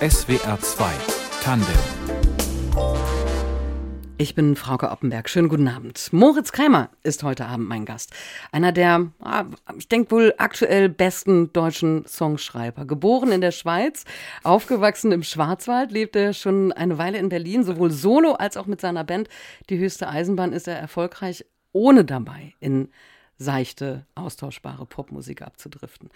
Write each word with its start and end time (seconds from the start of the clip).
SWR 0.00 0.58
2 0.60 0.84
Tandem 1.42 1.66
ich 4.18 4.36
bin 4.36 4.54
Frauke 4.54 4.92
Oppenberg. 4.92 5.28
Schönen 5.28 5.48
guten 5.48 5.66
Abend. 5.66 6.12
Moritz 6.12 6.52
Krämer 6.52 6.90
ist 7.02 7.24
heute 7.24 7.46
Abend 7.46 7.68
mein 7.68 7.84
Gast. 7.84 8.12
Einer 8.52 8.70
der, 8.70 9.10
ah, 9.18 9.46
ich 9.76 9.88
denke 9.88 10.12
wohl 10.12 10.32
aktuell 10.38 10.88
besten 10.88 11.52
deutschen 11.52 12.06
Songschreiber. 12.06 12.84
Geboren 12.84 13.32
in 13.32 13.40
der 13.40 13.50
Schweiz, 13.50 14.04
aufgewachsen 14.44 15.10
im 15.10 15.24
Schwarzwald, 15.24 15.90
lebt 15.90 16.14
er 16.14 16.34
schon 16.34 16.70
eine 16.70 16.98
Weile 16.98 17.18
in 17.18 17.30
Berlin, 17.30 17.64
sowohl 17.64 17.90
solo 17.90 18.34
als 18.34 18.56
auch 18.56 18.66
mit 18.66 18.80
seiner 18.80 19.02
Band. 19.02 19.28
Die 19.70 19.78
höchste 19.78 20.08
Eisenbahn 20.08 20.52
ist 20.52 20.68
er 20.68 20.78
erfolgreich, 20.78 21.44
ohne 21.72 22.04
dabei 22.04 22.54
in 22.60 22.90
seichte, 23.38 24.06
austauschbare 24.14 24.86
Popmusik 24.86 25.42
abzudriften. 25.42 26.10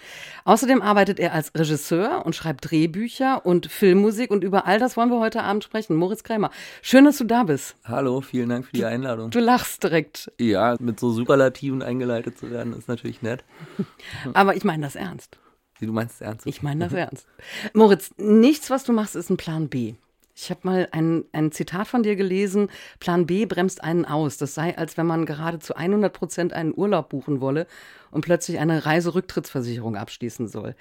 Außerdem 0.45 0.83
arbeitet 0.83 1.19
er 1.19 1.33
als 1.33 1.53
Regisseur 1.55 2.25
und 2.25 2.35
schreibt 2.35 2.71
Drehbücher 2.71 3.45
und 3.45 3.67
Filmmusik 3.67 4.31
und 4.31 4.45
über 4.45 4.67
all 4.67 4.79
das 4.79 4.97
wollen 4.97 5.11
wir 5.11 5.19
heute 5.19 5.43
Abend 5.43 5.65
sprechen. 5.65 5.97
Moritz 5.97 6.23
Krämer, 6.23 6.51
schön, 6.83 7.05
dass 7.05 7.19
du 7.19 7.25
da 7.25 7.45
bist. 7.45 7.77
Hallo, 7.85 8.21
vielen 8.21 8.49
Dank 8.49 8.67
für 8.67 8.73
die 8.73 8.85
Einladung. 8.85 9.31
Du, 9.31 9.41
lachst 9.41 9.83
direkt. 9.83 10.31
Ja, 10.39 10.77
mit 10.79 11.01
so 11.01 11.11
Superlativen 11.11 11.83
eingeleitet 11.83 12.39
zu 12.39 12.51
werden, 12.51 12.73
ist 12.73 12.89
natürlich 12.89 13.23
nett. 13.23 13.45
Aber 14.35 14.57
ich 14.57 14.65
meine 14.65 14.85
das 14.85 14.97
ernst. 14.97 15.39
Du 15.81 15.93
meinst 15.93 16.17
es 16.17 16.21
ernst? 16.23 16.47
Ich 16.47 16.63
meine 16.63 16.85
das 16.85 16.95
ernst. 16.95 17.27
Moritz, 17.75 18.11
nichts, 18.17 18.71
was 18.71 18.85
du 18.85 18.93
machst, 18.93 19.15
ist 19.15 19.29
ein 19.31 19.37
Plan 19.37 19.69
B. 19.69 19.95
Ich 20.39 20.51
habe 20.51 20.61
mal 20.65 20.89
ein, 20.93 21.25
ein 21.33 21.51
Zitat 21.51 21.89
von 21.89 22.03
dir 22.03 22.15
gelesen, 22.15 22.69
Plan 23.01 23.27
B 23.27 23.47
bremst 23.47 23.83
einen 23.83 24.05
aus. 24.05 24.37
Das 24.37 24.55
sei, 24.55 24.77
als 24.77 24.99
wenn 24.99 25.07
man 25.07 25.25
gerade 25.25 25.59
zu 25.59 25.75
100 25.75 26.13
Prozent 26.13 26.53
einen 26.53 26.75
Urlaub 26.77 27.09
buchen 27.09 27.41
wolle 27.41 27.67
und 28.11 28.21
plötzlich 28.21 28.59
eine 28.59 28.85
Reiserücktrittsversicherung 28.85 29.97
abschließen 29.97 30.47
soll. 30.47 30.77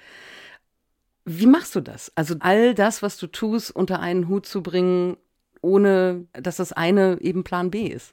Wie 1.24 1.46
machst 1.46 1.74
du 1.74 1.80
das? 1.80 2.12
Also 2.14 2.36
all 2.40 2.74
das, 2.74 3.00
was 3.00 3.16
du 3.16 3.26
tust, 3.28 3.70
unter 3.74 3.98
einen 3.98 4.28
Hut 4.28 4.44
zu 4.44 4.62
bringen, 4.62 5.16
ohne 5.62 6.26
dass 6.34 6.56
das 6.56 6.74
eine 6.74 7.18
eben 7.22 7.42
Plan 7.42 7.70
B 7.70 7.86
ist? 7.86 8.12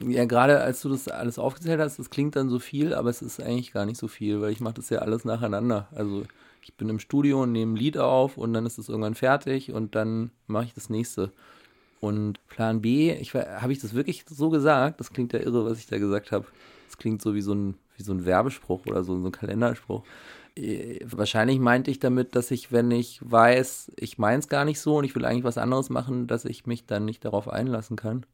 Ja, 0.00 0.24
gerade 0.24 0.60
als 0.60 0.82
du 0.82 0.88
das 0.88 1.06
alles 1.06 1.38
aufgezählt 1.38 1.80
hast, 1.80 2.00
das 2.00 2.10
klingt 2.10 2.34
dann 2.34 2.48
so 2.48 2.58
viel, 2.58 2.94
aber 2.94 3.10
es 3.10 3.22
ist 3.22 3.40
eigentlich 3.40 3.72
gar 3.72 3.86
nicht 3.86 3.98
so 3.98 4.08
viel, 4.08 4.40
weil 4.40 4.50
ich 4.50 4.60
mache 4.60 4.74
das 4.74 4.90
ja 4.90 4.98
alles 4.98 5.24
nacheinander. 5.24 5.88
Also 5.92 6.24
ich 6.68 6.74
bin 6.74 6.90
im 6.90 6.98
Studio 6.98 7.42
und 7.42 7.52
nehme 7.52 7.72
ein 7.72 7.76
Lied 7.76 7.96
auf 7.96 8.36
und 8.36 8.52
dann 8.52 8.66
ist 8.66 8.76
es 8.76 8.90
irgendwann 8.90 9.14
fertig 9.14 9.72
und 9.72 9.94
dann 9.94 10.30
mache 10.46 10.66
ich 10.66 10.74
das 10.74 10.90
nächste. 10.90 11.32
Und 11.98 12.46
Plan 12.48 12.82
B, 12.82 13.10
ich 13.12 13.34
habe 13.34 13.72
ich 13.72 13.80
das 13.80 13.94
wirklich 13.94 14.24
so 14.28 14.50
gesagt? 14.50 15.00
Das 15.00 15.10
klingt 15.10 15.32
ja 15.32 15.40
irre, 15.40 15.64
was 15.64 15.78
ich 15.78 15.86
da 15.86 15.98
gesagt 15.98 16.30
habe. 16.30 16.44
Das 16.86 16.98
klingt 16.98 17.22
so 17.22 17.34
wie 17.34 17.40
so 17.40 17.54
ein, 17.54 17.74
wie 17.96 18.02
so 18.02 18.12
ein 18.12 18.26
Werbespruch 18.26 18.84
oder 18.86 19.02
so, 19.02 19.18
so 19.18 19.26
ein 19.26 19.32
Kalenderspruch. 19.32 20.04
Äh, 20.56 21.00
wahrscheinlich 21.04 21.58
meinte 21.58 21.90
ich 21.90 22.00
damit, 22.00 22.36
dass 22.36 22.50
ich, 22.50 22.70
wenn 22.70 22.90
ich 22.90 23.18
weiß, 23.22 23.92
ich 23.96 24.18
meine 24.18 24.40
es 24.40 24.48
gar 24.48 24.66
nicht 24.66 24.78
so 24.78 24.98
und 24.98 25.04
ich 25.04 25.14
will 25.14 25.24
eigentlich 25.24 25.44
was 25.44 25.58
anderes 25.58 25.88
machen, 25.88 26.26
dass 26.26 26.44
ich 26.44 26.66
mich 26.66 26.84
dann 26.84 27.06
nicht 27.06 27.24
darauf 27.24 27.48
einlassen 27.48 27.96
kann. 27.96 28.26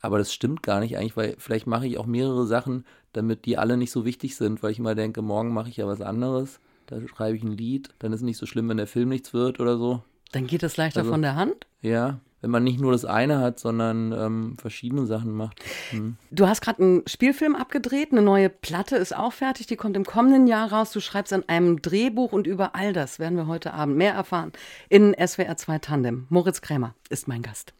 Aber 0.00 0.18
das 0.18 0.34
stimmt 0.34 0.62
gar 0.62 0.80
nicht 0.80 0.98
eigentlich, 0.98 1.16
weil 1.16 1.34
vielleicht 1.38 1.66
mache 1.66 1.86
ich 1.86 1.98
auch 1.98 2.06
mehrere 2.06 2.46
Sachen, 2.46 2.84
damit 3.14 3.46
die 3.46 3.56
alle 3.56 3.78
nicht 3.78 3.90
so 3.90 4.04
wichtig 4.04 4.36
sind, 4.36 4.62
weil 4.62 4.70
ich 4.70 4.78
immer 4.78 4.94
denke, 4.94 5.22
morgen 5.22 5.52
mache 5.52 5.70
ich 5.70 5.78
ja 5.78 5.86
was 5.86 6.02
anderes 6.02 6.60
da 6.88 7.06
schreibe 7.06 7.36
ich 7.36 7.42
ein 7.42 7.52
Lied, 7.52 7.90
dann 7.98 8.12
ist 8.12 8.20
es 8.20 8.24
nicht 8.24 8.38
so 8.38 8.46
schlimm, 8.46 8.68
wenn 8.68 8.76
der 8.76 8.86
Film 8.86 9.10
nichts 9.10 9.32
wird 9.32 9.60
oder 9.60 9.78
so. 9.78 10.02
Dann 10.32 10.46
geht 10.46 10.62
es 10.62 10.76
leichter 10.76 11.00
also, 11.00 11.12
von 11.12 11.22
der 11.22 11.36
Hand? 11.36 11.66
Ja, 11.80 12.20
wenn 12.40 12.50
man 12.50 12.64
nicht 12.64 12.80
nur 12.80 12.92
das 12.92 13.04
eine 13.04 13.38
hat, 13.38 13.58
sondern 13.58 14.12
ähm, 14.12 14.56
verschiedene 14.58 15.06
Sachen 15.06 15.32
macht. 15.32 15.62
Hm. 15.90 16.16
Du 16.30 16.46
hast 16.46 16.60
gerade 16.60 16.82
einen 16.82 17.02
Spielfilm 17.06 17.56
abgedreht, 17.56 18.12
eine 18.12 18.22
neue 18.22 18.48
Platte 18.48 18.96
ist 18.96 19.16
auch 19.16 19.32
fertig, 19.32 19.66
die 19.66 19.76
kommt 19.76 19.96
im 19.96 20.04
kommenden 20.04 20.46
Jahr 20.46 20.72
raus. 20.72 20.92
Du 20.92 21.00
schreibst 21.00 21.32
an 21.32 21.44
einem 21.48 21.82
Drehbuch 21.82 22.32
und 22.32 22.46
über 22.46 22.74
all 22.74 22.92
das 22.92 23.18
werden 23.18 23.36
wir 23.36 23.46
heute 23.46 23.74
Abend 23.74 23.96
mehr 23.96 24.14
erfahren 24.14 24.52
in 24.88 25.14
SWR 25.14 25.56
2 25.56 25.78
Tandem. 25.78 26.26
Moritz 26.28 26.60
Krämer 26.60 26.94
ist 27.10 27.28
mein 27.28 27.42
Gast. 27.42 27.74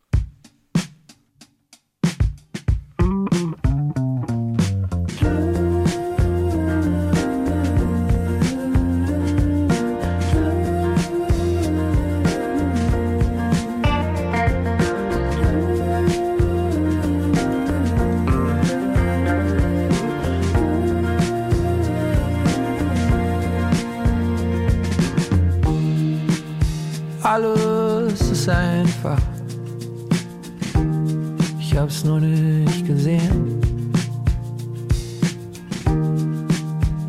Hab's 31.89 32.05
nur 32.05 32.21
nicht 32.21 32.87
gesehen. 32.87 33.63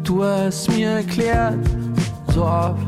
Du 0.06 0.24
hast 0.24 0.70
mir 0.70 0.92
erklärt, 1.02 1.58
so 2.34 2.46
oft. 2.46 2.80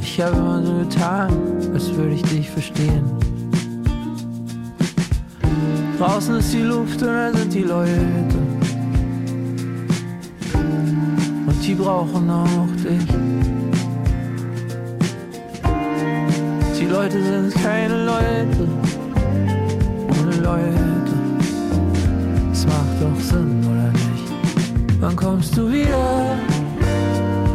Ich 0.00 0.20
habe 0.20 0.36
immer 0.36 0.62
so 0.62 0.74
getan, 0.80 1.32
als 1.72 1.94
würde 1.94 2.14
ich 2.16 2.22
dich 2.24 2.50
verstehen. 2.50 3.04
Draußen 5.98 6.36
ist 6.36 6.52
die 6.52 6.62
Luft 6.62 7.00
und 7.00 7.08
da 7.08 7.32
sind 7.32 7.54
die 7.54 7.62
Leute. 7.62 8.02
Und 11.46 11.66
die 11.66 11.74
brauchen 11.74 12.28
auch 12.28 12.68
dich. 12.84 13.06
Die 16.78 16.86
Leute 16.86 17.22
sind 17.24 17.54
keine 17.62 18.04
Leute, 18.04 18.68
ohne 20.20 20.36
Leute. 20.36 20.93
Wann 25.14 25.26
kommst 25.30 25.56
du 25.56 25.70
wieder? 25.70 26.36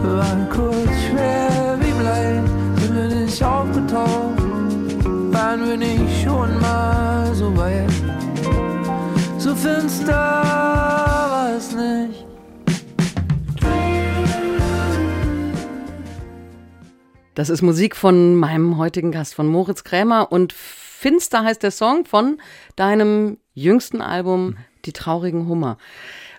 Wann 0.02 0.50
kurz 0.50 0.90
schwer 1.10 1.78
wie 1.82 1.92
Blei, 1.92 2.42
sind 2.80 2.96
wir 2.96 3.16
nicht 3.20 3.44
aufgetaucht? 3.44 4.42
Waren 5.34 5.68
wir 5.68 5.76
nicht 5.76 6.24
schon 6.24 6.58
mal 6.62 7.36
so 7.36 7.56
weit? 7.58 7.92
So 9.38 9.54
finster 9.56 10.14
war 10.14 11.58
es 11.58 11.76
nicht. 11.76 12.26
Das 17.36 17.50
ist 17.50 17.62
Musik 17.62 17.98
von 17.98 18.36
meinem 18.36 18.78
heutigen 18.78 19.12
Gast, 19.12 19.36
von 19.36 19.48
Moritz 19.48 19.84
Krämer. 19.84 20.32
Und 20.32 20.54
Finster 20.54 21.44
heißt 21.44 21.62
der 21.62 21.72
Song 21.72 22.06
von 22.06 22.38
deinem 22.78 23.38
jüngsten 23.54 24.02
Album, 24.02 24.56
Die 24.86 24.94
traurigen 24.94 25.50
Hummer. 25.50 25.78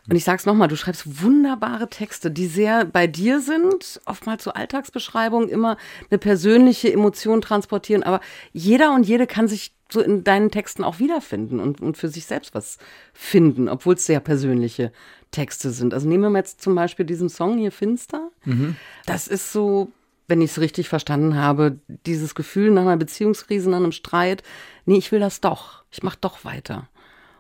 Und 0.09 0.16
ich 0.16 0.25
sag's 0.25 0.47
nochmal, 0.47 0.69
du 0.69 0.77
schreibst 0.77 1.22
wunderbare 1.22 1.88
Texte, 1.88 2.31
die 2.31 2.47
sehr 2.47 2.84
bei 2.84 3.06
dir 3.06 3.41
sind, 3.41 4.00
oftmals 4.06 4.44
so 4.44 4.53
Alltagsbeschreibungen, 4.53 5.49
immer 5.49 5.77
eine 6.11 6.19
persönliche 6.19 6.93
Emotion 6.93 7.41
transportieren. 7.41 8.03
Aber 8.03 8.21
jeder 8.53 8.94
und 8.94 9.06
jede 9.06 9.27
kann 9.27 9.47
sich 9.47 9.75
so 9.91 10.00
in 10.00 10.25
deinen 10.25 10.50
Texten 10.50 10.84
auch 10.84 10.99
wiederfinden 10.99 11.61
und, 11.61 11.81
und 11.81 11.97
für 11.97 12.09
sich 12.09 12.25
selbst 12.25 12.55
was 12.55 12.78
finden, 13.12 13.69
obwohl 13.69 13.94
es 13.94 14.06
sehr 14.06 14.21
persönliche 14.21 14.93
Texte 15.31 15.71
sind. 15.71 15.94
Also 15.94 16.09
nehmen 16.09 16.22
wir 16.22 16.31
mal 16.31 16.38
jetzt 16.38 16.62
zum 16.62 16.75
Beispiel 16.75 17.05
diesen 17.05 17.28
Song 17.28 17.59
hier 17.59 17.72
Finster. 17.72 18.31
Mhm. 18.44 18.77
Das 19.06 19.28
ist 19.28 19.53
so 19.53 19.93
wenn 20.31 20.41
ich 20.41 20.53
es 20.53 20.61
richtig 20.61 20.88
verstanden 20.88 21.34
habe, 21.34 21.81
dieses 22.06 22.34
Gefühl 22.34 22.71
nach 22.71 22.82
einer 22.82 22.97
Beziehungskrise, 22.97 23.69
nach 23.69 23.78
einem 23.78 23.93
Streit, 23.93 24.43
nee, 24.87 24.97
ich 24.97 25.12
will 25.12 25.21
das 25.21 25.41
doch, 25.41 25.82
ich 25.91 26.03
mach 26.03 26.15
doch 26.15 26.44
weiter. 26.44 26.88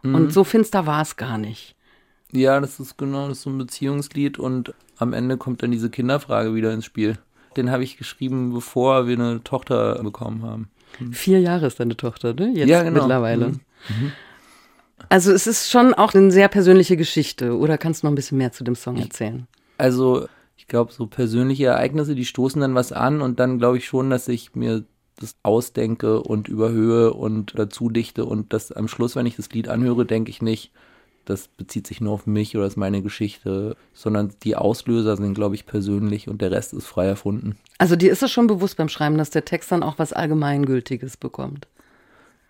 Mhm. 0.02 0.14
Und 0.16 0.32
so 0.32 0.44
finster 0.44 0.86
war 0.86 1.00
es 1.00 1.16
gar 1.16 1.38
nicht. 1.38 1.76
Ja, 2.32 2.60
das 2.60 2.80
ist 2.80 2.96
genau, 2.96 3.28
das 3.28 3.38
ist 3.38 3.42
so 3.44 3.50
ein 3.50 3.58
Beziehungslied 3.58 4.38
und 4.38 4.74
am 4.98 5.12
Ende 5.12 5.36
kommt 5.36 5.62
dann 5.62 5.70
diese 5.70 5.90
Kinderfrage 5.90 6.54
wieder 6.54 6.72
ins 6.72 6.84
Spiel. 6.84 7.18
Den 7.56 7.70
habe 7.70 7.82
ich 7.82 7.96
geschrieben, 7.96 8.52
bevor 8.52 9.06
wir 9.06 9.18
eine 9.18 9.42
Tochter 9.42 10.02
bekommen 10.02 10.42
haben. 10.42 10.70
Mhm. 10.98 11.12
Vier 11.12 11.40
Jahre 11.40 11.66
ist 11.66 11.80
deine 11.80 11.96
Tochter, 11.96 12.34
ne? 12.34 12.52
Jetzt 12.54 12.68
ja, 12.68 12.82
genau. 12.82 13.00
mittlerweile. 13.00 13.48
Mhm. 13.48 13.60
Mhm. 13.88 14.12
Also 15.08 15.32
es 15.32 15.46
ist 15.46 15.70
schon 15.70 15.94
auch 15.94 16.14
eine 16.14 16.30
sehr 16.30 16.48
persönliche 16.48 16.96
Geschichte. 16.96 17.56
Oder 17.56 17.78
kannst 17.78 18.02
du 18.02 18.06
noch 18.06 18.12
ein 18.12 18.16
bisschen 18.16 18.38
mehr 18.38 18.52
zu 18.52 18.62
dem 18.64 18.74
Song 18.74 18.96
erzählen? 18.96 19.46
Also 19.78 20.28
ich 20.56 20.66
glaube, 20.66 20.92
so 20.92 21.06
persönliche 21.06 21.66
Ereignisse, 21.66 22.14
die 22.14 22.26
stoßen 22.26 22.60
dann 22.60 22.74
was 22.74 22.92
an 22.92 23.22
und 23.22 23.40
dann 23.40 23.58
glaube 23.58 23.78
ich 23.78 23.86
schon, 23.86 24.10
dass 24.10 24.28
ich 24.28 24.54
mir 24.54 24.84
das 25.18 25.34
ausdenke 25.42 26.22
und 26.22 26.48
überhöhe 26.48 27.12
und 27.12 27.58
dazu 27.58 27.88
dichte 27.88 28.24
und 28.24 28.52
das 28.52 28.72
am 28.72 28.88
Schluss, 28.88 29.16
wenn 29.16 29.26
ich 29.26 29.36
das 29.36 29.50
Lied 29.50 29.68
anhöre, 29.68 30.06
denke 30.06 30.30
ich 30.30 30.42
nicht, 30.42 30.72
das 31.24 31.48
bezieht 31.48 31.86
sich 31.86 32.00
nur 32.00 32.12
auf 32.12 32.26
mich 32.26 32.56
oder 32.56 32.66
ist 32.66 32.76
meine 32.76 33.02
Geschichte, 33.02 33.76
sondern 33.94 34.32
die 34.42 34.56
Auslöser 34.56 35.16
sind, 35.16 35.34
glaube 35.34 35.54
ich, 35.54 35.66
persönlich 35.66 36.28
und 36.28 36.40
der 36.40 36.50
Rest 36.50 36.72
ist 36.72 36.86
frei 36.86 37.06
erfunden. 37.06 37.56
Also 37.78 37.96
dir 37.96 38.10
ist 38.10 38.22
es 38.22 38.30
schon 38.30 38.46
bewusst 38.46 38.76
beim 38.76 38.88
Schreiben, 38.88 39.18
dass 39.18 39.30
der 39.30 39.44
Text 39.44 39.70
dann 39.70 39.82
auch 39.82 39.98
was 39.98 40.12
Allgemeingültiges 40.12 41.16
bekommt? 41.16 41.66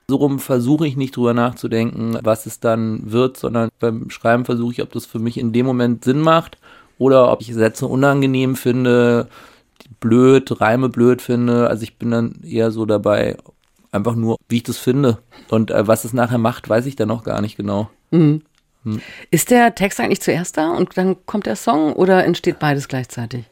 So 0.08 0.16
rum 0.16 0.40
versuche 0.40 0.86
ich 0.86 0.96
nicht 0.96 1.16
drüber 1.16 1.34
nachzudenken, 1.34 2.18
was 2.22 2.46
es 2.46 2.58
dann 2.58 3.12
wird, 3.12 3.36
sondern 3.36 3.68
beim 3.78 4.10
Schreiben 4.10 4.44
versuche 4.44 4.72
ich, 4.72 4.82
ob 4.82 4.92
das 4.92 5.06
für 5.06 5.20
mich 5.20 5.38
in 5.38 5.52
dem 5.52 5.66
Moment 5.66 6.04
Sinn 6.04 6.20
macht 6.20 6.58
oder 6.98 7.30
ob 7.30 7.42
ich 7.42 7.54
Sätze 7.54 7.86
unangenehm 7.86 8.56
finde, 8.56 9.28
blöd, 10.00 10.60
Reime 10.60 10.88
blöd 10.88 11.22
finde. 11.22 11.68
Also 11.68 11.84
ich 11.84 11.96
bin 11.96 12.10
dann 12.10 12.40
eher 12.42 12.70
so 12.70 12.86
dabei, 12.86 13.36
einfach 13.92 14.14
nur, 14.14 14.36
wie 14.48 14.56
ich 14.56 14.62
das 14.62 14.78
finde. 14.78 15.18
Und 15.48 15.70
äh, 15.70 15.86
was 15.86 16.04
es 16.04 16.12
nachher 16.12 16.38
macht, 16.38 16.68
weiß 16.68 16.86
ich 16.86 16.96
dann 16.96 17.08
noch 17.08 17.24
gar 17.24 17.40
nicht 17.40 17.56
genau. 17.56 17.88
Mhm. 18.10 18.42
Ist 19.30 19.50
der 19.50 19.74
Text 19.74 20.00
eigentlich 20.00 20.22
zuerst 20.22 20.56
da 20.56 20.70
und 20.70 20.96
dann 20.96 21.16
kommt 21.26 21.46
der 21.46 21.56
Song 21.56 21.92
oder 21.92 22.24
entsteht 22.24 22.58
beides 22.58 22.88
gleichzeitig? 22.88 23.44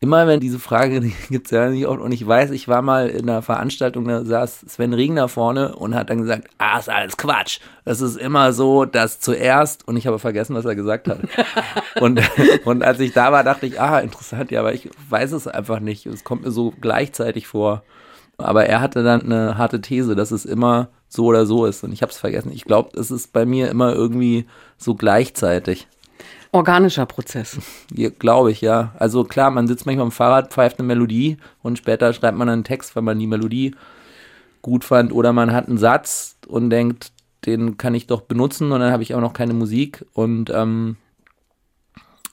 Immer 0.00 0.26
wenn 0.26 0.38
diese 0.38 0.58
Frage 0.58 1.00
gibt 1.30 1.46
es 1.46 1.50
ja 1.50 1.70
nicht 1.70 1.86
oft 1.86 1.98
und 1.98 2.12
ich 2.12 2.26
weiß, 2.26 2.50
ich 2.50 2.68
war 2.68 2.82
mal 2.82 3.08
in 3.08 3.28
einer 3.28 3.40
Veranstaltung, 3.40 4.06
da 4.06 4.22
saß 4.22 4.60
Sven 4.68 4.92
Regner 4.92 5.28
vorne 5.28 5.74
und 5.76 5.94
hat 5.94 6.10
dann 6.10 6.20
gesagt, 6.20 6.48
ah, 6.58 6.78
ist 6.78 6.90
alles 6.90 7.16
Quatsch. 7.16 7.58
Es 7.86 8.02
ist 8.02 8.18
immer 8.18 8.52
so, 8.52 8.84
dass 8.84 9.20
zuerst, 9.20 9.88
und 9.88 9.96
ich 9.96 10.06
habe 10.06 10.18
vergessen, 10.18 10.54
was 10.54 10.66
er 10.66 10.74
gesagt 10.74 11.08
hat. 11.08 11.20
und, 12.00 12.20
und 12.66 12.82
als 12.82 13.00
ich 13.00 13.14
da 13.14 13.32
war, 13.32 13.44
dachte 13.44 13.64
ich, 13.64 13.80
ah, 13.80 13.98
interessant, 14.00 14.50
ja, 14.50 14.60
aber 14.60 14.74
ich 14.74 14.90
weiß 15.08 15.32
es 15.32 15.46
einfach 15.46 15.80
nicht. 15.80 16.04
Es 16.04 16.22
kommt 16.22 16.44
mir 16.44 16.50
so 16.50 16.74
gleichzeitig 16.78 17.46
vor. 17.46 17.82
Aber 18.36 18.66
er 18.66 18.82
hatte 18.82 19.04
dann 19.04 19.22
eine 19.22 19.56
harte 19.56 19.80
These, 19.80 20.14
dass 20.14 20.32
es 20.32 20.44
immer 20.44 20.88
so 21.14 21.26
oder 21.26 21.46
so 21.46 21.66
ist. 21.66 21.84
Und 21.84 21.92
ich 21.92 22.02
habe 22.02 22.12
es 22.12 22.18
vergessen. 22.18 22.52
Ich 22.52 22.64
glaube, 22.64 22.98
es 22.98 23.10
ist 23.10 23.32
bei 23.32 23.46
mir 23.46 23.70
immer 23.70 23.94
irgendwie 23.94 24.46
so 24.76 24.94
gleichzeitig. 24.94 25.86
Organischer 26.52 27.06
Prozess. 27.06 27.58
Ja, 27.94 28.10
glaube 28.10 28.50
ich, 28.50 28.60
ja. 28.60 28.92
Also 28.98 29.24
klar, 29.24 29.50
man 29.50 29.66
sitzt 29.66 29.86
manchmal 29.86 30.06
am 30.06 30.12
Fahrrad, 30.12 30.52
pfeift 30.52 30.78
eine 30.78 30.86
Melodie 30.86 31.36
und 31.62 31.78
später 31.78 32.12
schreibt 32.12 32.36
man 32.36 32.48
einen 32.48 32.64
Text, 32.64 32.96
weil 32.96 33.02
man 33.02 33.18
die 33.18 33.26
Melodie 33.26 33.74
gut 34.62 34.84
fand. 34.84 35.12
Oder 35.12 35.32
man 35.32 35.52
hat 35.52 35.68
einen 35.68 35.78
Satz 35.78 36.36
und 36.46 36.70
denkt, 36.70 37.12
den 37.46 37.76
kann 37.76 37.94
ich 37.94 38.06
doch 38.06 38.22
benutzen 38.22 38.72
und 38.72 38.80
dann 38.80 38.92
habe 38.92 39.02
ich 39.02 39.14
auch 39.14 39.20
noch 39.20 39.32
keine 39.32 39.54
Musik. 39.54 40.04
Und 40.12 40.50
ähm, 40.50 40.96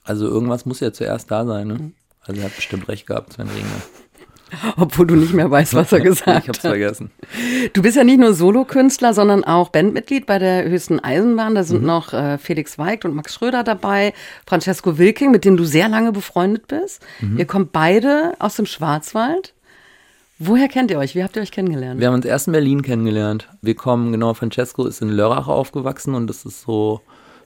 also 0.04 0.26
irgendwas 0.26 0.66
muss 0.66 0.80
ja 0.80 0.92
zuerst 0.92 1.30
da 1.30 1.44
sein. 1.46 1.68
Ne? 1.68 1.92
Also 2.20 2.40
er 2.40 2.46
hat 2.46 2.56
bestimmt 2.56 2.88
recht 2.88 3.06
gehabt, 3.06 3.32
Sven 3.34 3.48
Regner. 3.48 3.82
Obwohl 4.76 5.06
du 5.06 5.16
nicht 5.16 5.32
mehr 5.32 5.50
weißt, 5.50 5.74
was 5.74 5.92
er 5.92 6.00
gesagt 6.02 6.26
hat. 6.28 6.42
Ich 6.42 6.48
hab's 6.48 6.58
vergessen. 6.60 7.10
Du 7.72 7.82
bist 7.82 7.96
ja 7.96 8.04
nicht 8.04 8.18
nur 8.20 8.34
Solokünstler, 8.34 9.14
sondern 9.14 9.44
auch 9.44 9.70
Bandmitglied 9.70 10.26
bei 10.26 10.38
der 10.38 10.68
höchsten 10.68 11.00
Eisenbahn. 11.00 11.54
Da 11.54 11.62
sind 11.64 11.80
Mhm. 11.80 11.86
noch 11.86 12.12
äh, 12.12 12.38
Felix 12.38 12.78
Weigt 12.78 13.04
und 13.04 13.14
Max 13.14 13.34
Schröder 13.34 13.62
dabei, 13.64 14.12
Francesco 14.46 14.98
Wilking, 14.98 15.30
mit 15.30 15.44
dem 15.44 15.56
du 15.56 15.64
sehr 15.64 15.88
lange 15.88 16.12
befreundet 16.12 16.66
bist. 16.68 17.02
Mhm. 17.20 17.38
Ihr 17.38 17.46
kommt 17.46 17.72
beide 17.72 18.34
aus 18.38 18.56
dem 18.56 18.66
Schwarzwald. 18.66 19.54
Woher 20.38 20.68
kennt 20.68 20.90
ihr 20.90 20.98
euch? 20.98 21.14
Wie 21.14 21.22
habt 21.22 21.36
ihr 21.36 21.42
euch 21.42 21.52
kennengelernt? 21.52 22.00
Wir 22.00 22.08
haben 22.08 22.14
uns 22.14 22.24
erst 22.24 22.48
in 22.48 22.52
Berlin 22.52 22.82
kennengelernt. 22.82 23.48
Wir 23.62 23.74
kommen, 23.76 24.10
genau, 24.12 24.34
Francesco 24.34 24.84
ist 24.86 25.00
in 25.00 25.08
Lörrach 25.08 25.46
aufgewachsen 25.46 26.14
und 26.14 26.26
das 26.26 26.44
ist 26.44 26.62
so 26.62 27.00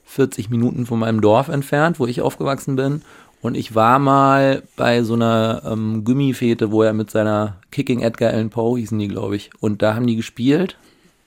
40 0.05 0.49
Minuten 0.51 0.87
von 0.87 0.99
meinem 0.99 1.21
Dorf 1.21 1.49
entfernt, 1.49 1.99
wo 2.01 2.07
ich 2.07 2.23
aufgewachsen 2.23 2.75
bin. 2.77 3.03
Und 3.47 3.57
ich 3.57 3.77
war 3.77 4.01
mal 4.01 4.65
bei 4.75 5.05
so 5.05 5.15
einer 5.15 5.63
ähm, 5.65 6.03
Gummifete, 6.03 6.73
wo 6.73 6.83
er 6.83 6.93
mit 6.93 7.13
seiner 7.13 7.59
Kicking 7.71 8.03
Edgar 8.03 8.33
Allan 8.33 8.51
Poe 8.51 8.77
hießen 8.77 8.99
die, 8.99 9.07
glaube 9.07 9.37
ich. 9.37 9.51
Und 9.61 9.83
da 9.83 9.95
haben 9.95 10.09
die 10.09 10.17
gespielt. 10.17 10.77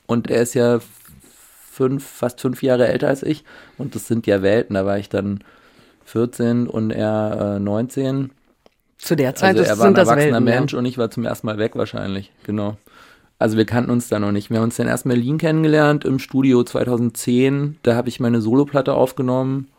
Und 0.06 0.30
er 0.30 0.42
ist 0.42 0.54
ja 0.54 0.80
fünf, 1.72 2.06
fast 2.06 2.42
fünf 2.42 2.62
Jahre 2.62 2.90
älter 2.90 3.08
als 3.08 3.24
ich. 3.24 3.46
Und 3.78 3.96
das 3.96 4.08
sind 4.08 4.28
ja 4.28 4.42
Welten. 4.42 4.74
Da 4.74 4.86
war 4.86 5.00
ich 5.00 5.08
dann 5.08 5.46
14 6.04 6.68
und 6.68 6.92
er 6.92 7.56
äh, 7.56 7.60
19. 7.62 8.32
Zu 8.98 9.16
der 9.16 9.36
Zeit 9.36 9.58
Also 9.58 9.64
er 9.64 9.80
war 9.80 9.86
ein 9.86 9.96
erwachsener 9.96 10.24
Welten, 10.26 10.44
Mensch 10.44 10.74
ja. 10.74 10.80
und 10.80 10.86
ich 10.86 10.98
war 10.98 11.10
zum 11.10 11.24
ersten 11.24 11.48
Mal 11.48 11.58
weg 11.58 11.78
wahrscheinlich, 11.78 12.34
genau. 12.44 12.76
Also 13.38 13.56
wir 13.56 13.66
kannten 13.66 13.92
uns 13.92 14.10
da 14.10 14.20
noch 14.20 14.34
nicht. 14.34 14.50
Wir 14.50 14.58
haben 14.58 14.66
uns 14.66 14.76
dann 14.76 14.90
erst 14.90 15.06
in 15.06 15.10
Berlin 15.12 15.38
kennengelernt 15.38 16.04
im 16.04 16.20
Studio 16.20 16.66
2010. 16.66 17.78
Da 17.82 17.96
habe 17.96 18.10
ich 18.10 18.20
meine 18.20 18.42
Soloplatte 18.42 18.94
aufgenommen 18.94 19.70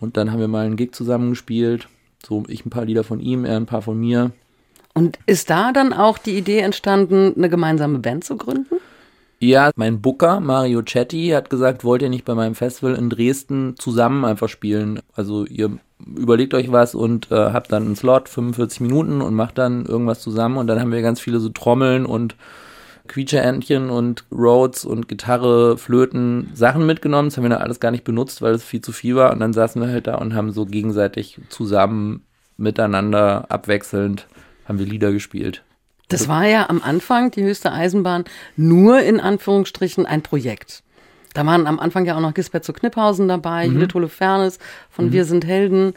und 0.00 0.16
dann 0.16 0.32
haben 0.32 0.40
wir 0.40 0.48
mal 0.48 0.66
einen 0.66 0.76
Gig 0.76 0.94
zusammengespielt. 0.94 1.88
So 2.24 2.44
ich 2.48 2.64
ein 2.66 2.70
paar 2.70 2.84
Lieder 2.84 3.04
von 3.04 3.20
ihm, 3.20 3.44
er 3.44 3.56
ein 3.56 3.66
paar 3.66 3.82
von 3.82 3.98
mir. 3.98 4.32
Und 4.94 5.18
ist 5.26 5.50
da 5.50 5.72
dann 5.72 5.92
auch 5.92 6.18
die 6.18 6.36
Idee 6.36 6.60
entstanden, 6.60 7.34
eine 7.36 7.48
gemeinsame 7.48 7.98
Band 7.98 8.24
zu 8.24 8.36
gründen? 8.36 8.76
Ja, 9.38 9.70
mein 9.76 10.00
Booker, 10.00 10.40
Mario 10.40 10.82
Chetty, 10.82 11.28
hat 11.28 11.50
gesagt, 11.50 11.84
wollt 11.84 12.00
ihr 12.00 12.08
nicht 12.08 12.24
bei 12.24 12.34
meinem 12.34 12.54
Festival 12.54 12.94
in 12.94 13.10
Dresden 13.10 13.74
zusammen 13.76 14.24
einfach 14.24 14.48
spielen? 14.48 15.00
Also 15.14 15.44
ihr 15.44 15.78
überlegt 16.04 16.54
euch 16.54 16.72
was 16.72 16.94
und 16.94 17.30
äh, 17.30 17.34
habt 17.34 17.70
dann 17.70 17.84
einen 17.84 17.96
Slot, 17.96 18.30
45 18.30 18.80
Minuten 18.80 19.20
und 19.20 19.34
macht 19.34 19.58
dann 19.58 19.84
irgendwas 19.84 20.20
zusammen 20.20 20.56
und 20.56 20.66
dann 20.66 20.80
haben 20.80 20.92
wir 20.92 21.02
ganz 21.02 21.20
viele 21.20 21.40
so 21.40 21.50
Trommeln 21.50 22.06
und 22.06 22.34
Quietscheentchen 23.06 23.90
und 23.90 24.24
Rhodes 24.30 24.84
und 24.84 25.08
Gitarre, 25.08 25.78
Flöten, 25.78 26.50
Sachen 26.54 26.86
mitgenommen. 26.86 27.28
Das 27.28 27.36
haben 27.36 27.44
wir 27.44 27.50
dann 27.50 27.62
alles 27.62 27.80
gar 27.80 27.90
nicht 27.90 28.04
benutzt, 28.04 28.42
weil 28.42 28.54
es 28.54 28.64
viel 28.64 28.80
zu 28.80 28.92
viel 28.92 29.16
war 29.16 29.32
und 29.32 29.40
dann 29.40 29.52
saßen 29.52 29.80
wir 29.80 29.88
halt 29.88 30.06
da 30.06 30.16
und 30.16 30.34
haben 30.34 30.52
so 30.52 30.66
gegenseitig 30.66 31.40
zusammen 31.48 32.22
miteinander 32.56 33.46
abwechselnd 33.50 34.26
haben 34.64 34.78
wir 34.78 34.86
Lieder 34.86 35.12
gespielt. 35.12 35.62
Das 36.08 36.28
war 36.28 36.46
ja 36.46 36.68
am 36.68 36.82
Anfang, 36.82 37.30
die 37.30 37.42
höchste 37.42 37.72
Eisenbahn, 37.72 38.24
nur 38.56 39.00
in 39.00 39.20
Anführungsstrichen 39.20 40.06
ein 40.06 40.22
Projekt. 40.22 40.82
Da 41.34 41.44
waren 41.44 41.66
am 41.66 41.78
Anfang 41.78 42.06
ja 42.06 42.16
auch 42.16 42.20
noch 42.20 42.32
Gisbert 42.32 42.64
zu 42.64 42.72
Kniphausen 42.72 43.28
dabei, 43.28 43.66
Judith 43.66 43.94
Holofernes 43.94 44.58
von 44.88 45.12
Wir 45.12 45.24
sind 45.24 45.44
Helden. 45.44 45.94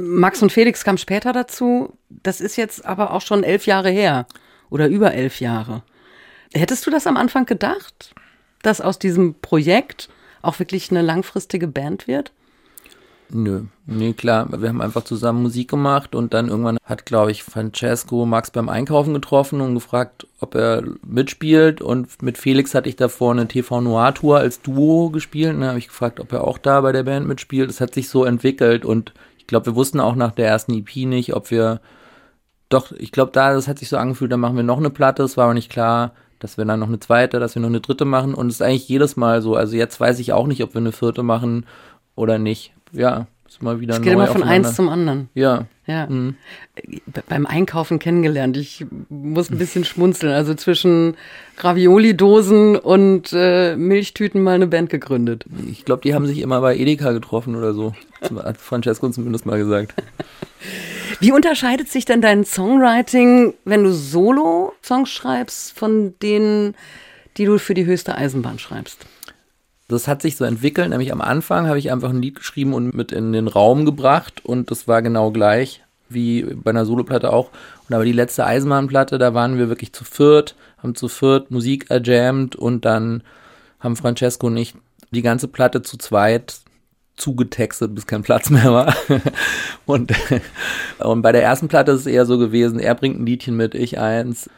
Max 0.00 0.42
und 0.42 0.50
Felix 0.50 0.82
kam 0.82 0.98
später 0.98 1.32
dazu. 1.32 1.96
Das 2.08 2.40
ist 2.40 2.56
jetzt 2.56 2.84
aber 2.84 3.12
auch 3.12 3.20
schon 3.20 3.44
elf 3.44 3.66
Jahre 3.66 3.90
her 3.90 4.26
oder 4.70 4.88
über 4.88 5.12
elf 5.14 5.40
Jahre. 5.40 5.82
Hättest 6.54 6.86
du 6.86 6.90
das 6.90 7.06
am 7.06 7.16
Anfang 7.16 7.46
gedacht, 7.46 8.14
dass 8.62 8.80
aus 8.80 8.98
diesem 8.98 9.34
Projekt 9.40 10.08
auch 10.42 10.58
wirklich 10.58 10.90
eine 10.90 11.02
langfristige 11.02 11.68
Band 11.68 12.06
wird? 12.06 12.32
Nö, 13.30 13.64
nee, 13.84 14.14
klar. 14.14 14.48
Wir 14.50 14.70
haben 14.70 14.80
einfach 14.80 15.04
zusammen 15.04 15.42
Musik 15.42 15.68
gemacht 15.68 16.14
und 16.14 16.32
dann 16.32 16.48
irgendwann 16.48 16.78
hat, 16.82 17.04
glaube 17.04 17.30
ich, 17.30 17.42
Francesco 17.42 18.24
Max 18.24 18.50
beim 18.50 18.70
Einkaufen 18.70 19.12
getroffen 19.12 19.60
und 19.60 19.74
gefragt, 19.74 20.26
ob 20.40 20.54
er 20.54 20.82
mitspielt. 21.06 21.82
Und 21.82 22.22
mit 22.22 22.38
Felix 22.38 22.74
hatte 22.74 22.88
ich 22.88 22.96
davor 22.96 23.32
eine 23.32 23.46
TV 23.46 23.82
Noir 23.82 24.14
Tour 24.14 24.38
als 24.38 24.62
Duo 24.62 25.10
gespielt. 25.10 25.54
Und 25.54 25.60
dann 25.60 25.70
habe 25.70 25.78
ich 25.78 25.88
gefragt, 25.88 26.20
ob 26.20 26.32
er 26.32 26.44
auch 26.44 26.56
da 26.56 26.80
bei 26.80 26.92
der 26.92 27.02
Band 27.02 27.28
mitspielt. 27.28 27.68
Es 27.68 27.82
hat 27.82 27.92
sich 27.92 28.08
so 28.08 28.24
entwickelt 28.24 28.86
und 28.86 29.12
ich 29.36 29.46
glaube, 29.46 29.66
wir 29.66 29.74
wussten 29.74 30.00
auch 30.00 30.14
nach 30.14 30.32
der 30.32 30.48
ersten 30.48 30.72
EP 30.72 30.96
nicht, 31.06 31.34
ob 31.34 31.50
wir 31.50 31.82
doch, 32.68 32.92
ich 32.92 33.12
glaube, 33.12 33.32
da, 33.32 33.54
das 33.54 33.68
hat 33.68 33.78
sich 33.78 33.88
so 33.88 33.96
angefühlt, 33.96 34.30
dann 34.30 34.40
machen 34.40 34.56
wir 34.56 34.62
noch 34.62 34.78
eine 34.78 34.90
Platte. 34.90 35.22
Es 35.22 35.36
war 35.36 35.44
aber 35.44 35.54
nicht 35.54 35.70
klar, 35.70 36.12
dass 36.38 36.58
wir 36.58 36.64
dann 36.64 36.80
noch 36.80 36.88
eine 36.88 37.00
zweite, 37.00 37.40
dass 37.40 37.54
wir 37.54 37.62
noch 37.62 37.68
eine 37.68 37.80
dritte 37.80 38.04
machen. 38.04 38.34
Und 38.34 38.48
es 38.48 38.56
ist 38.56 38.62
eigentlich 38.62 38.88
jedes 38.88 39.16
Mal 39.16 39.42
so. 39.42 39.56
Also 39.56 39.76
jetzt 39.76 39.98
weiß 39.98 40.18
ich 40.18 40.32
auch 40.32 40.46
nicht, 40.46 40.62
ob 40.62 40.74
wir 40.74 40.80
eine 40.80 40.92
vierte 40.92 41.22
machen 41.22 41.66
oder 42.14 42.38
nicht. 42.38 42.72
Ja, 42.92 43.26
ist 43.48 43.62
mal 43.62 43.80
wieder 43.80 43.94
Es 43.96 44.02
geht 44.02 44.12
immer 44.12 44.26
von 44.26 44.42
eins 44.42 44.74
zum 44.74 44.88
anderen. 44.88 45.28
Ja, 45.34 45.66
Ja. 45.86 46.06
Mhm. 46.06 46.34
Be- 47.06 47.22
Beim 47.28 47.46
Einkaufen 47.46 47.98
kennengelernt. 47.98 48.56
Ich 48.56 48.84
muss 49.08 49.50
ein 49.50 49.58
bisschen 49.58 49.84
schmunzeln. 49.84 50.32
Also 50.32 50.54
zwischen 50.54 51.16
Ravioli-Dosen 51.58 52.76
und 52.76 53.32
äh, 53.32 53.76
Milchtüten 53.76 54.42
mal 54.42 54.54
eine 54.54 54.66
Band 54.66 54.90
gegründet. 54.90 55.44
ich 55.70 55.84
glaube, 55.84 56.02
die 56.02 56.14
haben 56.14 56.26
sich 56.26 56.40
immer 56.40 56.60
bei 56.60 56.76
Edeka 56.76 57.12
getroffen 57.12 57.56
oder 57.56 57.72
so. 57.74 57.94
Hat 58.44 58.58
Francesco 58.58 59.08
zumindest 59.10 59.46
mal 59.46 59.58
gesagt. 59.58 59.94
Wie 61.20 61.32
unterscheidet 61.32 61.88
sich 61.88 62.04
denn 62.04 62.20
dein 62.20 62.44
Songwriting, 62.44 63.54
wenn 63.64 63.84
du 63.84 63.92
Solo-Songs 63.92 65.08
schreibst, 65.10 65.76
von 65.78 66.14
denen, 66.22 66.74
die 67.36 67.44
du 67.44 67.58
für 67.58 67.74
die 67.74 67.86
höchste 67.86 68.14
Eisenbahn 68.16 68.58
schreibst? 68.58 69.06
Das 69.88 70.06
hat 70.06 70.20
sich 70.20 70.36
so 70.36 70.44
entwickelt, 70.44 70.90
nämlich 70.90 71.12
am 71.12 71.22
Anfang 71.22 71.66
habe 71.66 71.78
ich 71.78 71.90
einfach 71.90 72.10
ein 72.10 72.20
Lied 72.20 72.36
geschrieben 72.36 72.74
und 72.74 72.94
mit 72.94 73.10
in 73.10 73.32
den 73.32 73.48
Raum 73.48 73.86
gebracht 73.86 74.44
und 74.44 74.70
das 74.70 74.86
war 74.86 75.00
genau 75.00 75.30
gleich 75.30 75.82
wie 76.10 76.42
bei 76.42 76.70
einer 76.70 76.86
Soloplatte 76.86 77.32
auch. 77.32 77.50
Und 77.88 77.94
aber 77.94 78.04
die 78.04 78.12
letzte 78.12 78.44
Eisenbahnplatte, 78.44 79.18
da 79.18 79.34
waren 79.34 79.58
wir 79.58 79.68
wirklich 79.68 79.92
zu 79.92 80.04
viert, 80.04 80.56
haben 80.82 80.94
zu 80.94 81.08
viert 81.08 81.50
Musik 81.50 81.90
erjammt 81.90 82.56
und 82.56 82.84
dann 82.84 83.22
haben 83.80 83.96
Francesco 83.96 84.46
und 84.46 84.56
ich 84.56 84.74
die 85.10 85.22
ganze 85.22 85.48
Platte 85.48 85.82
zu 85.82 85.96
zweit 85.96 86.60
zugetextet, 87.16 87.94
bis 87.94 88.06
kein 88.06 88.22
Platz 88.22 88.50
mehr 88.50 88.72
war. 88.72 88.94
und, 89.86 90.12
und 90.98 91.22
bei 91.22 91.32
der 91.32 91.42
ersten 91.42 91.68
Platte 91.68 91.92
ist 91.92 92.00
es 92.00 92.06
eher 92.06 92.26
so 92.26 92.38
gewesen, 92.38 92.78
er 92.78 92.94
bringt 92.94 93.18
ein 93.20 93.26
Liedchen 93.26 93.56
mit, 93.56 93.74
ich 93.74 93.98
eins. 93.98 94.48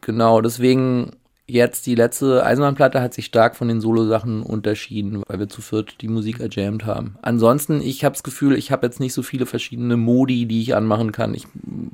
Genau, 0.00 0.40
deswegen 0.40 1.12
jetzt 1.46 1.86
die 1.86 1.94
letzte 1.94 2.44
Eisenbahnplatte 2.44 3.00
hat 3.00 3.14
sich 3.14 3.26
stark 3.26 3.56
von 3.56 3.68
den 3.68 3.80
Solo-Sachen 3.80 4.42
unterschieden, 4.42 5.22
weil 5.26 5.38
wir 5.38 5.48
zu 5.48 5.62
viert 5.62 6.00
die 6.00 6.08
Musik 6.08 6.40
erjammt 6.40 6.84
haben. 6.84 7.16
Ansonsten, 7.22 7.80
ich 7.80 8.04
habe 8.04 8.14
das 8.14 8.22
Gefühl, 8.22 8.56
ich 8.56 8.72
habe 8.72 8.86
jetzt 8.86 9.00
nicht 9.00 9.12
so 9.12 9.22
viele 9.22 9.46
verschiedene 9.46 9.96
Modi, 9.96 10.46
die 10.46 10.62
ich 10.62 10.74
anmachen 10.74 11.12
kann. 11.12 11.34
Ich 11.34 11.46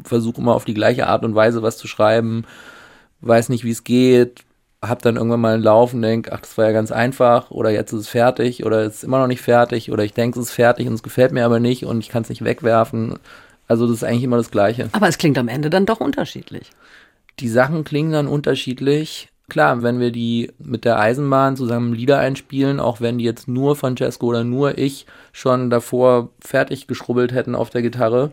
versuche 0.04 0.40
immer 0.40 0.54
auf 0.54 0.64
die 0.64 0.74
gleiche 0.74 1.06
Art 1.06 1.24
und 1.24 1.34
Weise 1.34 1.62
was 1.62 1.76
zu 1.76 1.86
schreiben, 1.86 2.44
weiß 3.20 3.50
nicht, 3.50 3.64
wie 3.64 3.70
es 3.70 3.84
geht, 3.84 4.44
hab 4.82 5.00
dann 5.02 5.16
irgendwann 5.16 5.40
mal 5.40 5.54
einen 5.54 5.62
Lauf 5.62 5.94
und 5.94 6.02
denk, 6.02 6.30
ach, 6.32 6.40
das 6.40 6.58
war 6.58 6.66
ja 6.66 6.72
ganz 6.72 6.90
einfach 6.90 7.50
oder 7.50 7.70
jetzt 7.70 7.92
ist 7.92 8.00
es 8.00 8.08
fertig 8.08 8.64
oder 8.64 8.82
es 8.82 8.96
ist 8.96 9.04
immer 9.04 9.20
noch 9.20 9.28
nicht 9.28 9.42
fertig 9.42 9.92
oder 9.92 10.02
ich 10.02 10.12
denke, 10.12 10.40
es 10.40 10.46
ist 10.46 10.52
fertig 10.52 10.88
und 10.88 10.94
es 10.94 11.04
gefällt 11.04 11.32
mir 11.32 11.44
aber 11.44 11.60
nicht 11.60 11.84
und 11.84 12.00
ich 12.00 12.08
kann 12.08 12.22
es 12.22 12.28
nicht 12.28 12.42
wegwerfen. 12.42 13.18
Also 13.68 13.86
das 13.86 13.98
ist 13.98 14.04
eigentlich 14.04 14.24
immer 14.24 14.38
das 14.38 14.50
Gleiche. 14.50 14.88
Aber 14.92 15.08
es 15.08 15.18
klingt 15.18 15.38
am 15.38 15.48
Ende 15.48 15.70
dann 15.70 15.86
doch 15.86 16.00
unterschiedlich. 16.00 16.70
Die 17.38 17.48
Sachen 17.48 17.84
klingen 17.84 18.12
dann 18.12 18.26
unterschiedlich. 18.28 19.28
Klar, 19.48 19.82
wenn 19.82 20.00
wir 20.00 20.10
die 20.10 20.50
mit 20.58 20.84
der 20.84 20.98
Eisenbahn 20.98 21.56
zusammen 21.56 21.92
Lieder 21.94 22.18
einspielen, 22.18 22.80
auch 22.80 23.00
wenn 23.00 23.18
die 23.18 23.24
jetzt 23.24 23.48
nur 23.48 23.76
Francesco 23.76 24.26
oder 24.26 24.44
nur 24.44 24.78
ich 24.78 25.06
schon 25.32 25.70
davor 25.70 26.30
fertig 26.40 26.86
geschrubbelt 26.86 27.32
hätten 27.32 27.54
auf 27.54 27.70
der 27.70 27.82
Gitarre, 27.82 28.30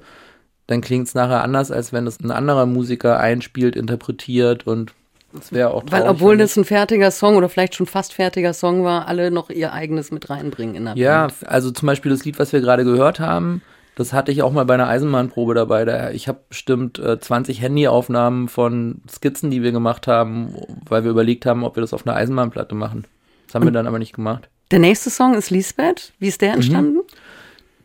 dann 0.67 0.81
klingt 0.81 1.07
es 1.07 1.15
nachher 1.15 1.43
anders, 1.43 1.71
als 1.71 1.91
wenn 1.93 2.05
es 2.07 2.19
ein 2.19 2.31
anderer 2.31 2.65
Musiker 2.65 3.19
einspielt, 3.19 3.75
interpretiert 3.75 4.67
und 4.67 4.93
es 5.39 5.51
wäre 5.51 5.71
auch 5.73 5.83
Weil 5.89 6.07
obwohl 6.07 6.37
das 6.37 6.55
ein 6.57 6.65
fertiger 6.65 7.11
Song 7.11 7.35
oder 7.35 7.49
vielleicht 7.49 7.75
schon 7.75 7.85
fast 7.85 8.13
fertiger 8.13 8.53
Song 8.53 8.83
war, 8.83 9.07
alle 9.07 9.29
noch 9.29 9.49
ihr 9.49 9.73
eigenes 9.73 10.11
mit 10.11 10.29
reinbringen 10.29 10.75
in 10.75 10.85
der 10.85 10.95
Ja, 10.97 11.27
Band. 11.27 11.47
also 11.47 11.71
zum 11.71 11.85
Beispiel 11.85 12.11
das 12.11 12.25
Lied, 12.25 12.39
was 12.39 12.51
wir 12.51 12.61
gerade 12.61 12.83
gehört 12.83 13.19
haben, 13.19 13.61
das 13.99 14.13
hatte 14.13 14.31
ich 14.31 14.43
auch 14.43 14.53
mal 14.53 14.63
bei 14.63 14.75
einer 14.75 14.87
Eisenbahnprobe 14.87 15.53
dabei. 15.53 15.83
Da, 15.83 16.11
ich 16.11 16.29
habe 16.29 16.39
bestimmt 16.47 16.99
äh, 16.99 17.19
20 17.19 17.61
Handyaufnahmen 17.61 18.47
von 18.47 19.01
Skizzen, 19.11 19.51
die 19.51 19.61
wir 19.61 19.73
gemacht 19.73 20.07
haben, 20.07 20.55
weil 20.87 21.03
wir 21.03 21.11
überlegt 21.11 21.45
haben, 21.45 21.65
ob 21.65 21.75
wir 21.75 21.81
das 21.81 21.91
auf 21.91 22.07
einer 22.07 22.15
Eisenbahnplatte 22.15 22.75
machen. 22.75 23.03
Das 23.45 23.55
haben 23.55 23.65
wir 23.65 23.73
dann 23.73 23.87
aber 23.87 23.99
nicht 23.99 24.13
gemacht. 24.13 24.47
Der 24.71 24.79
nächste 24.79 25.09
Song 25.09 25.33
ist 25.33 25.49
Lisbeth. 25.49 26.13
Wie 26.17 26.29
ist 26.29 26.39
der 26.39 26.53
entstanden? 26.53 27.01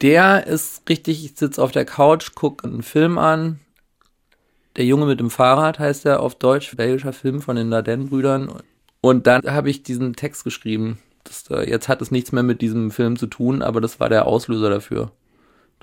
Der 0.02 0.46
ist 0.46 0.88
richtig, 0.88 1.24
ich 1.24 1.36
sitze 1.36 1.60
auf 1.60 1.72
der 1.72 1.84
Couch, 1.84 2.36
gucke 2.36 2.64
einen 2.64 2.84
Film 2.84 3.18
an. 3.18 3.58
Der 4.76 4.84
Junge 4.84 5.06
mit 5.06 5.18
dem 5.18 5.30
Fahrrad 5.30 5.80
heißt 5.80 6.06
er 6.06 6.20
auf 6.20 6.36
Deutsch, 6.36 6.76
belgischer 6.76 7.12
Film 7.12 7.42
von 7.42 7.56
den 7.56 7.72
Dardenne-Brüdern. 7.72 8.52
Und 9.00 9.26
dann 9.26 9.42
habe 9.42 9.68
ich 9.68 9.82
diesen 9.82 10.14
Text 10.14 10.44
geschrieben. 10.44 11.00
Das, 11.24 11.50
äh, 11.50 11.68
jetzt 11.68 11.88
hat 11.88 12.00
es 12.02 12.12
nichts 12.12 12.30
mehr 12.30 12.44
mit 12.44 12.60
diesem 12.60 12.92
Film 12.92 13.16
zu 13.16 13.26
tun, 13.26 13.62
aber 13.62 13.80
das 13.80 13.98
war 13.98 14.08
der 14.08 14.26
Auslöser 14.26 14.70
dafür. 14.70 15.10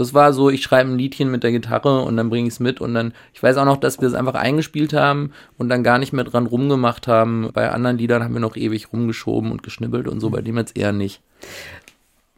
Das 0.02 0.16
war 0.16 0.34
so, 0.34 0.50
ich 0.50 0.64
schreibe 0.64 0.90
ein 0.90 0.98
Liedchen 0.98 1.30
mit 1.30 1.44
der 1.44 1.52
Gitarre 1.52 2.02
und 2.02 2.18
dann 2.18 2.30
bringe 2.30 2.48
ich 2.48 2.56
es 2.56 2.60
mit 2.60 2.82
und 2.82 2.96
dann, 2.96 3.14
ich 3.34 3.44
weiß 3.44 3.58
auch 3.58 3.66
noch, 3.66 3.78
dass 3.78 4.02
wir 4.02 4.08
es 4.08 4.16
einfach 4.16 4.34
eingespielt 4.34 4.94
haben 4.94 5.32
und 5.60 5.70
dann 5.70 5.84
gar 5.84 6.00
nicht 6.00 6.12
mehr 6.12 6.24
dran 6.24 6.48
rumgemacht 6.48 7.08
haben. 7.08 7.50
Bei 7.54 7.70
anderen 7.70 8.00
Liedern 8.00 8.24
haben 8.24 8.34
wir 8.34 8.42
noch 8.42 8.56
ewig 8.56 8.92
rumgeschoben 8.92 9.52
und 9.52 9.62
geschnibbelt 9.62 10.08
und 10.08 10.20
so, 10.20 10.32
bei 10.32 10.42
dem 10.42 10.58
jetzt 10.58 10.76
eher 10.76 10.92
nicht. 10.92 11.22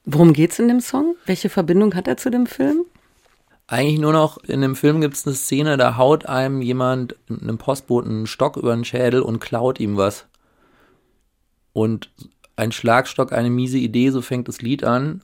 Worum 0.03 0.33
geht's 0.33 0.59
in 0.59 0.67
dem 0.67 0.81
Song? 0.81 1.15
Welche 1.25 1.47
Verbindung 1.47 1.95
hat 1.95 2.09
er 2.09 2.17
zu 2.17 2.29
dem 2.29 2.47
Film? 2.47 2.83
Eigentlich 3.67 3.99
nur 3.99 4.11
noch, 4.11 4.43
in 4.43 4.59
dem 4.59 4.75
Film 4.75 4.99
gibt 4.99 5.15
es 5.15 5.25
eine 5.25 5.33
Szene, 5.33 5.77
da 5.77 5.95
haut 5.95 6.25
einem 6.25 6.61
jemand, 6.61 7.15
einem 7.29 7.57
Postboten, 7.57 8.11
einen 8.11 8.27
Stock 8.27 8.57
über 8.57 8.75
den 8.75 8.83
Schädel 8.83 9.21
und 9.21 9.39
klaut 9.39 9.79
ihm 9.79 9.95
was. 9.95 10.25
Und 11.71 12.11
ein 12.57 12.73
Schlagstock, 12.73 13.31
eine 13.31 13.49
miese 13.49 13.77
Idee, 13.77 14.09
so 14.09 14.21
fängt 14.21 14.49
das 14.49 14.61
Lied 14.61 14.83
an. 14.83 15.21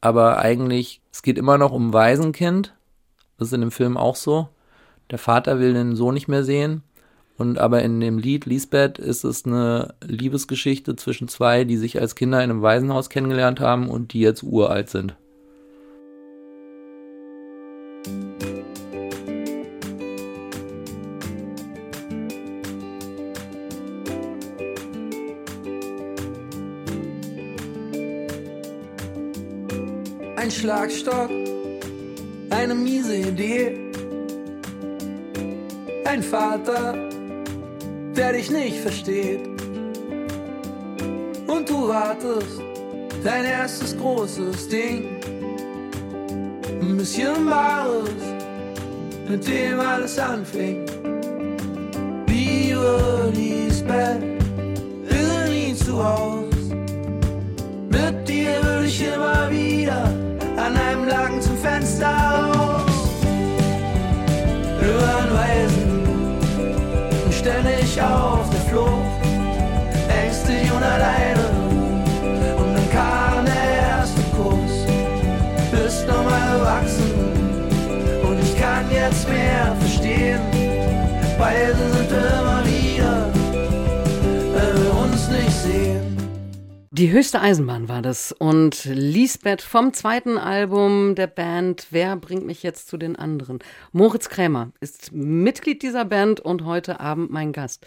Aber 0.00 0.38
eigentlich, 0.38 1.00
es 1.12 1.22
geht 1.22 1.38
immer 1.38 1.58
noch 1.58 1.72
um 1.72 1.88
ein 1.88 1.92
Waisenkind. 1.92 2.74
Das 3.38 3.48
ist 3.48 3.54
in 3.54 3.60
dem 3.60 3.70
Film 3.70 3.96
auch 3.96 4.16
so. 4.16 4.48
Der 5.10 5.18
Vater 5.18 5.58
will 5.58 5.74
den 5.74 5.96
Sohn 5.96 6.14
nicht 6.14 6.28
mehr 6.28 6.44
sehen. 6.44 6.82
Und 7.36 7.58
aber 7.58 7.82
in 7.82 8.00
dem 8.00 8.18
Lied 8.18 8.44
Lisbeth 8.44 8.98
ist 8.98 9.24
es 9.24 9.46
eine 9.46 9.94
Liebesgeschichte 10.02 10.94
zwischen 10.96 11.26
zwei, 11.26 11.64
die 11.64 11.78
sich 11.78 11.98
als 12.00 12.14
Kinder 12.14 12.44
in 12.44 12.50
einem 12.50 12.62
Waisenhaus 12.62 13.08
kennengelernt 13.08 13.60
haben 13.60 13.88
und 13.88 14.12
die 14.12 14.20
jetzt 14.20 14.42
uralt 14.42 14.90
sind. 14.90 15.16
Ein 30.40 30.50
Schlagstock, 30.50 31.28
eine 32.48 32.74
miese 32.74 33.14
Idee. 33.14 33.78
Ein 36.06 36.22
Vater, 36.22 36.94
der 38.16 38.32
dich 38.32 38.50
nicht 38.50 38.76
versteht. 38.76 39.40
Und 41.46 41.68
du 41.68 41.88
wartest 41.88 42.62
dein 43.22 43.44
erstes 43.44 43.94
großes 43.98 44.66
Ding. 44.68 45.20
Ein 46.80 46.96
bisschen 46.96 47.44
Wahres, 47.44 48.22
mit 49.28 49.46
dem 49.46 49.78
alles 49.78 50.18
anfing. 50.18 50.86
Liebe 52.26 53.30
Lisbeth, 53.34 54.22
ist 55.06 55.50
nie 55.50 55.74
zu 55.74 56.02
Haus. 56.02 56.39
Fenster 61.80 62.08
raus. 62.08 62.92
Über 64.82 65.30
Die 87.00 87.10
höchste 87.10 87.40
Eisenbahn 87.40 87.88
war 87.88 88.02
das. 88.02 88.30
Und 88.30 88.84
Lisbeth 88.84 89.62
vom 89.62 89.94
zweiten 89.94 90.36
Album 90.36 91.14
der 91.14 91.28
Band 91.28 91.86
Wer 91.88 92.14
bringt 92.16 92.44
mich 92.44 92.62
jetzt 92.62 92.88
zu 92.88 92.98
den 92.98 93.16
anderen? 93.16 93.60
Moritz 93.92 94.28
Krämer 94.28 94.72
ist 94.80 95.10
Mitglied 95.10 95.82
dieser 95.82 96.04
Band 96.04 96.40
und 96.40 96.66
heute 96.66 97.00
Abend 97.00 97.30
mein 97.30 97.54
Gast. 97.54 97.86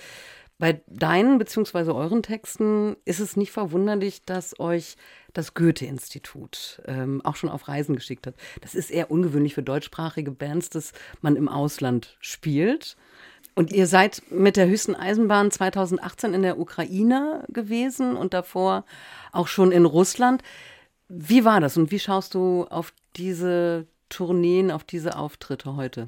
Bei 0.57 0.81
deinen 0.87 1.37
bzw. 1.37 1.91
euren 1.91 2.23
Texten 2.23 2.95
ist 3.05 3.19
es 3.19 3.37
nicht 3.37 3.51
verwunderlich, 3.51 4.25
dass 4.25 4.59
euch 4.59 4.95
das 5.33 5.53
Goethe-Institut 5.53 6.81
ähm, 6.87 7.21
auch 7.23 7.35
schon 7.35 7.49
auf 7.51 7.67
Reisen 7.67 7.95
geschickt 7.95 8.25
hat. 8.25 8.33
Das 8.61 8.73
ist 8.73 8.89
eher 8.89 9.11
ungewöhnlich 9.11 9.53
für 9.53 9.61
deutschsprachige 9.61 10.31
Bands, 10.31 10.71
dass 10.71 10.91
man 11.21 11.35
im 11.35 11.49
Ausland 11.49 12.17
spielt. 12.19 12.97
Und 13.55 13.71
ihr 13.71 13.87
seid 13.87 14.23
mit 14.31 14.57
der 14.57 14.67
höchsten 14.67 14.95
Eisenbahn 14.95 15.51
2018 15.51 16.33
in 16.33 16.41
der 16.41 16.59
Ukraine 16.59 17.45
gewesen 17.49 18.15
und 18.15 18.33
davor 18.33 18.83
auch 19.31 19.47
schon 19.47 19.71
in 19.71 19.85
Russland. 19.85 20.41
Wie 21.07 21.45
war 21.45 21.61
das 21.61 21.77
und 21.77 21.91
wie 21.91 21.99
schaust 21.99 22.33
du 22.33 22.65
auf 22.69 22.93
diese 23.15 23.85
Tourneen, 24.09 24.71
auf 24.71 24.83
diese 24.83 25.17
Auftritte 25.17 25.75
heute? 25.75 26.07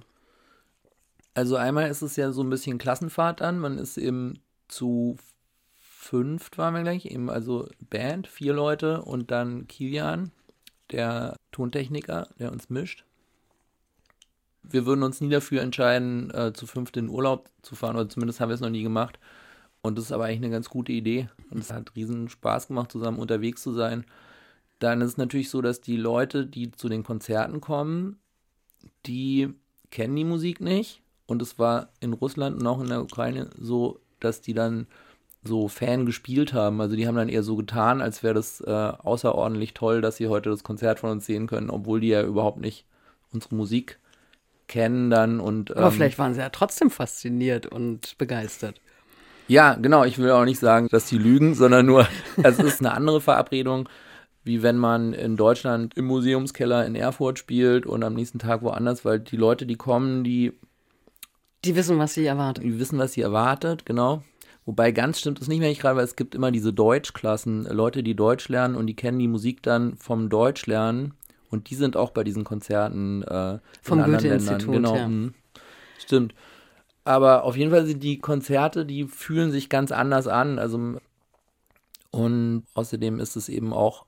Also 1.36 1.56
einmal 1.56 1.90
ist 1.90 2.02
es 2.02 2.16
ja 2.16 2.32
so 2.32 2.42
ein 2.42 2.50
bisschen 2.50 2.78
Klassenfahrt 2.78 3.42
dann. 3.42 3.60
Man 3.60 3.78
ist 3.78 3.98
eben 3.98 4.40
zu 4.68 5.18
fünft 6.06 6.60
waren 6.60 6.76
wir 6.76 6.84
gleich, 6.84 7.06
eben 7.06 7.30
also 7.32 7.68
Band, 7.80 8.28
vier 8.28 8.54
Leute 8.54 9.02
und 9.02 9.32
dann 9.32 9.68
Kilian, 9.68 10.32
der 10.92 11.36
Tontechniker, 11.52 12.30
der 12.38 12.52
uns 12.52 12.70
mischt. 12.70 13.06
Wir 14.70 14.86
würden 14.86 15.04
uns 15.04 15.22
nie 15.22 15.30
dafür 15.30 15.62
entscheiden, 15.62 16.32
äh, 16.32 16.54
zu 16.54 16.68
fünft 16.68 16.98
in 16.98 17.10
Urlaub 17.10 17.50
zu 17.62 17.76
fahren, 17.76 17.96
oder 17.96 18.10
zumindest 18.10 18.40
haben 18.40 18.50
wir 18.50 18.56
es 18.56 18.62
noch 18.62 18.70
nie 18.70 18.84
gemacht. 18.84 19.20
Und 19.82 19.98
das 19.98 20.06
ist 20.06 20.12
aber 20.12 20.26
eigentlich 20.26 20.38
eine 20.38 20.50
ganz 20.50 20.70
gute 20.70 20.92
Idee. 20.92 21.30
Und 21.52 21.60
es 21.60 21.72
hat 21.72 21.96
riesen 21.96 22.28
Spaß 22.30 22.68
gemacht, 22.68 22.92
zusammen 22.92 23.20
unterwegs 23.20 23.62
zu 23.62 23.72
sein. 23.74 24.06
Dann 24.80 25.02
ist 25.02 25.12
es 25.12 25.18
natürlich 25.18 25.50
so, 25.50 25.62
dass 25.62 25.82
die 25.82 25.98
Leute, 25.98 26.46
die 26.46 26.72
zu 26.72 26.90
den 26.90 27.04
Konzerten 27.04 27.62
kommen, 27.62 28.18
die 29.06 29.54
kennen 29.92 30.16
die 30.16 30.24
Musik 30.24 30.60
nicht. 30.60 31.02
Und 31.28 31.42
es 31.42 31.60
war 31.60 31.90
in 32.00 32.14
Russland 32.14 32.60
und 32.60 32.68
auch 32.68 32.82
in 32.82 32.90
der 32.90 33.02
Ukraine 33.02 33.50
so, 33.58 34.00
dass 34.20 34.42
die 34.42 34.54
dann 34.54 34.88
so 35.44 35.68
Fan 35.68 36.06
gespielt 36.06 36.54
haben. 36.54 36.82
Also 36.82 36.96
die 36.96 37.08
haben 37.08 37.16
dann 37.16 37.30
eher 37.30 37.44
so 37.44 37.56
getan, 37.56 38.02
als 38.02 38.24
wäre 38.24 38.34
das 38.34 38.62
äh, 38.62 38.72
außerordentlich 38.72 39.74
toll, 39.74 40.02
dass 40.02 40.18
sie 40.18 40.28
heute 40.28 40.50
das 40.50 40.64
Konzert 40.64 41.00
von 41.00 41.12
uns 41.12 41.26
sehen 41.26 41.48
können, 41.48 41.70
obwohl 41.70 42.00
die 42.00 42.08
ja 42.08 42.24
überhaupt 42.24 42.60
nicht 42.60 42.86
unsere 43.32 43.56
Musik 43.56 44.00
kennen 44.68 45.10
dann 45.10 45.40
und 45.40 45.76
Aber 45.78 45.90
ähm, 45.90 45.92
vielleicht 45.92 46.18
waren 46.20 46.34
sie 46.34 46.40
ja 46.42 46.50
trotzdem 46.50 46.90
fasziniert 46.90 47.66
und 47.68 48.18
begeistert. 48.18 48.82
ja, 49.48 49.76
genau. 49.76 50.04
Ich 50.06 50.18
will 50.18 50.32
auch 50.32 50.46
nicht 50.46 50.60
sagen, 50.60 50.88
dass 50.92 51.06
die 51.08 51.18
lügen, 51.18 51.54
sondern 51.56 51.86
nur, 51.86 52.08
es 52.44 52.60
ist 52.60 52.80
eine 52.80 52.94
andere 52.94 53.22
Verabredung, 53.22 53.88
wie 54.44 54.64
wenn 54.64 54.78
man 54.78 55.14
in 55.14 55.38
Deutschland 55.38 55.96
im 55.98 56.06
Museumskeller 56.06 56.86
in 56.86 56.96
Erfurt 56.96 57.40
spielt 57.40 57.86
und 57.86 58.04
am 58.04 58.14
nächsten 58.14 58.40
Tag 58.40 58.62
woanders, 58.62 59.06
weil 59.06 59.20
die 59.20 59.38
Leute, 59.38 59.66
die 59.66 59.76
kommen, 59.76 60.24
die, 60.24 60.54
Die 61.66 61.76
wissen, 61.76 61.98
was 62.00 62.14
sie 62.14 62.26
erwartet. 62.26 62.64
die 62.64 62.80
wissen, 62.80 63.00
was 63.00 63.14
sie 63.14 63.22
erwartet, 63.22 63.86
genau. 63.86 64.24
Wobei 64.66 64.92
ganz 64.92 65.20
stimmt 65.20 65.40
es 65.42 65.48
nicht 65.48 65.60
mehr, 65.60 65.70
ich 65.72 65.80
gerade, 65.80 65.98
weil 65.98 66.04
es 66.06 66.16
gibt 66.16 66.34
immer 66.34 66.52
diese 66.52 66.74
Deutschklassen, 66.74 67.66
Leute, 67.66 68.02
die 68.04 68.16
Deutsch 68.16 68.50
lernen 68.50 68.76
und 68.76 68.88
die 68.88 68.96
kennen 68.96 69.20
die 69.20 69.28
Musik 69.28 69.62
dann 69.62 69.96
vom 69.98 70.30
Deutschlernen 70.30 71.14
und 71.50 71.70
die 71.70 71.76
sind 71.76 71.98
auch 71.98 72.12
bei 72.12 72.24
diesen 72.24 72.44
Konzerten 72.44 73.24
äh, 73.24 73.60
Vom 73.82 74.04
Goethe-Institut. 74.04 74.74
Genau, 74.74 74.96
ja. 74.96 75.08
mhm. 75.08 75.34
stimmt. 76.00 76.34
Aber 77.04 77.44
auf 77.44 77.56
jeden 77.56 77.72
Fall 77.72 77.86
sind 77.86 78.02
die 78.02 78.20
Konzerte, 78.20 78.86
die 78.86 79.06
fühlen 79.06 79.52
sich 79.52 79.70
ganz 79.70 79.92
anders 79.92 80.28
an. 80.28 80.58
Also 80.58 80.98
und 82.12 82.64
außerdem 82.74 83.20
ist 83.20 83.36
es 83.36 83.50
eben 83.50 83.74
auch 83.74 84.06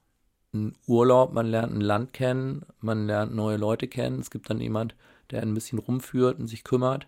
ein 0.54 0.76
Urlaub. 0.88 1.34
Man 1.34 1.46
lernt 1.46 1.74
ein 1.74 1.82
Land 1.82 2.14
kennen, 2.14 2.66
man 2.80 3.06
lernt 3.06 3.36
neue 3.36 3.58
Leute 3.58 3.88
kennen. 3.88 4.20
Es 4.20 4.32
gibt 4.32 4.50
dann 4.50 4.62
jemand, 4.62 4.96
der 5.30 5.42
ein 5.42 5.54
bisschen 5.54 5.78
rumführt 5.78 6.40
und 6.40 6.48
sich 6.48 6.64
kümmert. 6.64 7.06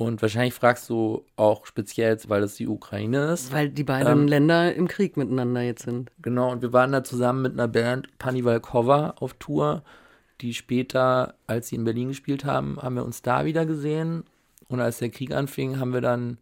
Und 0.00 0.22
wahrscheinlich 0.22 0.54
fragst 0.54 0.88
du 0.88 1.26
auch 1.36 1.66
speziell, 1.66 2.18
weil 2.28 2.40
das 2.40 2.54
die 2.54 2.66
Ukraine 2.66 3.32
ist. 3.32 3.52
Weil 3.52 3.68
die 3.68 3.84
beiden 3.84 4.10
Ähm, 4.10 4.28
Länder 4.28 4.74
im 4.74 4.88
Krieg 4.88 5.18
miteinander 5.18 5.60
jetzt 5.60 5.82
sind. 5.82 6.10
Genau, 6.22 6.50
und 6.50 6.62
wir 6.62 6.72
waren 6.72 6.90
da 6.90 7.04
zusammen 7.04 7.42
mit 7.42 7.52
einer 7.52 7.68
Band 7.68 8.08
Panivalkova 8.16 9.16
auf 9.18 9.34
Tour, 9.34 9.82
die 10.40 10.54
später, 10.54 11.34
als 11.46 11.68
sie 11.68 11.76
in 11.76 11.84
Berlin 11.84 12.08
gespielt 12.08 12.46
haben, 12.46 12.80
haben 12.80 12.94
wir 12.94 13.04
uns 13.04 13.20
da 13.20 13.44
wieder 13.44 13.66
gesehen. 13.66 14.24
Und 14.68 14.80
als 14.80 15.00
der 15.00 15.10
Krieg 15.10 15.34
anfing, 15.34 15.78
haben 15.78 15.92
wir 15.92 16.00
dann 16.00 16.38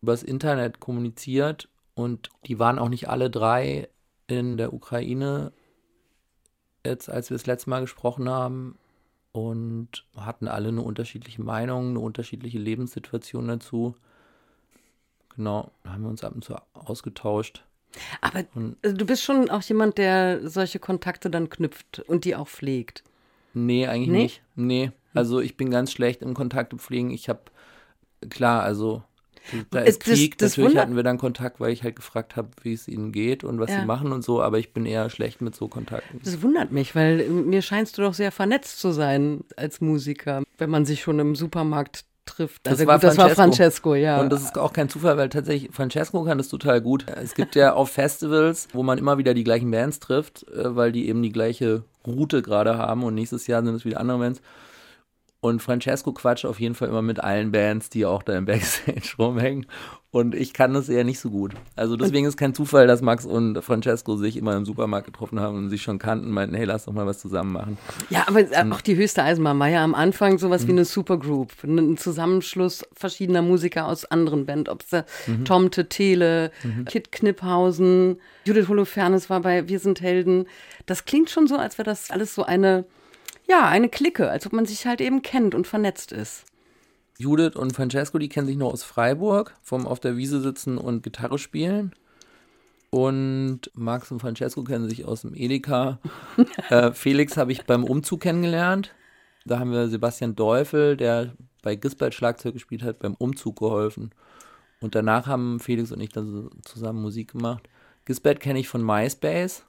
übers 0.00 0.22
Internet 0.22 0.80
kommuniziert. 0.80 1.68
Und 1.94 2.30
die 2.46 2.58
waren 2.58 2.78
auch 2.78 2.88
nicht 2.88 3.10
alle 3.10 3.28
drei 3.28 3.86
in 4.28 4.56
der 4.56 4.72
Ukraine, 4.72 5.52
jetzt 6.86 7.10
als 7.10 7.28
wir 7.28 7.36
das 7.36 7.44
letzte 7.44 7.68
Mal 7.68 7.82
gesprochen 7.82 8.30
haben. 8.30 8.78
Und 9.34 9.88
hatten 10.16 10.46
alle 10.46 10.68
eine 10.68 10.80
unterschiedliche 10.82 11.42
Meinung, 11.42 11.88
eine 11.88 11.98
unterschiedliche 11.98 12.58
Lebenssituation 12.58 13.48
dazu. 13.48 13.96
Genau, 15.34 15.72
haben 15.84 16.02
wir 16.04 16.08
uns 16.08 16.22
ab 16.22 16.36
und 16.36 16.44
zu 16.44 16.54
ausgetauscht. 16.72 17.64
Aber 18.20 18.44
Und- 18.54 18.76
also 18.84 18.96
du 18.96 19.04
bist 19.04 19.24
schon 19.24 19.50
auch 19.50 19.62
jemand, 19.62 19.98
der 19.98 20.48
solche 20.48 20.78
Kontakte 20.78 21.30
dann 21.30 21.50
knüpft 21.50 21.98
und 22.06 22.24
die 22.24 22.36
auch 22.36 22.46
pflegt. 22.46 23.02
Nee, 23.54 23.88
eigentlich 23.88 24.08
Nee? 24.08 24.22
nicht. 24.22 24.42
Nee, 24.54 24.92
also 25.14 25.40
ich 25.40 25.56
bin 25.56 25.68
ganz 25.68 25.90
schlecht 25.90 26.22
im 26.22 26.34
Kontakte 26.34 26.76
pflegen. 26.76 27.10
Ich 27.10 27.28
habe, 27.28 27.40
klar, 28.30 28.62
also 28.62 29.02
da 29.70 29.80
Es- 29.80 29.96
ist 29.96 30.06
das- 30.08 30.14
Krieg, 30.14 30.38
das 30.38 30.56
natürlich 30.56 30.78
hatten 30.78 30.96
wir 30.96 31.02
dann 31.02 31.18
Kontakt, 31.18 31.60
weil 31.60 31.72
ich 31.72 31.82
halt 31.82 31.96
gefragt 31.96 32.36
habe, 32.36 32.48
wie 32.62 32.72
es 32.72 32.88
ihnen 32.88 33.12
geht 33.12 33.44
und 33.44 33.58
was 33.60 33.70
Ja. 33.70 33.80
sie 33.80 33.86
machen 33.86 34.12
und 34.12 34.22
so, 34.24 34.42
aber 34.42 34.58
ich 34.58 34.72
bin 34.72 34.86
eher 34.86 35.10
schlecht 35.10 35.40
mit 35.42 35.54
so 35.54 35.68
Kontakten. 35.68 36.20
Das 36.24 36.42
wundert 36.42 36.72
mich, 36.72 36.94
weil 36.94 37.20
äh, 37.20 37.28
mir 37.28 37.62
scheinst 37.62 37.98
du 37.98 38.02
doch 38.02 38.14
sehr 38.14 38.32
vernetzt 38.32 38.78
zu 38.78 38.92
sein 38.92 39.44
als 39.56 39.80
Musiker, 39.80 40.42
wenn 40.58 40.70
man 40.70 40.84
sich 40.86 41.02
schon 41.02 41.18
im 41.18 41.34
Supermarkt 41.34 42.04
trifft. 42.26 42.66
Das 42.66 42.72
Also 42.74 42.86
war 42.86 42.94
gut, 42.96 43.04
das 43.04 43.18
war 43.18 43.28
Francesco. 43.28 43.90
Francesco, 43.90 43.94
ja. 43.96 44.18
Und 44.20 44.30
das 44.32 44.42
ist 44.44 44.56
auch 44.56 44.72
kein 44.72 44.88
Zufall, 44.88 45.18
weil 45.18 45.28
tatsächlich 45.28 45.70
Francesco 45.74 46.24
kann 46.24 46.38
das 46.38 46.48
total 46.48 46.80
gut. 46.80 47.04
Es 47.22 47.34
gibt 47.34 47.54
ja 47.54 47.74
auf 47.74 47.90
Festivals, 47.90 48.66
wo 48.72 48.82
man 48.82 48.96
immer 48.96 49.18
wieder 49.18 49.34
die 49.34 49.44
gleichen 49.44 49.70
Bands 49.70 50.00
trifft, 50.00 50.48
äh, 50.48 50.74
weil 50.74 50.90
die 50.90 51.06
eben 51.08 51.22
die 51.22 51.32
gleiche 51.32 51.84
Route 52.06 52.40
gerade 52.40 52.78
haben 52.78 53.02
und 53.04 53.14
nächstes 53.14 53.46
Jahr 53.46 53.62
sind 53.62 53.74
es 53.74 53.84
wieder 53.84 54.00
andere 54.00 54.18
Bands. 54.18 54.40
Und 55.44 55.60
Francesco 55.60 56.14
quatscht 56.14 56.46
auf 56.46 56.58
jeden 56.58 56.74
Fall 56.74 56.88
immer 56.88 57.02
mit 57.02 57.22
allen 57.22 57.52
Bands, 57.52 57.90
die 57.90 58.06
auch 58.06 58.22
da 58.22 58.34
im 58.34 58.44
Backstage 58.46 59.12
rumhängen. 59.18 59.66
Und 60.10 60.34
ich 60.34 60.54
kann 60.54 60.72
das 60.72 60.88
eher 60.88 61.04
nicht 61.04 61.20
so 61.20 61.28
gut. 61.28 61.52
Also 61.76 61.96
deswegen 61.96 62.24
ist 62.24 62.38
kein 62.38 62.54
Zufall, 62.54 62.86
dass 62.86 63.02
Max 63.02 63.26
und 63.26 63.62
Francesco 63.62 64.16
sich 64.16 64.38
immer 64.38 64.56
im 64.56 64.64
Supermarkt 64.64 65.04
getroffen 65.04 65.40
haben 65.40 65.58
und 65.58 65.68
sich 65.68 65.82
schon 65.82 65.98
kannten, 65.98 66.30
meinten, 66.30 66.54
hey, 66.54 66.64
lass 66.64 66.86
doch 66.86 66.94
mal 66.94 67.04
was 67.04 67.18
zusammen 67.18 67.52
machen. 67.52 67.76
ja, 68.08 68.24
aber 68.26 68.40
äh, 68.40 68.64
auch 68.70 68.80
die 68.80 68.96
höchste 68.96 69.22
Eisenbahn 69.22 69.58
war 69.58 69.68
ja 69.68 69.84
am 69.84 69.94
Anfang 69.94 70.38
sowas 70.38 70.66
wie 70.66 70.72
eine 70.72 70.86
Supergroup, 70.86 71.52
ein 71.62 71.98
Zusammenschluss 71.98 72.82
verschiedener 72.94 73.42
Musiker 73.42 73.86
aus 73.86 74.06
anderen 74.06 74.46
Bands, 74.46 74.70
ob 74.70 74.80
es 74.80 74.88
da 74.88 75.04
Tomte, 75.44 75.90
Tele, 75.90 76.52
Kit 76.86 77.12
Kniphausen, 77.12 78.16
Judith 78.46 78.68
Holofernes 78.68 79.28
war 79.28 79.40
bei 79.40 79.68
Wir 79.68 79.78
sind 79.78 80.00
Helden. 80.00 80.46
Das 80.86 81.04
klingt 81.04 81.28
schon 81.28 81.46
so, 81.46 81.56
als 81.56 81.76
wäre 81.76 81.84
das 81.84 82.10
alles 82.10 82.34
so 82.34 82.44
eine, 82.44 82.86
ja, 83.48 83.68
eine 83.68 83.88
Clique, 83.88 84.30
als 84.30 84.46
ob 84.46 84.52
man 84.52 84.66
sich 84.66 84.86
halt 84.86 85.00
eben 85.00 85.22
kennt 85.22 85.54
und 85.54 85.66
vernetzt 85.66 86.12
ist. 86.12 86.44
Judith 87.18 87.56
und 87.56 87.72
Francesco, 87.74 88.18
die 88.18 88.28
kennen 88.28 88.46
sich 88.46 88.56
nur 88.56 88.72
aus 88.72 88.82
Freiburg, 88.82 89.54
vom 89.62 89.86
auf 89.86 90.00
der 90.00 90.16
Wiese 90.16 90.40
sitzen 90.40 90.78
und 90.78 91.02
Gitarre 91.02 91.38
spielen. 91.38 91.94
Und 92.90 93.70
Max 93.74 94.10
und 94.10 94.20
Francesco 94.20 94.62
kennen 94.62 94.88
sich 94.88 95.04
aus 95.04 95.22
dem 95.22 95.34
Edeka. 95.34 95.98
äh, 96.70 96.92
Felix 96.92 97.36
habe 97.36 97.52
ich 97.52 97.66
beim 97.66 97.84
Umzug 97.84 98.20
kennengelernt. 98.20 98.94
Da 99.44 99.58
haben 99.58 99.72
wir 99.72 99.88
Sebastian 99.88 100.36
Teufel, 100.36 100.96
der 100.96 101.34
bei 101.62 101.74
Gisbert 101.74 102.14
Schlagzeug 102.14 102.54
gespielt 102.54 102.82
hat, 102.82 103.00
beim 103.00 103.14
Umzug 103.14 103.58
geholfen. 103.58 104.10
Und 104.80 104.94
danach 104.94 105.26
haben 105.26 105.60
Felix 105.60 105.92
und 105.92 106.00
ich 106.00 106.10
dann 106.10 106.26
so 106.26 106.50
zusammen 106.62 107.02
Musik 107.02 107.32
gemacht. 107.32 107.68
Gisbert 108.04 108.40
kenne 108.40 108.58
ich 108.58 108.68
von 108.68 108.84
MySpace. 108.84 109.64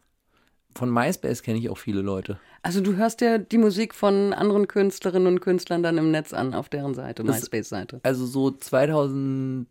Von 0.76 0.92
MySpace 0.92 1.42
kenne 1.42 1.58
ich 1.58 1.70
auch 1.70 1.78
viele 1.78 2.02
Leute. 2.02 2.38
Also 2.62 2.82
du 2.82 2.98
hörst 2.98 3.22
ja 3.22 3.38
die 3.38 3.58
Musik 3.58 3.96
von 3.96 4.34
anderen 4.34 4.68
Künstlerinnen 4.68 5.28
und 5.28 5.40
Künstlern 5.40 5.82
dann 5.82 5.98
im 5.98 6.12
Netz 6.12 6.34
an, 6.34 6.54
auf 6.54 6.68
deren 6.68 6.94
Seite, 6.94 7.24
MySpace-Seite. 7.24 8.02
also 8.04 8.26
so 8.26 8.52
2007, 8.52 9.68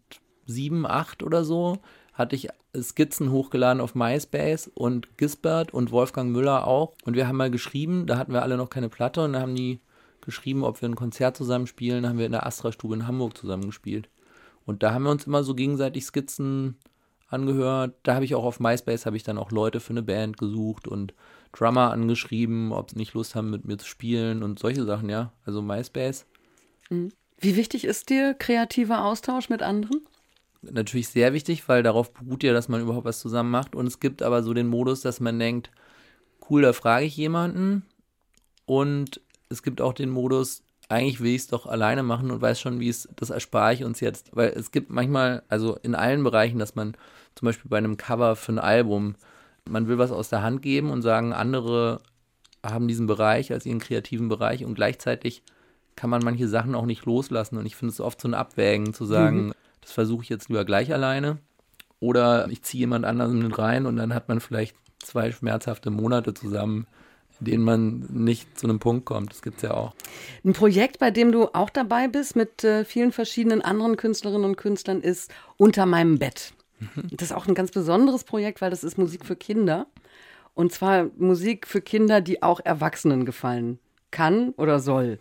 8 0.87 1.23
oder 1.23 1.45
so, 1.45 1.79
hatte 2.15 2.37
ich 2.37 2.49
Skizzen 2.81 3.31
hochgeladen 3.31 3.83
auf 3.83 3.95
MySpace 3.95 4.71
und 4.75 5.19
Gisbert 5.19 5.75
und 5.75 5.93
Wolfgang 5.93 6.33
Müller 6.33 6.67
auch. 6.67 6.95
Und 7.05 7.15
wir 7.15 7.29
haben 7.29 7.37
mal 7.37 7.51
geschrieben, 7.51 8.07
da 8.07 8.17
hatten 8.17 8.33
wir 8.33 8.43
alle 8.43 8.57
noch 8.57 8.71
keine 8.71 8.89
Platte 8.89 9.25
und 9.25 9.35
da 9.35 9.41
haben 9.41 9.55
die 9.55 9.81
geschrieben, 10.23 10.65
ob 10.65 10.81
wir 10.81 10.89
ein 10.89 10.97
Konzert 10.97 11.37
zusammen 11.37 11.67
spielen. 11.67 12.03
Da 12.03 12.09
haben 12.09 12.19
wir 12.19 12.27
in 12.27 12.33
der 12.33 12.47
Astra-Stube 12.47 12.95
in 12.95 13.07
Hamburg 13.07 13.37
zusammen 13.37 13.67
gespielt. 13.67 14.09
Und 14.65 14.83
da 14.83 14.95
haben 14.95 15.05
wir 15.05 15.11
uns 15.11 15.27
immer 15.27 15.45
so 15.45 15.55
gegenseitig 15.55 16.05
Skizzen 16.07 16.77
angehört. 17.35 17.95
Da 18.03 18.15
habe 18.15 18.25
ich 18.25 18.35
auch 18.35 18.45
auf 18.45 18.61
MySpace 18.61 19.07
habe 19.07 19.17
ich 19.17 19.23
dann 19.23 19.39
auch 19.39 19.51
Leute 19.51 19.81
für 19.81 19.91
eine 19.91 20.03
Band 20.03 20.39
gesucht 20.39 20.89
und 20.89 21.15
Drummer 21.53 21.93
angeschrieben, 21.93 22.73
ob 22.73 22.91
sie 22.91 22.97
nicht 22.97 23.15
Lust 23.15 23.35
haben, 23.35 23.51
mit 23.51 23.65
mir 23.65 23.77
zu 23.77 23.87
spielen 23.87 24.43
und 24.43 24.59
solche 24.59 24.85
Sachen, 24.85 25.09
ja. 25.09 25.33
Also 25.45 25.61
MySpace. 25.61 26.27
Wie 26.89 27.57
wichtig 27.57 27.85
ist 27.85 28.11
dir 28.11 28.35
kreativer 28.35 29.05
Austausch 29.05 29.49
mit 29.51 29.63
anderen? 29.63 30.01
natürlich 30.71 31.09
sehr 31.09 31.33
wichtig, 31.33 31.69
weil 31.69 31.83
darauf 31.83 32.13
beruht 32.13 32.43
ja, 32.43 32.53
dass 32.53 32.69
man 32.69 32.81
überhaupt 32.81 33.05
was 33.05 33.21
zusammen 33.21 33.51
macht. 33.51 33.75
Und 33.75 33.87
es 33.87 34.01
gibt 34.01 34.23
aber 34.23 34.43
so 34.43 34.55
den 34.55 34.67
Modus, 34.67 35.01
dass 35.01 35.21
man 35.21 35.39
denkt, 35.39 35.71
cool, 36.49 36.63
da 36.63 36.73
frage 36.73 37.07
ich 37.07 37.17
jemanden. 37.17 37.85
Und 38.67 39.21
es 39.49 39.63
gibt 39.63 39.81
auch 39.81 39.93
den 39.93 40.11
Modus, 40.11 40.63
eigentlich 40.95 41.21
will 41.21 41.35
ich 41.35 41.43
es 41.43 41.47
doch 41.49 41.67
alleine 41.67 42.03
machen 42.03 42.31
und 42.31 42.41
weiß 42.41 42.61
schon, 42.61 42.81
wie 42.81 42.89
es, 42.89 43.09
das 43.17 43.31
erspare 43.31 43.75
ich 43.75 43.85
uns 43.85 44.01
jetzt. 44.01 44.35
Weil 44.35 44.51
es 44.51 44.71
gibt 44.71 44.91
manchmal, 44.91 45.43
also 45.49 45.77
in 45.83 45.95
allen 45.95 46.23
Bereichen, 46.23 46.59
dass 46.59 46.75
man 46.75 46.97
zum 47.35 47.47
Beispiel 47.47 47.69
bei 47.69 47.79
einem 47.79 47.97
Cover 47.97 48.37
für 48.37 48.53
ein 48.53 48.59
Album, 48.59 49.17
man 49.69 49.89
will 49.89 49.99
was 49.99 50.13
aus 50.13 50.29
der 50.29 50.43
Hand 50.43 50.63
geben 50.63 50.91
und 50.91 51.03
sagen, 51.03 51.33
andere 51.33 52.01
haben 52.65 52.89
diesen 52.89 53.07
Bereich 53.07 53.53
als 53.53 53.67
ihren 53.67 53.81
kreativen 53.81 54.29
Bereich 54.29 54.65
und 54.65 54.75
gleichzeitig 54.75 55.43
kann 55.97 56.11
man 56.11 56.23
manche 56.25 56.49
Sachen 56.49 56.75
auch 56.75 56.87
nicht 56.87 57.05
loslassen. 57.05 57.59
Und 57.59 57.67
ich 57.67 57.77
finde 57.77 57.93
es 57.93 58.01
oft 58.01 58.21
so 58.21 58.29
ein 58.29 58.35
Abwägen 58.35 58.95
zu 58.95 59.05
sagen, 59.05 59.53
das 59.81 59.93
versuche 59.93 60.23
ich 60.23 60.29
jetzt 60.29 60.49
lieber 60.49 60.65
gleich 60.65 60.93
alleine. 60.93 61.39
Oder 62.01 62.49
ich 62.51 62.63
ziehe 62.63 62.81
jemand 62.81 63.05
anderen 63.05 63.41
mit 63.41 63.59
rein 63.59 63.87
und 63.87 63.97
dann 63.97 64.15
hat 64.15 64.29
man 64.29 64.41
vielleicht 64.41 64.77
zwei 64.99 65.33
schmerzhafte 65.33 65.91
Monate 65.91 66.35
zusammen, 66.35 66.87
denen 67.41 67.65
man 67.65 68.07
nicht 68.11 68.59
zu 68.59 68.67
einem 68.67 68.79
Punkt 68.79 69.05
kommt. 69.05 69.33
Das 69.33 69.43
gibt 69.43 69.57
es 69.57 69.63
ja 69.63 69.75
auch. 69.75 69.95
Ein 70.45 70.53
Projekt, 70.53 70.99
bei 70.99 71.11
dem 71.11 71.33
du 71.33 71.49
auch 71.55 71.71
dabei 71.71 72.09
bist 72.09 72.37
mit 72.37 72.65
äh, 72.65 72.85
vielen 72.85 73.13
verschiedenen 73.13 73.63
anderen 73.63 73.97
Künstlerinnen 73.97 74.45
und 74.45 74.57
Künstlern, 74.57 75.01
ist 75.01 75.33
Unter 75.57 75.87
meinem 75.87 76.19
Bett. 76.19 76.53
Das 77.13 77.31
ist 77.31 77.33
auch 77.33 77.47
ein 77.47 77.55
ganz 77.55 77.71
besonderes 77.71 78.25
Projekt, 78.25 78.61
weil 78.61 78.71
das 78.71 78.85
ist 78.85 78.99
Musik 78.99 79.25
für 79.25 79.37
Kinder. 79.37 79.87
Und 80.55 80.73
zwar 80.73 81.07
Musik 81.17 81.67
für 81.67 81.81
Kinder, 81.81 82.21
die 82.21 82.43
auch 82.43 82.61
Erwachsenen 82.63 83.25
gefallen 83.25 83.79
kann 84.11 84.51
oder 84.51 84.79
soll. 84.79 85.19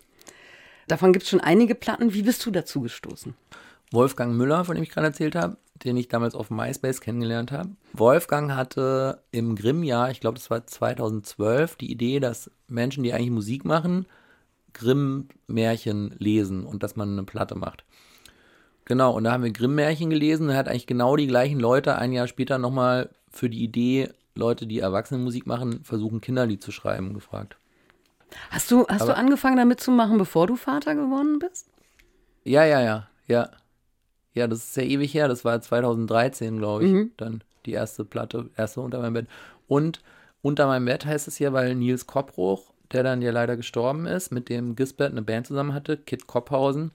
Davon 0.86 1.12
gibt 1.12 1.24
es 1.24 1.30
schon 1.30 1.40
einige 1.40 1.74
Platten. 1.74 2.12
Wie 2.12 2.22
bist 2.22 2.44
du 2.44 2.50
dazu 2.50 2.82
gestoßen? 2.82 3.34
Wolfgang 3.90 4.34
Müller, 4.34 4.64
von 4.64 4.74
dem 4.74 4.82
ich 4.82 4.90
gerade 4.90 5.08
erzählt 5.08 5.34
habe, 5.34 5.56
den 5.82 5.96
ich 5.96 6.08
damals 6.08 6.34
auf 6.34 6.50
MySpace 6.50 7.00
kennengelernt 7.00 7.50
habe. 7.52 7.70
Wolfgang 7.92 8.52
hatte 8.52 9.22
im 9.32 9.56
Grimm-Jahr, 9.56 10.10
ich 10.10 10.20
glaube, 10.20 10.38
das 10.38 10.50
war 10.50 10.66
2012, 10.66 11.76
die 11.76 11.90
Idee, 11.90 12.20
dass 12.20 12.50
Menschen, 12.68 13.02
die 13.02 13.12
eigentlich 13.12 13.30
Musik 13.30 13.64
machen, 13.64 14.06
Grimm-Märchen 14.72 16.14
lesen 16.18 16.64
und 16.64 16.82
dass 16.82 16.96
man 16.96 17.12
eine 17.12 17.24
Platte 17.24 17.56
macht. 17.56 17.84
Genau, 18.84 19.14
und 19.16 19.24
da 19.24 19.32
haben 19.32 19.42
wir 19.44 19.50
Grimm-Märchen 19.52 20.10
gelesen. 20.10 20.50
Er 20.50 20.56
hat 20.58 20.68
eigentlich 20.68 20.86
genau 20.86 21.16
die 21.16 21.26
gleichen 21.26 21.58
Leute 21.58 21.96
ein 21.96 22.12
Jahr 22.12 22.26
später 22.28 22.58
nochmal 22.58 23.10
für 23.30 23.48
die 23.48 23.62
Idee, 23.62 24.10
Leute, 24.34 24.66
die 24.66 24.80
Erwachsenenmusik 24.80 25.46
machen, 25.46 25.84
versuchen 25.84 26.20
Kinderlied 26.20 26.62
zu 26.62 26.70
schreiben, 26.72 27.14
gefragt. 27.14 27.56
Hast 28.50 28.70
du, 28.70 28.86
hast 28.88 29.02
du 29.02 29.04
Aber- 29.06 29.16
angefangen 29.16 29.56
damit 29.56 29.80
zu 29.80 29.90
machen, 29.90 30.18
bevor 30.18 30.46
du 30.46 30.56
Vater 30.56 30.94
geworden 30.94 31.38
bist? 31.38 31.68
Ja, 32.44 32.64
ja, 32.64 32.80
ja, 32.82 33.08
ja. 33.26 33.48
Ja, 34.34 34.46
das 34.48 34.64
ist 34.64 34.76
ja 34.76 34.82
ewig 34.82 35.14
her. 35.14 35.28
Das 35.28 35.44
war 35.44 35.60
2013, 35.60 36.58
glaube 36.58 36.84
ich, 36.84 36.92
Mhm. 36.92 37.10
dann 37.16 37.42
die 37.66 37.72
erste 37.72 38.04
Platte, 38.04 38.50
erste 38.56 38.80
Unter 38.80 39.00
meinem 39.00 39.14
Bett. 39.14 39.26
Und 39.68 40.02
Unter 40.42 40.66
meinem 40.66 40.84
Bett 40.84 41.06
heißt 41.06 41.26
es 41.26 41.38
ja, 41.38 41.52
weil 41.54 41.74
Nils 41.74 42.06
Koppruch, 42.06 42.72
der 42.92 43.02
dann 43.02 43.22
ja 43.22 43.30
leider 43.30 43.56
gestorben 43.56 44.04
ist, 44.06 44.30
mit 44.30 44.50
dem 44.50 44.76
Gisbert 44.76 45.12
eine 45.12 45.22
Band 45.22 45.46
zusammen 45.46 45.72
hatte, 45.72 45.96
Kit 45.96 46.26
Kopphausen, 46.26 46.90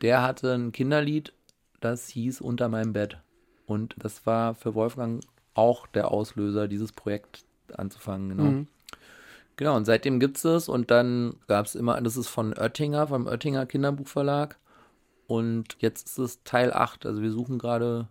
der 0.00 0.22
hatte 0.22 0.54
ein 0.54 0.72
Kinderlied, 0.72 1.34
das 1.80 2.08
hieß 2.08 2.40
Unter 2.40 2.68
meinem 2.70 2.94
Bett. 2.94 3.18
Und 3.66 3.96
das 3.98 4.24
war 4.24 4.54
für 4.54 4.74
Wolfgang 4.74 5.22
auch 5.52 5.86
der 5.88 6.10
Auslöser, 6.10 6.68
dieses 6.68 6.92
Projekt 6.92 7.44
anzufangen, 7.74 8.30
genau. 8.30 8.42
Mhm. 8.50 8.66
Genau, 9.56 9.76
und 9.76 9.84
seitdem 9.86 10.20
gibt 10.20 10.36
es 10.38 10.44
es 10.44 10.68
und 10.68 10.90
dann 10.90 11.34
gab 11.48 11.66
es 11.66 11.74
immer, 11.74 12.00
das 12.00 12.16
ist 12.16 12.28
von 12.28 12.52
Oettinger, 12.56 13.06
vom 13.08 13.26
Oettinger 13.26 13.66
Kinderbuchverlag. 13.66 14.56
Und 15.26 15.76
jetzt 15.80 16.06
ist 16.06 16.18
es 16.18 16.42
Teil 16.44 16.72
8, 16.72 17.06
also 17.06 17.22
wir 17.22 17.32
suchen 17.32 17.58
gerade. 17.58 18.08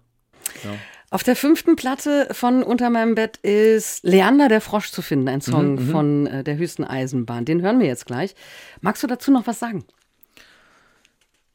Ja. 0.63 0.71
Auf 1.12 1.23
der 1.23 1.36
fünften 1.36 1.75
Platte 1.75 2.28
von 2.32 2.62
Unter 2.62 2.89
meinem 2.89 3.15
Bett 3.15 3.38
ist 3.38 4.04
Leander 4.04 4.49
der 4.49 4.62
Frosch 4.62 4.91
zu 4.91 5.01
finden, 5.01 5.30
ein 5.30 5.41
Song 5.41 5.78
von 5.80 6.28
äh, 6.28 6.43
der 6.43 6.58
höchsten 6.58 6.84
Eisenbahn. 6.84 7.45
Den 7.45 7.62
hören 7.62 7.80
wir 7.80 7.88
jetzt 7.88 8.06
gleich. 8.06 8.36
Magst 8.82 9.01
du 9.04 9.08
dazu 9.08 9.32
noch 9.32 9.47
was 9.47 9.60
sagen? 9.60 9.86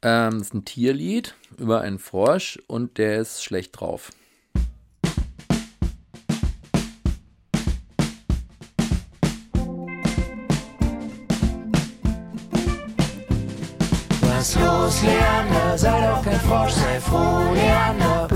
Ähm, 0.03 0.39
das 0.39 0.49
ist 0.49 0.55
ein 0.55 0.65
Tierlied 0.65 1.35
über 1.59 1.83
einen 1.83 1.99
Frosch 1.99 2.59
und 2.69 2.97
der 2.99 3.21
ist 3.21 3.45
schlecht 3.45 3.79
drauf. 3.79 4.11
Doch 16.51 16.63
Frosch, 16.63 16.73
sei 16.73 17.01
froh, 17.01 17.55
Leander. 17.55 18.27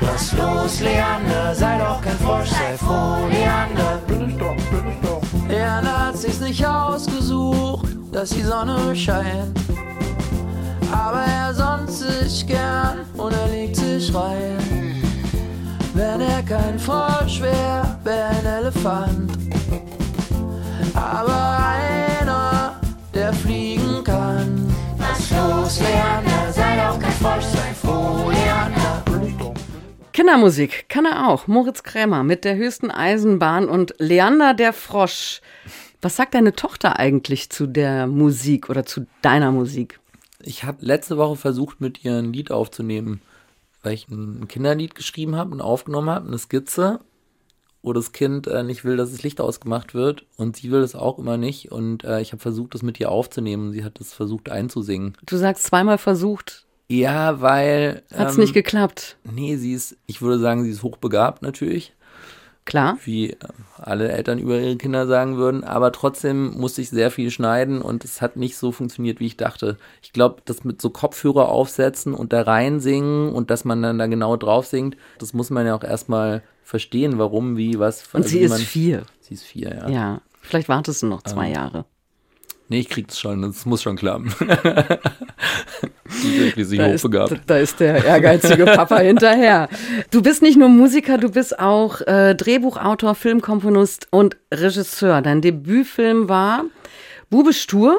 Was 0.00 0.32
los, 0.32 0.80
Leander? 0.80 1.54
Sei 1.54 1.76
doch 1.76 2.00
kein 2.00 2.16
Frosch, 2.16 2.48
sei 2.48 2.74
froh, 2.78 3.28
Leander. 3.28 4.00
Leander 5.46 6.06
hat 6.06 6.16
sich's 6.16 6.40
nicht 6.40 6.64
ausgesucht, 6.64 7.88
dass 8.12 8.30
die 8.30 8.40
Sonne 8.40 8.96
scheint. 8.96 9.60
Aber 10.90 11.20
er 11.20 11.52
sonnt 11.52 11.90
sich 11.90 12.46
gern 12.46 13.00
und 13.18 13.34
er 13.34 13.48
legt 13.48 13.76
sich 13.76 14.14
rein. 14.14 15.02
Wenn 15.92 16.22
er 16.22 16.42
kein 16.42 16.78
Frosch 16.78 17.42
wär, 17.42 17.98
wär 18.04 18.28
ein 18.30 18.46
Elefant. 18.46 19.32
Aber 20.94 21.58
einer, 22.22 22.76
der 23.12 23.34
fliegen 23.34 24.02
kann. 24.02 24.72
Was 24.96 25.30
los, 25.30 25.80
Leander? 25.80 26.47
Kindermusik 30.28 30.88
kann 30.88 31.06
er 31.06 31.28
auch. 31.28 31.46
Moritz 31.46 31.82
Krämer 31.82 32.22
mit 32.22 32.44
der 32.44 32.56
höchsten 32.56 32.90
Eisenbahn 32.90 33.68
und 33.68 33.94
Leander 33.98 34.52
der 34.52 34.74
Frosch. 34.74 35.40
Was 36.02 36.16
sagt 36.16 36.34
deine 36.34 36.54
Tochter 36.54 36.98
eigentlich 36.98 37.50
zu 37.50 37.66
der 37.66 38.06
Musik 38.06 38.68
oder 38.68 38.84
zu 38.84 39.06
deiner 39.22 39.52
Musik? 39.52 40.00
Ich 40.42 40.64
habe 40.64 40.84
letzte 40.84 41.16
Woche 41.16 41.36
versucht, 41.36 41.80
mit 41.80 42.04
ihr 42.04 42.16
ein 42.16 42.32
Lied 42.32 42.50
aufzunehmen, 42.50 43.22
weil 43.82 43.94
ich 43.94 44.08
ein 44.08 44.48
Kinderlied 44.48 44.94
geschrieben 44.94 45.34
habe 45.34 45.52
und 45.52 45.60
aufgenommen 45.60 46.10
habe, 46.10 46.28
eine 46.28 46.38
Skizze, 46.38 47.00
wo 47.82 47.92
das 47.92 48.12
Kind 48.12 48.46
äh, 48.48 48.62
nicht 48.62 48.84
will, 48.84 48.98
dass 48.98 49.12
das 49.12 49.22
Licht 49.22 49.40
ausgemacht 49.40 49.94
wird 49.94 50.26
und 50.36 50.56
sie 50.56 50.70
will 50.70 50.82
es 50.82 50.94
auch 50.94 51.18
immer 51.18 51.38
nicht 51.38 51.72
und 51.72 52.04
äh, 52.04 52.20
ich 52.20 52.32
habe 52.32 52.42
versucht, 52.42 52.74
das 52.74 52.82
mit 52.82 53.00
ihr 53.00 53.10
aufzunehmen. 53.10 53.72
Sie 53.72 53.82
hat 53.82 53.98
es 53.98 54.12
versucht 54.12 54.50
einzusingen. 54.50 55.16
Du 55.24 55.38
sagst 55.38 55.64
zweimal 55.64 55.96
versucht, 55.96 56.66
Ja, 56.88 57.40
weil 57.40 58.02
hat's 58.14 58.34
ähm, 58.34 58.40
nicht 58.40 58.54
geklappt. 58.54 59.16
Nee, 59.30 59.56
sie 59.56 59.72
ist, 59.72 59.96
ich 60.06 60.22
würde 60.22 60.38
sagen, 60.38 60.64
sie 60.64 60.70
ist 60.70 60.82
hochbegabt 60.82 61.42
natürlich, 61.42 61.94
Klar. 62.64 62.98
wie 63.04 63.30
äh, 63.30 63.36
alle 63.76 64.10
Eltern 64.10 64.38
über 64.38 64.58
ihre 64.58 64.76
Kinder 64.76 65.06
sagen 65.06 65.36
würden, 65.36 65.64
aber 65.64 65.92
trotzdem 65.92 66.58
musste 66.58 66.80
ich 66.80 66.88
sehr 66.88 67.10
viel 67.10 67.30
schneiden 67.30 67.82
und 67.82 68.04
es 68.04 68.22
hat 68.22 68.36
nicht 68.36 68.56
so 68.56 68.72
funktioniert, 68.72 69.20
wie 69.20 69.26
ich 69.26 69.36
dachte. 69.36 69.76
Ich 70.00 70.14
glaube, 70.14 70.40
das 70.46 70.64
mit 70.64 70.80
so 70.80 70.88
Kopfhörer 70.88 71.50
aufsetzen 71.50 72.14
und 72.14 72.32
da 72.32 72.42
reinsingen 72.42 73.32
und 73.32 73.50
dass 73.50 73.66
man 73.66 73.82
dann 73.82 73.98
da 73.98 74.06
genau 74.06 74.36
drauf 74.36 74.66
singt, 74.66 74.96
das 75.18 75.34
muss 75.34 75.50
man 75.50 75.66
ja 75.66 75.74
auch 75.74 75.84
erstmal 75.84 76.42
verstehen, 76.62 77.18
warum, 77.18 77.58
wie, 77.58 77.78
was. 77.78 78.06
Und 78.14 78.22
also 78.22 78.28
sie 78.28 78.40
ist 78.40 78.62
vier. 78.62 79.02
Sie 79.20 79.34
ist 79.34 79.44
vier, 79.44 79.74
ja. 79.74 79.88
Ja. 79.88 80.20
Vielleicht 80.40 80.70
wartest 80.70 81.02
du 81.02 81.06
noch 81.06 81.22
zwei 81.22 81.48
Ähm. 81.48 81.54
Jahre. 81.54 81.84
Nee, 82.68 82.80
ich 82.80 82.88
krieg's 82.88 83.18
schon, 83.18 83.42
das 83.42 83.64
muss 83.64 83.82
schon 83.82 83.96
klappen. 83.96 84.28
ist 84.28 84.38
wirklich 86.38 86.66
sich 86.66 86.78
Da 86.78 86.86
ist, 86.86 87.04
hochbegabt. 87.04 87.40
da 87.46 87.58
ist 87.58 87.80
der 87.80 88.04
ehrgeizige 88.04 88.64
Papa 88.66 88.98
hinterher. 88.98 89.68
Du 90.10 90.22
bist 90.22 90.42
nicht 90.42 90.58
nur 90.58 90.68
Musiker, 90.68 91.18
du 91.18 91.30
bist 91.30 91.58
auch 91.58 92.00
äh, 92.02 92.34
Drehbuchautor, 92.34 93.14
Filmkomponist 93.14 94.08
und 94.10 94.36
Regisseur. 94.52 95.22
Dein 95.22 95.40
Debütfilm 95.40 96.28
war 96.28 96.64
Bube 97.30 97.52
Stur, 97.52 97.98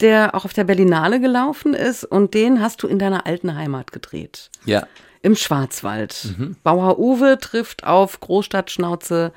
der 0.00 0.34
auch 0.34 0.44
auf 0.44 0.52
der 0.52 0.64
Berlinale 0.64 1.20
gelaufen 1.20 1.74
ist 1.74 2.04
und 2.04 2.34
den 2.34 2.60
hast 2.60 2.82
du 2.82 2.88
in 2.88 2.98
deiner 2.98 3.26
alten 3.26 3.54
Heimat 3.56 3.92
gedreht. 3.92 4.50
Ja. 4.64 4.86
Im 5.22 5.36
Schwarzwald. 5.36 6.34
Bauer 6.64 6.98
Uwe 6.98 7.38
trifft 7.40 7.84
auf 7.84 8.20
Großstadtschnauze 8.20 9.32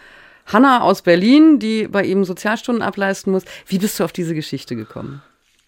Hanna 0.48 0.82
aus 0.82 1.02
Berlin, 1.02 1.60
die 1.60 1.88
bei 1.88 2.04
ihm 2.04 2.26
Sozialstunden 2.26 2.82
ableisten 2.82 3.32
muss. 3.34 3.44
Wie 3.68 3.78
bist 3.78 4.00
du 4.00 4.04
auf 4.04 4.12
diese 4.12 4.34
Geschichte 4.34 4.76
gekommen? 4.76 5.22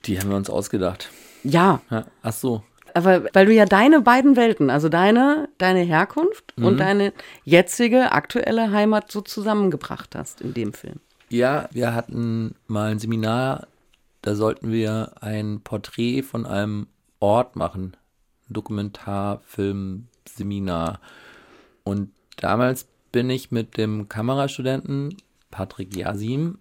Die 0.06 0.20
haben 0.20 0.30
wir 0.30 0.38
uns 0.38 0.50
ausgedacht. 0.50 1.10
Ja, 1.44 1.82
Ja. 1.92 2.06
Ach 2.22 2.34
so. 2.34 2.64
aber 2.94 3.26
weil 3.34 3.46
du 3.46 3.54
ja 3.54 3.66
deine 3.66 4.02
beiden 4.02 4.36
Welten, 4.36 4.70
also 4.70 4.90
deine, 4.90 5.48
deine 5.58 5.82
Herkunft 5.82 6.54
und 6.58 6.78
deine 6.80 7.14
jetzige, 7.46 8.12
aktuelle 8.14 8.72
Heimat 8.72 9.12
so 9.12 9.22
zusammengebracht 9.22 10.16
hast 10.16 10.42
in 10.42 10.54
dem 10.54 10.74
Film. 10.74 11.00
Ja, 11.30 11.68
wir 11.72 11.94
hatten 11.94 12.56
mal 12.68 12.92
ein 12.92 13.00
Seminar, 13.00 13.68
da 14.22 14.36
sollten 14.36 14.72
wir 14.72 15.14
ein 15.22 15.62
Porträt 15.62 16.24
von 16.24 16.46
einem 16.46 16.88
Ort 17.20 17.56
machen. 17.56 17.96
Dokumentarfilm-Seminar. 18.50 21.00
Und 21.84 22.12
damals 22.38 22.88
bin 23.12 23.30
ich 23.30 23.52
mit 23.52 23.78
dem 23.78 24.10
Kamerastudenten 24.10 25.18
Patrick 25.52 25.96
Yasim 25.96 26.60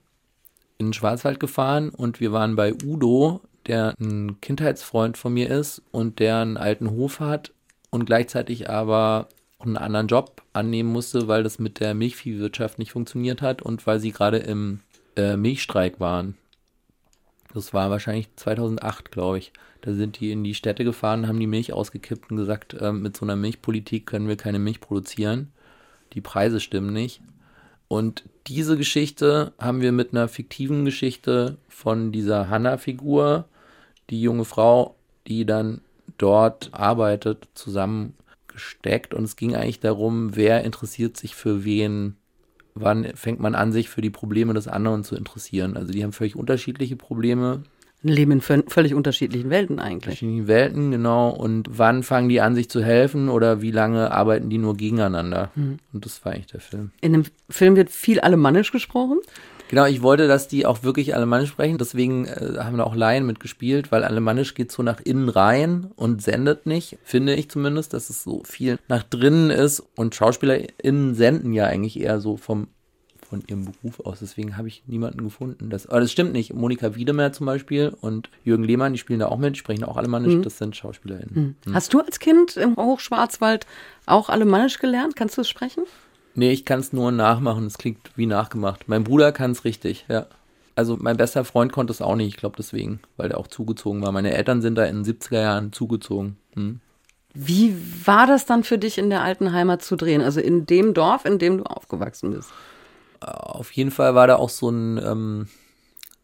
in 0.78 0.86
den 0.86 0.92
Schwarzwald 0.92 1.40
gefahren 1.40 1.90
und 1.90 2.20
wir 2.20 2.32
waren 2.32 2.56
bei 2.56 2.72
Udo, 2.72 3.40
der 3.66 3.94
ein 4.00 4.40
Kindheitsfreund 4.40 5.16
von 5.16 5.34
mir 5.34 5.50
ist 5.50 5.82
und 5.90 6.18
der 6.18 6.38
einen 6.38 6.56
alten 6.56 6.90
Hof 6.90 7.20
hat 7.20 7.52
und 7.90 8.06
gleichzeitig 8.06 8.70
aber 8.70 9.28
einen 9.58 9.76
anderen 9.76 10.06
Job 10.06 10.42
annehmen 10.52 10.90
musste, 10.90 11.28
weil 11.28 11.42
das 11.42 11.58
mit 11.58 11.80
der 11.80 11.94
Milchviehwirtschaft 11.94 12.78
nicht 12.78 12.92
funktioniert 12.92 13.42
hat 13.42 13.60
und 13.60 13.86
weil 13.86 13.98
sie 13.98 14.12
gerade 14.12 14.38
im 14.38 14.80
äh, 15.16 15.36
Milchstreik 15.36 15.98
waren. 16.00 16.36
Das 17.52 17.74
war 17.74 17.90
wahrscheinlich 17.90 18.28
2008, 18.36 19.10
glaube 19.10 19.38
ich. 19.38 19.52
Da 19.80 19.94
sind 19.94 20.20
die 20.20 20.32
in 20.32 20.44
die 20.44 20.54
Städte 20.54 20.84
gefahren, 20.84 21.26
haben 21.26 21.40
die 21.40 21.46
Milch 21.46 21.72
ausgekippt 21.72 22.30
und 22.30 22.36
gesagt, 22.36 22.76
ähm, 22.80 23.02
mit 23.02 23.16
so 23.16 23.24
einer 23.24 23.36
Milchpolitik 23.36 24.06
können 24.06 24.28
wir 24.28 24.36
keine 24.36 24.58
Milch 24.58 24.80
produzieren. 24.80 25.52
Die 26.12 26.20
Preise 26.20 26.60
stimmen 26.60 26.92
nicht. 26.92 27.20
Und 27.88 28.24
diese 28.46 28.76
Geschichte 28.76 29.52
haben 29.58 29.80
wir 29.80 29.92
mit 29.92 30.12
einer 30.12 30.28
fiktiven 30.28 30.84
Geschichte 30.84 31.56
von 31.68 32.12
dieser 32.12 32.50
Hanna-Figur, 32.50 33.46
die 34.10 34.20
junge 34.20 34.44
Frau, 34.44 34.94
die 35.26 35.46
dann 35.46 35.80
dort 36.18 36.70
arbeitet, 36.72 37.48
zusammengesteckt. 37.54 39.14
Und 39.14 39.24
es 39.24 39.36
ging 39.36 39.54
eigentlich 39.54 39.80
darum, 39.80 40.36
wer 40.36 40.64
interessiert 40.64 41.16
sich 41.16 41.34
für 41.34 41.64
wen, 41.64 42.16
wann 42.74 43.04
fängt 43.14 43.40
man 43.40 43.54
an, 43.54 43.72
sich 43.72 43.88
für 43.88 44.02
die 44.02 44.10
Probleme 44.10 44.54
des 44.54 44.68
anderen 44.68 45.04
zu 45.04 45.16
interessieren. 45.16 45.76
Also 45.76 45.92
die 45.92 46.02
haben 46.02 46.12
völlig 46.12 46.36
unterschiedliche 46.36 46.96
Probleme, 46.96 47.62
Leben 48.02 48.32
in 48.32 48.40
vö- 48.40 48.68
völlig 48.70 48.94
unterschiedlichen 48.94 49.50
Welten 49.50 49.78
eigentlich. 49.80 50.04
verschiedene 50.18 50.46
Welten, 50.46 50.90
genau. 50.92 51.30
Und 51.30 51.68
wann 51.70 52.02
fangen 52.02 52.28
die 52.28 52.40
an, 52.40 52.54
sich 52.54 52.68
zu 52.70 52.82
helfen 52.82 53.28
oder 53.28 53.60
wie 53.60 53.70
lange 53.72 54.10
arbeiten 54.12 54.48
die 54.50 54.58
nur 54.58 54.76
gegeneinander? 54.76 55.50
Und 55.56 56.04
das 56.04 56.24
war 56.24 56.32
eigentlich 56.32 56.46
der 56.46 56.60
Film. 56.60 56.90
In 57.00 57.12
dem 57.12 57.24
Film 57.50 57.74
wird 57.76 57.90
viel 57.90 58.20
Alemannisch 58.20 58.70
gesprochen. 58.72 59.18
Genau, 59.70 59.84
ich 59.84 60.00
wollte, 60.00 60.28
dass 60.28 60.48
die 60.48 60.64
auch 60.64 60.82
wirklich 60.82 61.14
Alemannisch 61.14 61.50
sprechen. 61.50 61.76
Deswegen 61.76 62.24
äh, 62.24 62.54
haben 62.58 62.78
da 62.78 62.84
auch 62.84 62.94
Laien 62.96 63.26
mitgespielt, 63.26 63.92
weil 63.92 64.02
Alemannisch 64.02 64.54
geht 64.54 64.72
so 64.72 64.82
nach 64.82 65.00
innen 65.04 65.28
rein 65.28 65.88
und 65.94 66.22
sendet 66.22 66.64
nicht, 66.64 66.96
finde 67.04 67.34
ich 67.34 67.50
zumindest, 67.50 67.92
dass 67.92 68.08
es 68.08 68.22
so 68.22 68.42
viel 68.46 68.78
nach 68.88 69.02
drinnen 69.02 69.50
ist. 69.50 69.82
Und 69.94 70.14
SchauspielerInnen 70.14 71.14
senden 71.14 71.52
ja 71.52 71.66
eigentlich 71.66 72.00
eher 72.00 72.18
so 72.20 72.38
vom 72.38 72.68
von 73.28 73.42
ihrem 73.46 73.66
Beruf 73.66 74.00
aus. 74.00 74.18
Deswegen 74.20 74.56
habe 74.56 74.68
ich 74.68 74.82
niemanden 74.86 75.22
gefunden. 75.22 75.70
Das, 75.70 75.86
aber 75.86 76.00
das 76.00 76.10
stimmt 76.10 76.32
nicht. 76.32 76.54
Monika 76.54 76.94
Wiedemer 76.94 77.32
zum 77.32 77.46
Beispiel 77.46 77.94
und 78.00 78.30
Jürgen 78.44 78.64
Lehmann, 78.64 78.92
die 78.92 78.98
spielen 78.98 79.20
da 79.20 79.26
auch 79.26 79.38
mit, 79.38 79.54
die 79.54 79.58
sprechen 79.58 79.84
auch 79.84 79.96
Alemannisch. 79.96 80.42
Das 80.42 80.58
sind 80.58 80.74
SchauspielerInnen. 80.76 81.56
Hast 81.72 81.92
du 81.92 82.00
als 82.00 82.18
Kind 82.18 82.56
im 82.56 82.76
Hochschwarzwald 82.76 83.66
auch 84.06 84.28
Alemannisch 84.28 84.78
gelernt? 84.78 85.16
Kannst 85.16 85.36
du 85.36 85.42
es 85.42 85.48
sprechen? 85.48 85.84
Nee, 86.34 86.52
ich 86.52 86.64
kann 86.64 86.80
es 86.80 86.92
nur 86.92 87.12
nachmachen. 87.12 87.66
Es 87.66 87.78
klingt 87.78 88.10
wie 88.16 88.26
nachgemacht. 88.26 88.88
Mein 88.88 89.04
Bruder 89.04 89.32
kann 89.32 89.50
es 89.50 89.64
richtig, 89.64 90.06
ja. 90.08 90.26
Also 90.74 90.96
mein 90.96 91.16
bester 91.16 91.44
Freund 91.44 91.72
konnte 91.72 91.92
es 91.92 92.00
auch 92.00 92.14
nicht, 92.14 92.28
ich 92.28 92.36
glaube 92.36 92.54
deswegen, 92.56 93.00
weil 93.16 93.30
der 93.30 93.38
auch 93.38 93.48
zugezogen 93.48 94.00
war. 94.00 94.12
Meine 94.12 94.32
Eltern 94.32 94.62
sind 94.62 94.76
da 94.76 94.84
in 94.84 95.02
den 95.02 95.16
70er 95.16 95.40
Jahren 95.40 95.72
zugezogen. 95.72 96.36
Hm. 96.54 96.78
Wie 97.34 97.76
war 98.04 98.28
das 98.28 98.46
dann 98.46 98.62
für 98.62 98.78
dich 98.78 98.96
in 98.96 99.10
der 99.10 99.22
alten 99.22 99.52
Heimat 99.52 99.82
zu 99.82 99.96
drehen? 99.96 100.22
Also 100.22 100.40
in 100.40 100.66
dem 100.66 100.94
Dorf, 100.94 101.24
in 101.24 101.40
dem 101.40 101.58
du 101.58 101.64
aufgewachsen 101.64 102.30
bist? 102.30 102.50
Auf 103.20 103.72
jeden 103.72 103.90
Fall 103.90 104.14
war 104.14 104.26
da 104.26 104.36
auch 104.36 104.48
so 104.48 104.70
ein 104.70 104.98
ähm, 104.98 105.48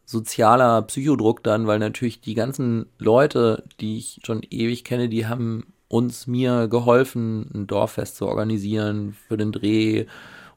sozialer 0.05 0.81
Psychodruck 0.83 1.43
dann, 1.43 1.67
weil 1.67 1.79
natürlich 1.79 2.21
die 2.21 2.35
ganzen 2.35 2.85
Leute, 2.99 3.63
die 3.79 3.97
ich 3.97 4.19
schon 4.25 4.41
ewig 4.49 4.83
kenne, 4.83 5.09
die 5.09 5.27
haben 5.27 5.73
uns, 5.87 6.27
mir 6.27 6.67
geholfen, 6.67 7.49
ein 7.53 7.67
Dorffest 7.67 8.17
zu 8.17 8.27
organisieren, 8.27 9.15
für 9.27 9.37
den 9.37 9.51
Dreh 9.51 10.05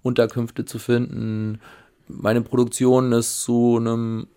Unterkünfte 0.03 0.65
zu 0.65 0.79
finden. 0.79 1.61
Meine 2.07 2.41
Produktion 2.41 3.13
ist 3.13 3.43
zu 3.43 3.77
einem 3.79 4.29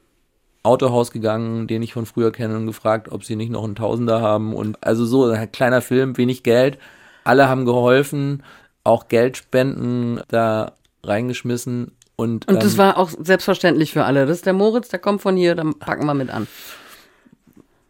Autohaus 0.63 1.11
gegangen, 1.11 1.67
den 1.67 1.81
ich 1.81 1.93
von 1.93 2.05
früher 2.05 2.31
kenne 2.31 2.57
und 2.57 2.67
gefragt, 2.67 3.11
ob 3.11 3.23
sie 3.23 3.35
nicht 3.35 3.51
noch 3.51 3.63
einen 3.63 3.75
Tausender 3.75 4.21
haben. 4.21 4.53
Und 4.53 4.83
also 4.83 5.05
so 5.05 5.25
ein 5.25 5.51
kleiner 5.51 5.81
Film, 5.81 6.17
wenig 6.17 6.43
Geld. 6.43 6.77
Alle 7.23 7.47
haben 7.47 7.65
geholfen, 7.65 8.43
auch 8.83 9.07
Geldspenden 9.07 10.21
da 10.27 10.73
reingeschmissen. 11.03 11.91
Und, 12.15 12.47
Und 12.47 12.61
das 12.63 12.73
ähm, 12.73 12.77
war 12.79 12.97
auch 12.97 13.09
selbstverständlich 13.19 13.91
für 13.93 14.03
alle. 14.05 14.25
Das 14.25 14.37
ist 14.37 14.45
der 14.45 14.53
Moritz, 14.53 14.89
der 14.89 14.99
kommt 14.99 15.21
von 15.21 15.35
hier, 15.35 15.55
dann 15.55 15.73
packen 15.79 16.05
wir 16.05 16.13
mit 16.13 16.29
an. 16.29 16.47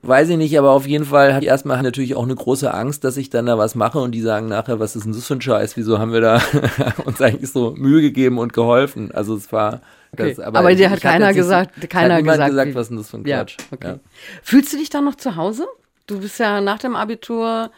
Weiß 0.04 0.30
ich 0.30 0.38
nicht, 0.38 0.58
aber 0.58 0.71
auf 0.71 0.88
jeden 0.88 1.06
Fall 1.06 1.38
ich 1.41 1.47
erstmal 1.47 1.80
natürlich 1.84 2.15
auch 2.15 2.24
eine 2.24 2.34
große 2.34 2.74
Angst, 2.74 3.04
dass 3.04 3.17
ich 3.17 3.30
dann 3.30 3.45
da 3.45 3.60
was 3.60 3.76
mache 3.76 4.00
und 4.00 4.13
die 4.13 4.21
sagen 4.21 4.47
nachher, 4.47 4.80
was 4.80 4.95
ist 4.95 5.06
denn 5.06 5.13
das 5.13 5.28
für 5.28 5.36
ein 5.36 5.41
Scheiß? 5.41 5.78
Wieso 5.78 6.00
haben 6.00 6.12
wir 6.12 6.21
da 6.21 6.41
uns 7.06 7.21
eigentlich 7.21 7.52
so 7.52 7.76
Mühe 7.78 8.02
gegeben 8.02 8.39
und 8.39 8.52
geholfen? 8.54 9.12
Also 9.12 9.36
es 9.36 9.52
war 9.52 9.82
Okay. 10.13 10.34
das, 10.36 10.39
aber, 10.45 10.76
dir 10.76 10.89
hat 10.89 11.00
keiner 11.00 11.34
gesagt, 11.34 11.78
hat 11.82 11.89
keiner 11.89 12.17
niemand 12.17 12.36
gesagt, 12.39 12.50
gesagt, 12.50 12.76
was 12.76 12.82
ist 12.82 12.89
denn 12.89 12.97
das 12.97 13.10
für 13.12 13.17
ein 13.17 13.26
Ja, 13.26 13.38
Quatsch? 13.45 13.58
okay. 13.71 14.00
Fühlst 14.43 14.74
du 14.74 14.78
dich 14.78 14.89
dann 14.89 15.06
noch 15.06 15.15
zu 15.15 15.38
Hause? 15.38 15.67
Du 16.06 16.19
bist 16.19 16.38
ja 16.38 16.60
nach 16.60 16.80
dem 16.80 16.97
Abitur, 16.97 17.71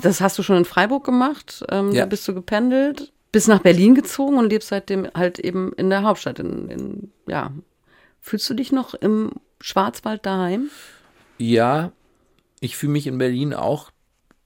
das 0.00 0.22
hast 0.22 0.38
du 0.38 0.42
schon 0.42 0.56
in 0.56 0.64
Freiburg 0.64 1.04
gemacht, 1.04 1.62
ähm, 1.70 1.92
Ja. 1.92 2.02
da 2.02 2.06
bist 2.06 2.26
du 2.26 2.32
gependelt, 2.34 3.12
bist 3.34 3.48
nach 3.48 3.62
Berlin 3.62 3.96
gezogen 3.96 4.38
und 4.38 4.48
lebst 4.48 4.68
seitdem 4.68 5.08
halt 5.12 5.40
eben 5.40 5.72
in 5.72 5.90
der 5.90 6.04
Hauptstadt. 6.04 6.38
In, 6.38 6.68
in, 6.68 7.12
ja. 7.26 7.50
Fühlst 8.20 8.48
du 8.48 8.54
dich 8.54 8.70
noch 8.70 8.94
im 8.94 9.32
Schwarzwald 9.60 10.24
daheim? 10.24 10.70
Ja, 11.38 11.90
ich 12.60 12.76
fühle 12.76 12.92
mich 12.92 13.08
in 13.08 13.18
Berlin 13.18 13.52
auch 13.52 13.90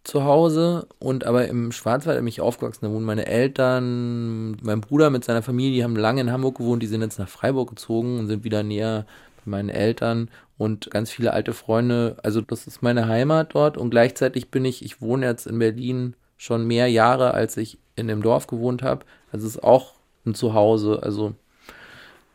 zu 0.05 0.24
Hause 0.24 0.87
und 0.98 1.24
aber 1.24 1.48
im 1.48 1.70
Schwarzwald 1.70 2.16
bin 2.16 2.27
ich 2.27 2.40
aufgewachsen. 2.40 2.87
Da 2.87 2.90
wohnen 2.90 3.05
meine 3.05 3.27
Eltern, 3.27 4.57
mein 4.62 4.81
Bruder 4.81 5.11
mit 5.11 5.22
seiner 5.22 5.42
Familie, 5.42 5.77
die 5.77 5.85
haben 5.85 5.94
lange 5.94 6.22
in 6.22 6.33
Hamburg 6.33 6.57
gewohnt, 6.57 6.83
die 6.83 6.87
sind 6.87 7.03
jetzt 7.03 7.18
nach 7.18 7.29
Freiburg 7.29 7.68
gezogen 7.68 8.18
und 8.18 8.27
sind 8.27 8.42
wieder 8.42 8.62
näher 8.62 9.05
bei 9.44 9.51
meinen 9.51 9.68
Eltern 9.68 10.31
und 10.57 10.90
ganz 10.90 11.11
viele 11.11 11.35
alte 11.35 11.53
Freunde. 11.53 12.16
Also 12.22 12.40
das 12.40 12.66
ist 12.66 12.81
meine 12.81 13.07
Heimat 13.07 13.55
dort 13.55 13.77
und 13.77 13.90
gleichzeitig 13.90 14.51
bin 14.51 14.64
ich, 14.64 14.83
ich 14.83 15.03
wohne 15.03 15.27
jetzt 15.27 15.46
in 15.46 15.59
Berlin 15.59 16.16
schon 16.38 16.66
mehr 16.66 16.88
Jahre, 16.88 17.35
als 17.35 17.59
ich 17.59 17.79
in 17.98 18.08
dem 18.08 18.22
Dorf 18.22 18.46
gewohnt 18.46 18.82
habe. 18.82 19.04
Also 19.32 19.46
es 19.46 19.56
ist 19.56 19.62
auch 19.62 19.94
ein 20.24 20.34
Zuhause. 20.34 21.00
Also 21.02 21.34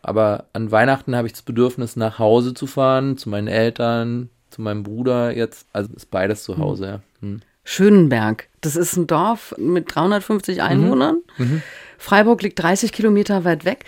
aber 0.04 0.46
an 0.52 0.70
Weihnachten 0.70 1.16
habe 1.16 1.28
ich 1.28 1.34
das 1.34 1.42
Bedürfnis, 1.42 1.96
nach 1.96 2.20
Hause 2.20 2.54
zu 2.54 2.68
fahren, 2.68 3.18
zu 3.18 3.30
meinen 3.30 3.48
Eltern, 3.48 4.30
zu 4.50 4.62
meinem 4.62 4.84
Bruder 4.84 5.36
jetzt. 5.36 5.66
Also 5.72 5.92
ist 5.96 6.12
beides 6.12 6.44
zu 6.44 6.58
Hause, 6.58 6.86
ja. 6.86 7.00
Hm. 7.22 7.40
Schönenberg. 7.64 8.50
Das 8.60 8.76
ist 8.76 8.98
ein 8.98 9.08
Dorf 9.08 9.56
mit 9.58 9.96
350 9.96 10.62
Einwohnern. 10.62 11.22
Freiburg 11.98 12.42
liegt 12.42 12.62
30 12.62 12.92
Kilometer 12.92 13.46
weit 13.46 13.64
weg. 13.64 13.86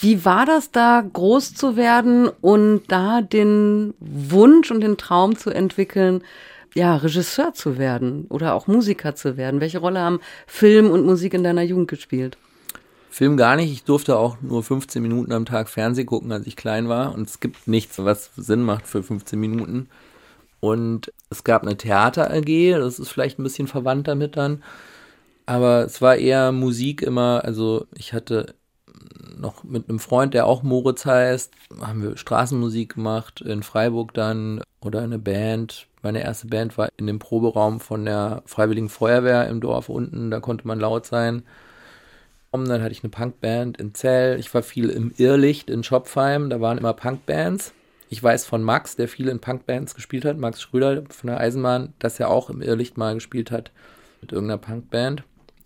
Wie 0.00 0.26
war 0.26 0.44
das 0.44 0.70
da, 0.70 1.02
groß 1.10 1.54
zu 1.54 1.76
werden 1.76 2.28
und 2.42 2.82
da 2.88 3.22
den 3.22 3.94
Wunsch 4.00 4.70
und 4.70 4.82
den 4.82 4.98
Traum 4.98 5.38
zu 5.38 5.48
entwickeln, 5.48 6.22
ja, 6.74 6.96
Regisseur 6.96 7.54
zu 7.54 7.78
werden 7.78 8.26
oder 8.28 8.54
auch 8.54 8.66
Musiker 8.66 9.14
zu 9.14 9.36
werden? 9.36 9.60
Welche 9.60 9.78
Rolle 9.78 10.00
haben 10.00 10.20
Film 10.46 10.90
und 10.90 11.06
Musik 11.06 11.34
in 11.34 11.44
deiner 11.44 11.62
Jugend 11.62 11.88
gespielt? 11.88 12.36
Film 13.10 13.36
gar 13.36 13.54
nicht. 13.54 13.70
Ich 13.70 13.84
durfte 13.84 14.16
auch 14.16 14.38
nur 14.40 14.62
15 14.64 15.00
Minuten 15.00 15.32
am 15.32 15.44
Tag 15.44 15.68
Fernsehen 15.68 16.06
gucken, 16.06 16.32
als 16.32 16.46
ich 16.48 16.56
klein 16.56 16.88
war. 16.88 17.14
Und 17.14 17.28
es 17.28 17.38
gibt 17.38 17.68
nichts, 17.68 17.98
was 17.98 18.32
Sinn 18.36 18.62
macht 18.62 18.88
für 18.88 19.04
15 19.04 19.38
Minuten. 19.38 19.88
Und 20.58 21.12
es 21.30 21.44
gab 21.44 21.62
eine 21.62 21.76
Theater 21.76 22.30
AG, 22.30 22.72
das 22.72 22.98
ist 22.98 23.10
vielleicht 23.10 23.38
ein 23.38 23.44
bisschen 23.44 23.68
verwandt 23.68 24.08
damit 24.08 24.36
dann. 24.36 24.64
Aber 25.46 25.84
es 25.84 26.00
war 26.00 26.16
eher 26.16 26.52
Musik 26.52 27.02
immer, 27.02 27.42
also 27.44 27.86
ich 27.96 28.12
hatte 28.14 28.54
noch 29.38 29.62
mit 29.62 29.88
einem 29.88 29.98
Freund, 29.98 30.34
der 30.34 30.46
auch 30.46 30.62
Moritz 30.62 31.04
heißt, 31.04 31.52
haben 31.80 32.02
wir 32.02 32.16
Straßenmusik 32.16 32.94
gemacht 32.94 33.42
in 33.42 33.62
Freiburg 33.62 34.14
dann 34.14 34.62
oder 34.80 35.02
eine 35.02 35.18
Band. 35.18 35.86
Meine 36.04 36.22
erste 36.22 36.48
Band 36.48 36.76
war 36.76 36.90
in 36.98 37.06
dem 37.06 37.18
Proberaum 37.18 37.80
von 37.80 38.04
der 38.04 38.42
Freiwilligen 38.44 38.90
Feuerwehr 38.90 39.48
im 39.48 39.62
Dorf 39.62 39.88
unten, 39.88 40.30
da 40.30 40.38
konnte 40.38 40.66
man 40.66 40.78
laut 40.78 41.06
sein. 41.06 41.44
Und 42.50 42.68
Dann 42.68 42.82
hatte 42.82 42.92
ich 42.92 43.02
eine 43.02 43.10
Punkband 43.10 43.78
in 43.78 43.94
Zell. 43.94 44.38
Ich 44.38 44.52
war 44.54 44.62
viel 44.62 44.90
im 44.90 45.12
Irrlicht 45.16 45.70
in 45.70 45.82
Schopfheim. 45.82 46.50
Da 46.50 46.60
waren 46.60 46.78
immer 46.78 46.92
Punkbands. 46.92 47.72
Ich 48.10 48.22
weiß 48.22 48.44
von 48.44 48.62
Max, 48.62 48.94
der 48.94 49.08
viel 49.08 49.28
in 49.28 49.40
Punkbands 49.40 49.94
gespielt 49.94 50.24
hat, 50.24 50.38
Max 50.38 50.60
Schröder 50.60 51.02
von 51.08 51.28
der 51.28 51.40
Eisenbahn, 51.40 51.94
dass 51.98 52.20
er 52.20 52.28
auch 52.28 52.50
im 52.50 52.60
Irrlicht 52.60 52.96
mal 52.96 53.14
gespielt 53.14 53.50
hat 53.50 53.72
mit 54.20 54.30
irgendeiner 54.30 54.58
Punkband. 54.58 55.24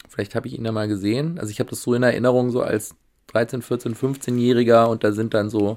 Vielleicht 0.08 0.34
habe 0.34 0.46
ich 0.46 0.56
ihn 0.56 0.64
da 0.64 0.72
mal 0.72 0.88
gesehen. 0.88 1.38
Also 1.38 1.50
ich 1.50 1.58
habe 1.58 1.68
das 1.68 1.82
so 1.82 1.92
in 1.94 2.02
Erinnerung, 2.04 2.50
so 2.50 2.62
als 2.62 2.94
13, 3.26 3.60
14, 3.60 3.94
15-Jähriger 3.94 4.86
und 4.86 5.04
da 5.04 5.12
sind 5.12 5.34
dann 5.34 5.50
so 5.50 5.76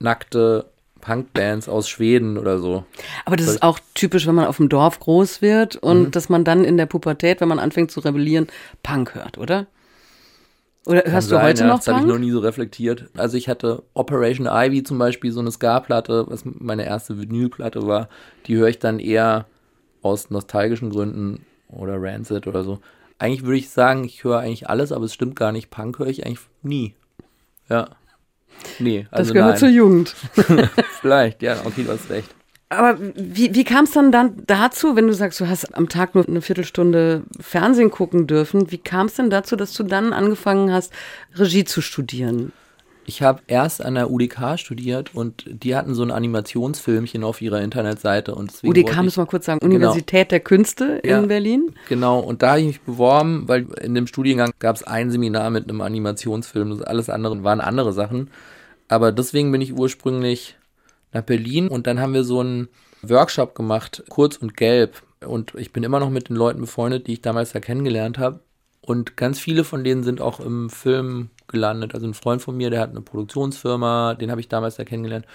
nackte 0.00 0.71
Punkbands 1.02 1.68
aus 1.68 1.88
Schweden 1.88 2.38
oder 2.38 2.58
so. 2.58 2.84
Aber 3.26 3.36
das 3.36 3.48
ist 3.48 3.62
auch 3.62 3.78
typisch, 3.92 4.26
wenn 4.26 4.36
man 4.36 4.46
auf 4.46 4.56
dem 4.56 4.70
Dorf 4.70 5.00
groß 5.00 5.42
wird 5.42 5.76
und 5.76 6.16
dass 6.16 6.30
man 6.30 6.44
dann 6.44 6.64
in 6.64 6.78
der 6.78 6.86
Pubertät, 6.86 7.42
wenn 7.42 7.48
man 7.48 7.58
anfängt 7.58 7.90
zu 7.90 8.00
rebellieren, 8.00 8.46
Punk 8.82 9.14
hört, 9.14 9.36
oder? 9.36 9.66
Oder 10.86 11.02
hörst 11.04 11.30
du 11.30 11.34
Kann 11.34 11.42
sein, 11.42 11.48
heute 11.50 11.60
ja, 11.62 11.66
noch 11.66 11.78
Das 11.78 11.88
habe 11.88 12.00
ich 12.00 12.06
noch 12.06 12.18
nie 12.18 12.30
so 12.30 12.38
reflektiert. 12.38 13.10
Also 13.16 13.36
ich 13.36 13.48
hatte 13.48 13.82
Operation 13.94 14.48
Ivy 14.50 14.84
zum 14.84 14.98
Beispiel, 14.98 15.32
so 15.32 15.40
eine 15.40 15.50
Ska-Platte, 15.50 16.26
was 16.28 16.44
meine 16.44 16.86
erste 16.86 17.20
Vinylplatte 17.20 17.86
war. 17.86 18.08
Die 18.46 18.56
höre 18.56 18.68
ich 18.68 18.78
dann 18.78 18.98
eher 18.98 19.46
aus 20.02 20.30
nostalgischen 20.30 20.90
Gründen 20.90 21.44
oder 21.68 22.00
Rancid 22.00 22.46
oder 22.46 22.62
so. 22.64 22.78
Eigentlich 23.18 23.42
würde 23.42 23.58
ich 23.58 23.70
sagen, 23.70 24.04
ich 24.04 24.24
höre 24.24 24.38
eigentlich 24.38 24.68
alles, 24.68 24.92
aber 24.92 25.04
es 25.04 25.14
stimmt 25.14 25.36
gar 25.36 25.52
nicht. 25.52 25.70
Punk 25.70 25.98
höre 25.98 26.08
ich 26.08 26.26
eigentlich 26.26 26.46
nie. 26.62 26.94
Ja. 27.68 27.90
Nee, 28.78 29.06
also 29.10 29.28
das 29.28 29.34
gehört 29.34 29.50
nein. 29.50 29.58
zur 29.58 29.68
Jugend. 29.68 30.14
Vielleicht, 31.00 31.42
ja, 31.42 31.56
okay, 31.64 31.84
du 31.84 31.92
hast 31.92 32.10
recht. 32.10 32.28
Aber 32.68 32.96
wie, 32.98 33.54
wie 33.54 33.64
kam 33.64 33.84
es 33.84 33.90
dann, 33.90 34.12
dann 34.12 34.44
dazu, 34.46 34.96
wenn 34.96 35.06
du 35.06 35.12
sagst, 35.12 35.38
du 35.40 35.46
hast 35.46 35.76
am 35.76 35.90
Tag 35.90 36.14
nur 36.14 36.26
eine 36.26 36.40
Viertelstunde 36.40 37.22
Fernsehen 37.38 37.90
gucken 37.90 38.26
dürfen, 38.26 38.70
wie 38.70 38.78
kam 38.78 39.06
es 39.06 39.14
denn 39.14 39.28
dazu, 39.28 39.56
dass 39.56 39.74
du 39.74 39.82
dann 39.82 40.14
angefangen 40.14 40.72
hast, 40.72 40.90
Regie 41.34 41.64
zu 41.64 41.82
studieren? 41.82 42.52
Ich 43.04 43.20
habe 43.22 43.42
erst 43.48 43.84
an 43.84 43.94
der 43.96 44.10
UDK 44.10 44.58
studiert 44.58 45.14
und 45.14 45.44
die 45.46 45.74
hatten 45.74 45.94
so 45.94 46.02
ein 46.02 46.10
Animationsfilmchen 46.10 47.24
auf 47.24 47.42
ihrer 47.42 47.60
Internetseite. 47.60 48.34
Und 48.34 48.52
UDK 48.62 49.02
müssen 49.02 49.22
wir 49.22 49.26
kurz 49.26 49.46
sagen, 49.46 49.64
Universität 49.64 50.30
der 50.30 50.40
Künste 50.40 51.00
in 51.02 51.10
Ja. 51.10 51.20
Berlin. 51.22 51.74
Genau, 51.88 52.20
und 52.20 52.42
da 52.42 52.50
habe 52.50 52.60
ich 52.60 52.66
mich 52.66 52.80
beworben, 52.82 53.48
weil 53.48 53.66
in 53.80 53.94
dem 53.94 54.06
Studiengang 54.06 54.52
gab 54.60 54.76
es 54.76 54.84
ein 54.84 55.10
Seminar 55.10 55.50
mit 55.50 55.68
einem 55.68 55.80
Animationsfilm, 55.80 56.82
alles 56.84 57.10
andere 57.10 57.42
waren 57.42 57.60
andere 57.60 57.92
Sachen. 57.92 58.30
Aber 58.88 59.10
deswegen 59.10 59.50
bin 59.50 59.60
ich 59.60 59.72
ursprünglich 59.74 60.56
nach 61.12 61.22
Berlin 61.22 61.68
und 61.68 61.86
dann 61.86 62.00
haben 62.00 62.14
wir 62.14 62.24
so 62.24 62.40
einen 62.40 62.68
Workshop 63.02 63.54
gemacht, 63.54 64.04
kurz 64.08 64.36
und 64.36 64.56
gelb. 64.56 65.02
Und 65.26 65.54
ich 65.56 65.72
bin 65.72 65.82
immer 65.82 66.00
noch 66.00 66.10
mit 66.10 66.28
den 66.28 66.36
Leuten 66.36 66.60
befreundet, 66.60 67.06
die 67.06 67.14
ich 67.14 67.22
damals 67.22 67.52
da 67.52 67.60
kennengelernt 67.60 68.18
habe. 68.18 68.40
Und 68.80 69.16
ganz 69.16 69.38
viele 69.38 69.64
von 69.64 69.84
denen 69.84 70.02
sind 70.02 70.20
auch 70.20 70.40
im 70.40 70.68
Film 70.68 71.30
gelandet. 71.52 71.94
Also 71.94 72.06
ein 72.06 72.14
Freund 72.14 72.42
von 72.42 72.56
mir, 72.56 72.70
der 72.70 72.80
hat 72.80 72.90
eine 72.90 73.02
Produktionsfirma, 73.02 74.14
den 74.14 74.30
habe 74.30 74.40
ich 74.40 74.48
damals 74.48 74.76
da 74.76 74.84
kennengelernt. 74.84 75.26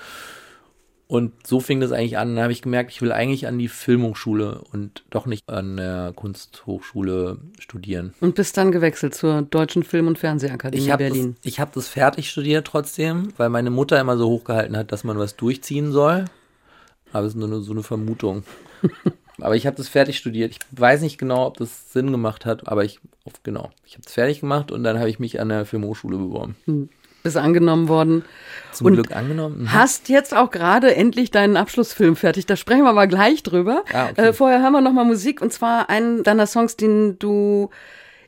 Und 1.10 1.48
so 1.48 1.62
fing 1.62 1.80
das 1.80 1.94
eigentlich 1.94 2.18
an. 2.18 2.36
Dann 2.36 2.44
habe 2.44 2.52
ich 2.52 2.62
gemerkt, 2.62 2.92
ich 2.92 3.02
will 3.02 3.14
eigentlich 3.14 3.48
an 3.48 3.58
die 3.58 3.70
Filmhochschule 3.70 4.62
und 4.74 5.06
doch 5.10 5.26
nicht 5.26 5.48
an 5.50 5.78
der 5.78 6.12
Kunsthochschule 6.14 7.38
studieren. 7.60 8.14
Und 8.20 8.36
bist 8.36 8.58
dann 8.58 8.74
gewechselt 8.74 9.16
zur 9.16 9.44
Deutschen 9.44 9.84
Film- 9.84 10.08
und 10.08 10.18
Fernsehakademie 10.20 10.84
Ich 10.84 10.92
habe 10.92 11.06
das, 11.06 11.14
Berlin. 11.14 11.38
ich 11.44 11.62
hab 11.62 11.72
das 11.72 11.88
fertig 11.88 12.30
studiert 12.30 12.68
trotzdem, 12.68 13.30
weil 13.38 13.48
meine 13.48 13.70
Mutter 13.70 14.00
immer 14.02 14.18
so 14.18 14.28
hochgehalten 14.28 14.76
hat, 14.76 14.92
dass 14.92 15.06
man 15.06 15.18
was 15.18 15.38
durchziehen 15.38 15.94
soll. 15.94 16.26
Aber 17.14 17.26
es 17.26 17.36
ist 17.36 17.40
nur 17.40 17.62
so 17.62 17.72
eine 17.72 17.84
Vermutung. 17.84 18.44
aber 19.42 19.56
ich 19.56 19.66
habe 19.68 19.76
das 19.78 19.88
fertig 19.88 20.18
studiert. 20.18 20.52
Ich 20.52 20.60
weiß 20.80 21.02
nicht 21.02 21.18
genau, 21.18 21.46
ob 21.46 21.58
das 21.58 21.92
Sinn 21.94 22.12
gemacht 22.12 22.46
hat, 22.46 22.68
aber 22.68 22.84
ich, 22.84 23.00
genau, 23.44 23.70
ich 23.86 23.94
habe 23.94 24.04
es 24.06 24.14
fertig 24.14 24.40
gemacht 24.42 24.72
und 24.72 24.84
dann 24.84 24.98
habe 25.00 25.10
ich 25.10 25.20
mich 25.20 25.40
an 25.40 25.50
der 25.50 25.66
Filmhochschule 25.66 26.18
beworben. 26.18 26.90
Bist 27.24 27.36
angenommen 27.38 27.88
worden. 27.88 28.24
Zum 28.72 28.88
Und 28.88 28.94
Glück 28.94 29.16
angenommen. 29.16 29.62
Mhm. 29.64 29.74
Hast 29.74 30.08
jetzt 30.10 30.36
auch 30.36 30.50
gerade 30.52 30.96
endlich 30.96 31.32
deinen 31.32 31.58
Abschlussfilm 31.58 32.16
fertig. 32.16 32.46
Da 32.46 32.56
sprechen 32.56 32.84
wir 32.84 32.94
mal 32.94 33.08
gleich 33.08 33.44
drüber. 33.44 33.84
Ah, 33.92 34.10
okay. 34.12 34.22
äh, 34.28 34.34
vorher 34.34 34.62
hören 34.62 34.72
wir 34.74 34.82
noch 34.82 34.94
mal 34.94 35.04
Musik 35.04 35.42
und 35.42 35.52
zwar 35.52 35.90
einen 35.90 36.24
deiner 36.24 36.46
Songs, 36.48 36.78
den 36.78 37.18
du 37.20 37.70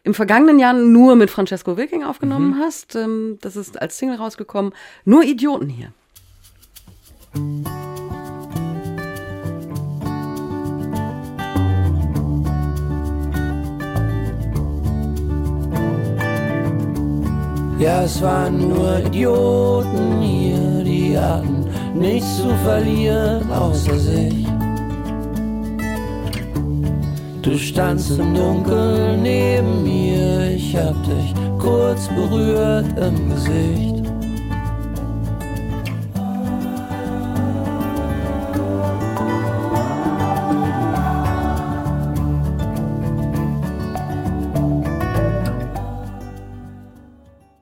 im 0.04 0.14
vergangenen 0.14 0.60
Jahr 0.60 0.74
nur 0.74 1.16
mit 1.16 1.30
Francesco 1.30 1.78
Wilking 1.78 2.04
aufgenommen 2.04 2.58
Mhm. 2.58 2.60
hast. 2.60 2.96
Ähm, 2.96 3.38
das 3.42 3.56
ist 3.56 3.80
als 3.82 3.98
Single 3.98 4.18
rausgekommen. 4.18 4.74
Nur 5.06 5.24
Idioten 5.24 5.70
hier. 5.70 5.94
Ja, 17.80 18.04
es 18.04 18.22
waren 18.22 18.58
nur 18.58 19.00
Idioten 19.00 20.20
hier, 20.20 20.84
die 20.84 21.18
hatten 21.18 21.66
nichts 21.96 22.38
zu 22.38 22.50
verlieren 22.66 23.50
außer 23.50 23.98
sich. 23.98 24.46
Du 27.42 27.58
standst 27.58 28.20
im 28.20 28.36
Dunkeln 28.36 29.24
neben 29.24 29.84
mir, 29.84 30.52
ich 30.52 30.76
hab 30.76 30.94
dich 31.06 31.34
kurz 31.58 32.10
berührt 32.10 32.86
im 32.98 33.30
Gesicht. 33.30 33.99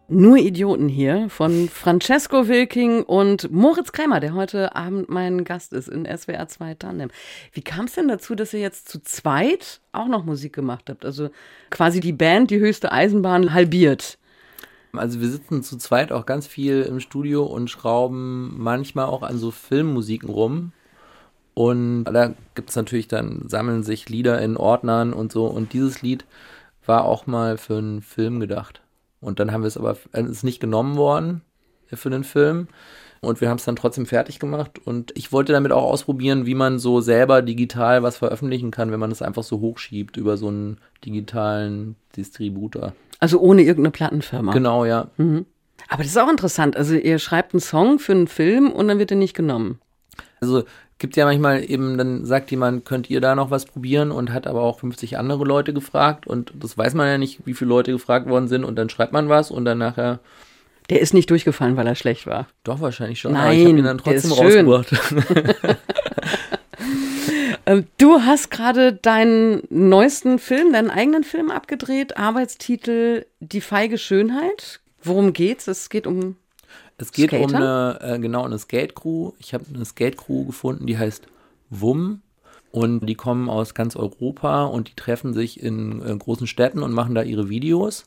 Nur 0.10 0.38
Idioten 0.38 0.88
hier 0.88 1.30
von 1.30 1.68
Francesco 1.68 2.48
Wilking 2.48 3.04
und 3.04 3.52
Moritz 3.52 3.92
Krämer, 3.92 4.22
der 4.22 4.36
heute 4.36 4.74
Abend 4.74 5.10
mein 5.10 5.44
Gast 5.44 5.74
ist 5.74 5.90
in 5.90 6.06
SWR 6.06 6.48
2 6.48 6.76
Tandem. 6.76 7.10
Wie 7.52 7.62
kam 7.62 7.86
es 7.86 7.96
denn 7.96 8.08
dazu, 8.08 8.34
dass 8.34 8.54
ihr 8.54 8.62
jetzt 8.62 8.88
zu 8.88 9.02
zweit 9.02 9.82
auch 9.92 10.08
noch 10.08 10.24
Musik 10.24 10.54
gemacht 10.54 10.86
habt? 10.90 11.04
Also 11.04 11.30
quasi 11.70 12.00
die 12.00 12.14
Band, 12.14 12.52
die 12.52 12.60
höchste 12.60 12.94
Eisenbahn 12.94 13.54
halbiert. 13.54 14.18
Also 14.94 15.20
wir 15.20 15.28
sitzen 15.28 15.62
zu 15.62 15.78
zweit 15.78 16.14
auch 16.14 16.26
ganz 16.26 16.48
viel 16.48 16.84
im 16.84 17.02
Studio 17.02 17.44
und 17.44 17.70
schrauben 17.70 18.54
manchmal 18.58 19.08
auch 19.08 19.24
an 19.24 19.38
so 19.38 19.52
Filmmusiken 19.52 20.30
rum. 20.30 20.72
Und 21.54 22.06
da 22.06 22.34
gibt 22.56 22.70
es 22.70 22.78
natürlich 22.78 23.10
dann, 23.10 23.44
sammeln 23.50 23.84
sich 23.84 24.08
Lieder 24.08 24.42
in 24.42 24.56
Ordnern 24.56 25.12
und 25.12 25.34
so. 25.34 25.48
Und 25.48 25.74
dieses 25.74 26.02
Lied 26.02 26.24
war 26.86 27.04
auch 27.04 27.28
mal 27.28 27.58
für 27.58 27.78
einen 27.78 28.02
Film 28.02 28.40
gedacht. 28.40 28.82
Und 29.20 29.40
dann 29.40 29.52
haben 29.52 29.62
wir 29.62 29.68
es 29.68 29.78
aber, 29.78 29.98
es 30.12 30.30
ist 30.30 30.44
nicht 30.44 30.60
genommen 30.60 30.96
worden 30.96 31.42
für 31.94 32.10
den 32.10 32.24
Film. 32.24 32.68
Und 33.20 33.42
wir 33.42 33.50
haben 33.50 33.58
es 33.58 33.66
dann 33.66 33.76
trotzdem 33.76 34.06
fertig 34.06 34.40
gemacht. 34.40 34.80
Und 34.86 35.12
ich 35.16 35.32
wollte 35.32 35.54
damit 35.54 35.72
auch 35.72 35.84
ausprobieren, 35.84 36.46
wie 36.46 36.56
man 36.56 36.78
so 36.78 37.02
selber 37.02 37.42
digital 37.42 38.04
was 38.04 38.18
veröffentlichen 38.18 38.72
kann, 38.72 38.92
wenn 38.92 39.00
man 39.00 39.12
es 39.12 39.22
einfach 39.22 39.44
so 39.44 39.60
hochschiebt 39.60 40.18
über 40.18 40.38
so 40.38 40.50
einen 40.50 40.78
digitalen 41.04 41.96
Distributor. 42.16 42.94
Also 43.20 43.40
ohne 43.40 43.64
irgendeine 43.64 43.92
Plattenfirma. 43.92 44.54
Genau, 44.54 44.86
ja. 44.86 45.10
Mhm. 45.18 45.46
Aber 45.90 46.04
das 46.04 46.12
ist 46.12 46.18
auch 46.18 46.30
interessant. 46.30 46.76
Also 46.76 46.96
ihr 46.96 47.18
schreibt 47.18 47.54
einen 47.54 47.62
Song 47.62 48.00
für 48.00 48.12
einen 48.12 48.28
Film 48.28 48.72
und 48.72 48.88
dann 48.88 49.00
wird 49.00 49.12
er 49.12 49.18
nicht 49.18 49.36
genommen. 49.36 49.80
Also 50.42 50.64
gibt 51.00 51.16
ja 51.16 51.26
manchmal 51.26 51.70
eben, 51.70 51.98
dann 51.98 52.26
sagt 52.26 52.52
jemand, 52.52 52.86
könnt 52.86 53.10
ihr 53.10 53.22
da 53.22 53.36
noch 53.36 53.52
was 53.52 53.66
probieren 53.66 54.12
und 54.12 54.34
hat 54.34 54.48
aber 54.48 54.62
auch 54.62 54.80
50 54.80 55.18
andere 55.18 55.44
Leute 55.44 55.74
gefragt 55.74 56.28
und 56.28 56.52
das 56.56 56.78
weiß 56.78 56.94
man 56.94 57.08
ja 57.08 57.18
nicht, 57.18 57.46
wie 57.46 57.54
viele 57.54 57.70
Leute 57.70 57.92
gefragt 57.92 58.28
worden 58.28 58.48
sind 58.48 58.64
und 58.64 58.76
dann 58.76 58.90
schreibt 58.90 59.14
man 59.14 59.30
was 59.30 59.52
und 59.52 59.66
dann 59.66 59.78
nachher. 59.78 60.20
Der 60.90 61.02
ist 61.02 61.14
nicht 61.14 61.30
durchgefallen, 61.30 61.76
weil 61.76 61.86
er 61.86 61.96
schlecht 61.96 62.26
war. 62.28 62.48
Doch, 62.64 62.80
wahrscheinlich 62.80 63.20
schon. 63.20 63.34
Nein, 63.34 63.42
aber 63.44 63.54
ich 63.54 63.68
habe 63.68 63.78
ihn 63.78 63.84
dann 63.84 63.98
trotzdem 63.98 64.32
rausgebracht. 64.32 64.88
Ähm, 67.68 67.86
du 67.98 68.22
hast 68.22 68.50
gerade 68.50 68.94
deinen 68.94 69.62
neuesten 69.70 70.40
Film, 70.40 70.72
deinen 70.72 70.90
eigenen 70.90 71.26
Film 71.26 71.52
abgedreht, 71.52 72.16
Arbeitstitel 72.16 73.26
Die 73.42 73.60
feige 73.60 73.98
Schönheit. 73.98 74.80
Worum 75.04 75.34
geht's? 75.34 75.68
Es 75.68 75.90
geht 75.90 76.08
um 76.08 76.38
es 76.98 77.12
geht 77.12 77.30
Skater? 77.30 77.46
um 77.46 77.56
eine, 77.56 78.00
äh, 78.02 78.20
genau, 78.20 78.44
eine 78.44 78.58
Skate-Crew. 78.58 79.34
Ich 79.40 79.54
habe 79.54 79.66
eine 79.74 79.86
Skate-Crew 79.86 80.46
gefunden, 80.46 80.88
die 80.88 80.98
heißt 80.98 81.28
WUM. 81.70 82.22
Und 82.72 83.06
die 83.08 83.16
kommen 83.16 83.50
aus 83.50 83.74
ganz 83.74 83.96
Europa 83.96 84.66
und 84.66 84.90
die 84.90 84.96
treffen 84.96 85.34
sich 85.34 85.64
in 85.64 86.02
äh, 86.06 86.16
großen 86.16 86.48
Städten 86.48 86.84
und 86.84 86.92
machen 86.92 87.16
da 87.16 87.24
ihre 87.24 87.50
Videos. 87.50 88.06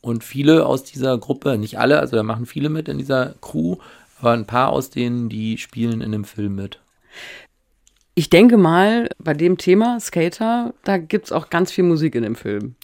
Und 0.00 0.24
viele 0.24 0.66
aus 0.66 0.84
dieser 0.84 1.16
Gruppe, 1.18 1.58
nicht 1.58 1.78
alle, 1.78 1.98
also 1.98 2.16
da 2.16 2.22
machen 2.22 2.46
viele 2.46 2.68
mit 2.68 2.88
in 2.88 2.98
dieser 2.98 3.34
Crew, 3.40 3.76
aber 4.20 4.32
ein 4.32 4.46
paar 4.46 4.70
aus 4.70 4.90
denen, 4.90 5.28
die 5.28 5.58
spielen 5.58 6.00
in 6.00 6.12
dem 6.12 6.24
Film 6.24 6.56
mit. 6.56 6.80
Ich 8.14 8.30
denke 8.30 8.56
mal, 8.56 9.08
bei 9.18 9.32
dem 9.32 9.58
Thema 9.58 10.00
Skater, 10.00 10.74
da 10.84 10.98
gibt's 10.98 11.30
auch 11.30 11.50
ganz 11.50 11.70
viel 11.70 11.84
Musik 11.84 12.14
in 12.14 12.24
dem 12.24 12.34
Film. 12.34 12.74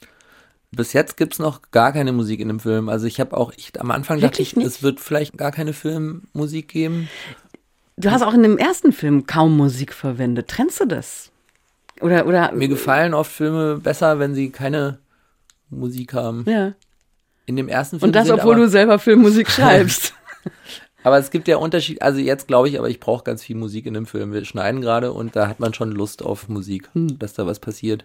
Bis 0.76 0.92
jetzt 0.92 1.16
gibt's 1.16 1.38
noch 1.38 1.60
gar 1.70 1.92
keine 1.92 2.12
Musik 2.12 2.40
in 2.40 2.48
dem 2.48 2.60
Film. 2.60 2.88
Also 2.88 3.06
ich 3.06 3.20
habe 3.20 3.36
auch, 3.36 3.52
ich, 3.56 3.78
am 3.80 3.90
Anfang 3.90 4.20
dachte 4.20 4.34
Wirklich 4.38 4.48
ich, 4.52 4.56
nicht? 4.56 4.66
es 4.66 4.82
wird 4.82 5.00
vielleicht 5.00 5.36
gar 5.36 5.52
keine 5.52 5.72
Filmmusik 5.72 6.68
geben. 6.68 7.08
Du 7.96 8.10
hast 8.10 8.22
auch 8.22 8.34
in 8.34 8.42
dem 8.42 8.58
ersten 8.58 8.92
Film 8.92 9.26
kaum 9.26 9.56
Musik 9.56 9.92
verwendet. 9.92 10.48
Trennst 10.48 10.80
du 10.80 10.86
das? 10.86 11.30
Oder, 12.00 12.26
oder? 12.26 12.52
Mir 12.52 12.68
gefallen 12.68 13.14
oft 13.14 13.30
Filme 13.30 13.76
besser, 13.76 14.18
wenn 14.18 14.34
sie 14.34 14.50
keine 14.50 14.98
Musik 15.70 16.12
haben. 16.12 16.44
Ja. 16.48 16.72
In 17.46 17.56
dem 17.56 17.68
ersten 17.68 18.00
Film 18.00 18.08
Und 18.08 18.16
das, 18.16 18.30
obwohl 18.30 18.56
du 18.56 18.68
selber 18.68 18.98
Filmmusik 18.98 19.50
schreibst. 19.50 20.14
aber 21.04 21.18
es 21.18 21.30
gibt 21.30 21.46
ja 21.48 21.58
Unterschied, 21.58 22.02
also 22.02 22.18
jetzt 22.18 22.48
glaube 22.48 22.68
ich, 22.68 22.78
aber 22.78 22.88
ich 22.88 22.98
brauche 22.98 23.22
ganz 23.22 23.44
viel 23.44 23.56
Musik 23.56 23.86
in 23.86 23.94
dem 23.94 24.06
Film. 24.06 24.32
Wir 24.32 24.44
schneiden 24.44 24.80
gerade 24.80 25.12
und 25.12 25.36
da 25.36 25.46
hat 25.46 25.60
man 25.60 25.74
schon 25.74 25.92
Lust 25.92 26.24
auf 26.24 26.48
Musik, 26.48 26.88
Hm. 26.94 27.18
dass 27.18 27.34
da 27.34 27.46
was 27.46 27.60
passiert. 27.60 28.04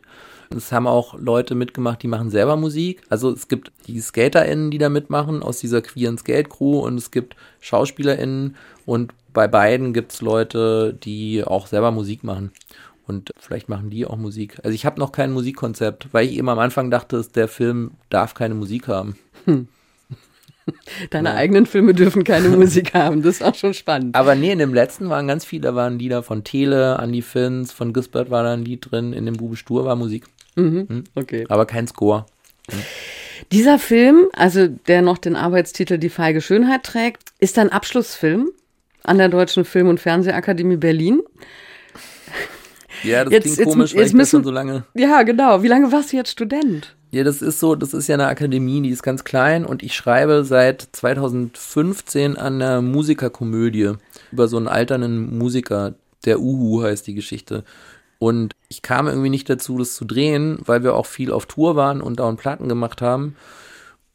Es 0.56 0.72
haben 0.72 0.86
auch 0.86 1.18
Leute 1.18 1.56
mitgemacht, 1.56 2.04
die 2.04 2.08
machen 2.08 2.30
selber 2.30 2.58
Musik. 2.58 3.02
Also 3.10 3.32
es 3.32 3.48
gibt 3.48 3.72
die 3.88 4.02
SkaterInnen, 4.02 4.70
die 4.70 4.78
da 4.80 4.90
mitmachen, 4.90 5.42
aus 5.42 5.60
dieser 5.60 5.82
queeren 5.82 6.18
Skate-Crew 6.18 6.80
und 6.80 6.98
es 6.98 7.10
gibt 7.10 7.36
SchauspielerInnen 7.62 8.56
und 8.86 9.14
bei 9.34 9.48
beiden 9.48 9.94
gibt 9.94 10.12
es 10.12 10.22
Leute, 10.22 10.94
die 10.94 11.44
auch 11.44 11.68
selber 11.68 11.92
Musik 11.92 12.24
machen. 12.26 12.52
Und 13.08 13.32
vielleicht 13.40 13.70
machen 13.70 13.90
die 13.90 14.06
auch 14.06 14.18
Musik. 14.18 14.60
Also 14.64 14.76
ich 14.76 14.86
habe 14.86 15.00
noch 15.00 15.12
kein 15.12 15.32
Musikkonzept, 15.32 16.10
weil 16.12 16.28
ich 16.28 16.34
eben 16.38 16.50
am 16.50 16.60
Anfang 16.60 16.92
dachte, 16.92 17.26
der 17.34 17.48
Film 17.48 17.92
darf 18.10 18.34
keine 18.34 18.56
Musik 18.56 18.88
haben. 18.90 19.18
Deine 21.10 21.34
eigenen 21.36 21.66
Filme 21.66 21.94
dürfen 21.94 22.24
keine 22.24 22.50
Musik 22.58 22.94
haben. 22.94 23.22
Das 23.22 23.36
ist 23.36 23.44
auch 23.44 23.56
schon 23.56 23.74
spannend. 23.74 24.16
Aber 24.16 24.36
nee, 24.36 24.52
in 24.52 24.60
dem 24.60 24.74
letzten 24.74 25.10
waren 25.10 25.28
ganz 25.28 25.46
viele, 25.46 25.64
da 25.64 25.76
waren 25.76 26.00
Lieder 26.00 26.24
von 26.24 26.44
Tele, 26.44 26.98
Andy 27.02 27.22
Finns, 27.22 27.72
von 27.72 27.94
Gisbert 27.94 28.30
war 28.30 28.44
da 28.44 28.54
ein 28.54 28.64
Lied 28.66 28.92
drin, 28.92 29.14
in 29.14 29.26
dem 29.26 29.36
Bube 29.38 29.56
Stur 29.56 29.86
war 29.86 29.96
Musik, 29.96 30.26
Okay. 31.16 31.46
aber 31.50 31.66
kein 31.66 31.88
Score. 31.88 32.26
Dieser 33.52 33.80
Film, 33.80 34.28
also 34.34 34.68
der 34.68 35.02
noch 35.02 35.18
den 35.18 35.36
Arbeitstitel 35.36 35.98
Die 35.98 36.10
feige 36.10 36.42
Schönheit 36.42 36.84
trägt, 36.84 37.24
ist 37.40 37.58
ein 37.58 37.72
Abschlussfilm 37.72 38.50
an 39.04 39.18
der 39.18 39.30
Deutschen 39.30 39.64
Film- 39.66 39.88
und 39.88 40.00
Fernsehakademie 40.00 40.76
Berlin. 40.76 41.22
Ja, 43.04 43.24
das 43.24 43.32
Jetzt- 43.34 43.44
klingt 43.44 43.58
jetzt- 43.60 43.68
komisch, 43.70 43.94
weil 43.94 44.00
jetzt 44.02 44.10
ich 44.10 44.16
müssen- 44.16 44.30
schon 44.32 44.44
so 44.44 44.52
lange. 44.52 44.84
Ja, 44.94 45.24
genau. 45.24 45.64
Wie 45.64 45.68
lange 45.70 45.92
warst 45.92 46.12
du 46.12 46.18
jetzt 46.18 46.32
Student? 46.32 46.96
Ja, 47.12 47.24
das 47.24 47.42
ist 47.42 47.60
so, 47.60 47.74
das 47.74 47.96
ist 47.96 48.08
ja 48.08 48.16
eine 48.16 48.28
Akademie, 48.28 48.82
die 48.82 48.90
ist 48.90 49.02
ganz 49.02 49.24
klein 49.24 49.66
und 49.66 49.82
ich 49.82 49.96
schreibe 49.96 50.44
seit 50.44 50.88
2015 50.92 52.38
an 52.38 52.62
einer 52.62 52.84
Musikerkomödie 52.84 53.94
über 54.32 54.48
so 54.48 54.58
einen 54.58 54.68
alternden 54.68 55.36
Musiker, 55.36 55.96
der 56.26 56.40
Uhu 56.40 56.84
heißt 56.84 57.08
die 57.08 57.16
Geschichte. 57.16 57.64
Und 58.20 58.54
ich 58.68 58.84
kam 58.84 59.08
irgendwie 59.08 59.30
nicht 59.32 59.50
dazu, 59.50 59.80
das 59.80 59.96
zu 59.96 60.06
drehen, 60.06 60.60
weil 60.66 60.84
wir 60.84 60.94
auch 60.94 61.08
viel 61.08 61.32
auf 61.32 61.48
Tour 61.48 61.76
waren 61.76 62.02
und 62.02 62.20
dauernd 62.20 62.40
Platten 62.40 62.70
gemacht 62.70 63.02
haben. 63.02 63.36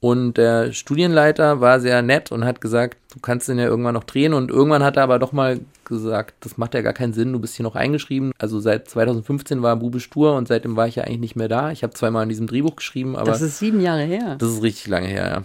Und 0.05 0.37
der 0.37 0.75
Studienleiter 0.75 1.63
war 1.63 1.81
sehr 1.81 2.03
nett 2.03 2.31
und 2.31 2.45
hat 2.45 2.61
gesagt, 2.61 2.99
du 3.15 3.21
kannst 3.21 3.49
den 3.49 3.59
ja 3.59 3.65
irgendwann 3.65 3.95
noch 3.95 4.05
drehen. 4.05 4.35
Und 4.35 4.51
irgendwann 4.51 4.83
hat 4.83 4.99
er 4.99 5.03
aber 5.03 5.19
doch 5.19 5.33
mal 5.33 5.61
gesagt, 5.87 6.35
das 6.41 6.59
macht 6.59 6.75
ja 6.75 6.83
gar 6.83 6.93
keinen 6.93 7.15
Sinn, 7.15 7.33
du 7.33 7.39
bist 7.39 7.57
hier 7.57 7.65
noch 7.65 7.75
eingeschrieben. 7.75 8.33
Also 8.37 8.61
seit 8.61 8.87
2015 8.87 9.63
war 9.63 9.77
Bube 9.77 10.01
Stur 10.01 10.37
und 10.37 10.47
seitdem 10.47 10.77
war 10.77 10.87
ich 10.89 10.97
ja 10.97 11.05
eigentlich 11.05 11.21
nicht 11.21 11.37
mehr 11.37 11.49
da. 11.49 11.71
Ich 11.71 11.83
habe 11.83 11.95
zweimal 11.95 12.25
in 12.25 12.29
diesem 12.29 12.47
Drehbuch 12.47 12.77
geschrieben, 12.77 13.17
aber 13.17 13.31
Das 13.31 13.41
ist 13.41 13.59
sieben 13.59 13.81
Jahre 13.81 14.03
her. 14.03 14.37
das 14.39 14.51
ist 14.51 14.63
richtig 14.63 14.89
lange 14.89 15.07
her, 15.07 15.27
ja. 15.27 15.43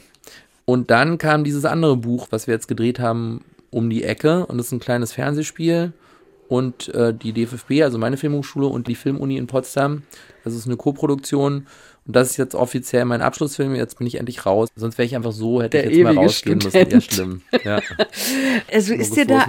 Und 0.66 0.92
dann 0.92 1.18
kam 1.18 1.46
dieses 1.46 1.64
andere 1.64 1.96
Buch, 1.96 2.28
was 2.32 2.46
wir 2.48 2.54
jetzt 2.54 2.68
gedreht 2.68 3.00
haben, 3.00 3.46
um 3.72 3.90
die 3.90 4.04
Ecke. 4.04 4.46
Und 4.46 4.58
das 4.58 4.66
ist 4.66 4.72
ein 4.74 4.82
kleines 4.82 5.14
Fernsehspiel. 5.14 5.94
Und 6.50 6.94
äh, 6.94 7.14
die 7.14 7.32
DFFB, 7.32 7.84
also 7.84 7.98
meine 7.98 8.18
Filmhochschule 8.18 8.68
und 8.68 8.88
die 8.88 8.96
Filmuni 8.96 9.38
in 9.38 9.48
Potsdam. 9.48 10.04
Das 10.44 10.54
ist 10.54 10.66
eine 10.66 10.76
Koproduktion. 10.76 11.68
Und 12.10 12.16
das 12.16 12.32
ist 12.32 12.38
jetzt 12.38 12.56
offiziell 12.56 13.06
mein 13.06 13.22
Abschlussfilm. 13.22 13.76
Jetzt 13.76 14.00
bin 14.00 14.08
ich 14.08 14.16
endlich 14.16 14.44
raus. 14.44 14.70
Sonst 14.76 14.98
wäre 14.98 15.06
ich 15.06 15.16
einfach 15.16 15.32
so, 15.32 15.62
hätte 15.62 15.78
Der 15.78 15.92
ich 15.92 15.98
jetzt 15.98 16.04
mal 16.06 16.18
rausgehen 16.18 16.60
Student. 16.60 16.92
müssen. 16.92 17.04
Ja, 17.04 17.12
schlimm. 17.14 17.42
Ja, 17.64 17.82
Also 18.74 18.96
ist 18.96 19.16
dir 19.16 19.28
da 19.28 19.46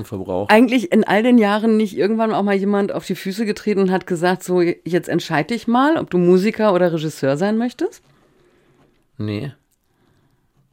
eigentlich 0.49 0.93
in 0.93 1.05
all 1.05 1.23
den 1.23 1.39
Jahren 1.39 1.79
nicht 1.79 1.97
irgendwann 1.97 2.35
auch 2.35 2.43
mal 2.43 2.55
jemand 2.55 2.93
auf 2.93 3.07
die 3.07 3.15
Füße 3.15 3.47
getreten 3.47 3.81
und 3.81 3.91
hat 3.91 4.07
gesagt, 4.07 4.45
so 4.45 4.61
jetzt 4.61 5.09
entscheid 5.09 5.49
dich 5.49 5.69
mal, 5.69 5.97
ob 5.97 6.11
du 6.11 6.19
Musiker 6.19 6.75
oder 6.75 6.93
Regisseur 6.93 7.39
sein 7.39 7.57
möchtest? 7.57 8.03
Nee. 9.17 9.55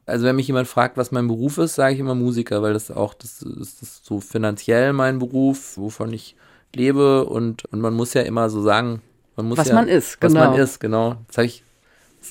Also 0.06 0.26
wenn 0.26 0.36
mich 0.36 0.48
jemand 0.48 0.68
fragt, 0.68 0.98
was 0.98 1.12
mein 1.14 1.30
Beruf 1.30 1.58
ist, 1.58 1.76
sage 1.76 1.94
ich 1.94 2.02
immer 2.02 2.16
Musiker, 2.16 2.62
weil 2.62 2.74
das 2.74 2.92
auch, 2.92 3.14
das 3.14 3.42
ist, 3.42 3.82
das 3.82 3.90
ist 3.92 4.06
so 4.06 4.20
finanziell 4.20 4.92
mein 4.92 5.20
Beruf, 5.20 5.78
wovon 5.78 6.12
ich 6.12 6.36
lebe 6.76 7.24
und, 7.24 7.64
und 7.72 7.80
man 7.80 7.94
muss 7.94 8.14
ja 8.14 8.24
immer 8.24 8.50
so 8.50 8.62
sagen, 8.62 9.02
man 9.38 9.46
muss 9.46 9.58
Was 9.58 9.70
ja, 9.70 9.76
man 9.76 9.88
ist, 9.88 10.18
was 10.20 10.34
genau. 10.34 10.50
man 10.50 10.60
ist, 10.60 10.80
genau. 10.80 11.12
Das 11.28 11.36
sag 11.38 11.46
ich, 11.46 11.64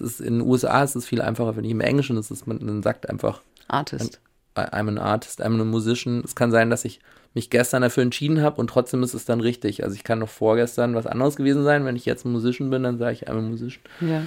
es 0.00 0.12
ist 0.12 0.20
in 0.20 0.38
den 0.38 0.48
USA 0.48 0.82
ist 0.82 0.96
es 0.96 1.06
viel 1.06 1.20
einfacher, 1.20 1.56
wenn 1.56 1.64
ich 1.64 1.70
im 1.70 1.80
Englischen 1.80 2.16
ist, 2.16 2.30
es, 2.30 2.46
man, 2.46 2.64
man 2.64 2.82
sagt 2.82 3.08
einfach, 3.08 3.40
Artist. 3.68 4.20
I'm 4.54 4.88
an 4.88 4.98
artist, 4.98 5.44
I'm 5.44 5.60
a 5.60 5.64
musician. 5.64 6.22
Es 6.24 6.34
kann 6.34 6.50
sein, 6.50 6.70
dass 6.70 6.86
ich 6.86 7.00
mich 7.34 7.50
gestern 7.50 7.82
dafür 7.82 8.02
entschieden 8.02 8.40
habe 8.40 8.58
und 8.58 8.68
trotzdem 8.68 9.02
ist 9.02 9.12
es 9.12 9.26
dann 9.26 9.40
richtig. 9.40 9.84
Also 9.84 9.94
ich 9.94 10.04
kann 10.04 10.20
noch 10.20 10.28
vorgestern 10.30 10.94
was 10.94 11.06
anderes 11.06 11.36
gewesen 11.36 11.64
sein. 11.64 11.84
Wenn 11.84 11.96
ich 11.96 12.06
jetzt 12.06 12.24
ein 12.24 12.32
Musician 12.32 12.70
bin, 12.70 12.82
dann 12.82 12.96
sage 12.96 13.12
ich 13.12 13.28
I'm 13.28 13.38
a 13.38 13.42
musician. 13.42 13.82
Ja. 14.00 14.22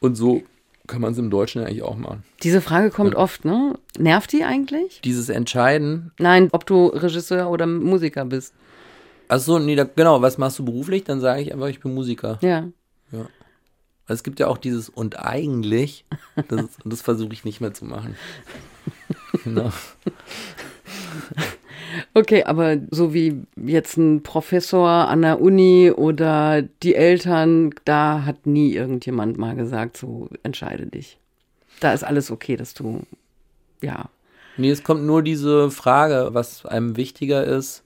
Und 0.00 0.14
so 0.14 0.42
kann 0.86 1.00
man 1.00 1.12
es 1.12 1.18
im 1.18 1.30
Deutschen 1.30 1.62
eigentlich 1.62 1.82
auch 1.82 1.96
machen. 1.96 2.24
Diese 2.42 2.60
Frage 2.60 2.90
kommt 2.90 3.14
oft, 3.14 3.44
ne? 3.44 3.78
Nervt 3.98 4.32
die 4.32 4.44
eigentlich? 4.44 5.00
Dieses 5.02 5.28
Entscheiden, 5.28 6.12
Nein, 6.18 6.48
ob 6.52 6.66
du 6.66 6.86
Regisseur 6.86 7.50
oder 7.50 7.66
Musiker 7.66 8.24
bist. 8.24 8.54
Achso, 9.28 9.58
nee, 9.58 9.76
da, 9.76 9.84
genau, 9.84 10.20
was 10.20 10.36
machst 10.36 10.58
du 10.58 10.64
beruflich? 10.64 11.04
Dann 11.04 11.20
sage 11.20 11.40
ich 11.40 11.52
einfach, 11.52 11.68
ich 11.68 11.80
bin 11.80 11.94
Musiker. 11.94 12.38
Ja. 12.42 12.68
Also 14.06 14.18
es 14.18 14.22
gibt 14.22 14.40
ja 14.40 14.48
auch 14.48 14.58
dieses 14.58 14.88
und 14.88 15.18
eigentlich, 15.18 16.04
das, 16.48 16.66
das 16.84 17.02
versuche 17.02 17.32
ich 17.32 17.44
nicht 17.44 17.60
mehr 17.60 17.74
zu 17.74 17.84
machen. 17.84 18.16
Genau. 19.42 19.72
Okay, 22.12 22.44
aber 22.44 22.76
so 22.90 23.14
wie 23.14 23.42
jetzt 23.56 23.96
ein 23.96 24.22
Professor 24.22 24.88
an 24.88 25.22
der 25.22 25.40
Uni 25.40 25.90
oder 25.90 26.62
die 26.62 26.94
Eltern, 26.94 27.74
da 27.84 28.24
hat 28.24 28.46
nie 28.46 28.72
irgendjemand 28.72 29.38
mal 29.38 29.54
gesagt, 29.54 29.96
so 29.96 30.28
entscheide 30.42 30.86
dich. 30.86 31.18
Da 31.80 31.92
ist 31.92 32.04
alles 32.04 32.30
okay, 32.30 32.56
dass 32.56 32.74
du 32.74 33.02
ja. 33.82 34.08
Nee, 34.56 34.70
es 34.70 34.84
kommt 34.84 35.04
nur 35.04 35.22
diese 35.22 35.70
Frage, 35.70 36.30
was 36.32 36.64
einem 36.64 36.96
wichtiger 36.96 37.44
ist, 37.44 37.82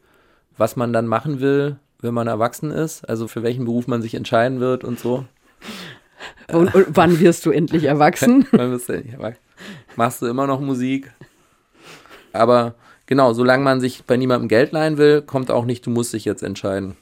was 0.57 0.77
man 0.77 0.93
dann 0.93 1.07
machen 1.07 1.41
will, 1.41 1.77
wenn 2.01 2.15
man 2.15 2.29
erwachsen 2.29 2.71
ist, 2.71 3.09
also 3.09 3.27
für 3.27 3.43
welchen 3.43 3.65
Beruf 3.65 3.87
man 3.87 4.03
sich 4.03 4.15
entscheiden 4.15 4.61
wird 4.61 4.85
und 4.85 4.99
so. 4.99 5.25
Und, 6.53 6.75
und 6.75 6.87
wann 6.91 7.21
wirst 7.21 7.47
du 7.47 7.51
endlich 7.51 7.85
erwachsen? 7.85 8.47
Wann 8.53 8.73
bist 8.73 8.89
du 8.89 8.95
endlich 8.95 9.15
erwachsen? 9.15 9.43
Machst 9.97 10.23
du 10.23 10.27
immer 10.27 10.47
noch 10.47 10.61
Musik? 10.61 11.13
Aber 12.33 12.75
genau, 13.07 13.33
solange 13.33 13.63
man 13.63 13.81
sich 13.81 14.05
bei 14.05 14.17
niemandem 14.17 14.49
Geld 14.49 14.73
leihen 14.73 14.99
will, 14.99 15.23
kommt 15.23 15.51
auch 15.51 15.65
nicht, 15.65 15.87
du 15.87 15.91
musst 15.91 16.13
dich 16.13 16.25
jetzt 16.25 16.43
entscheiden. 16.43 16.97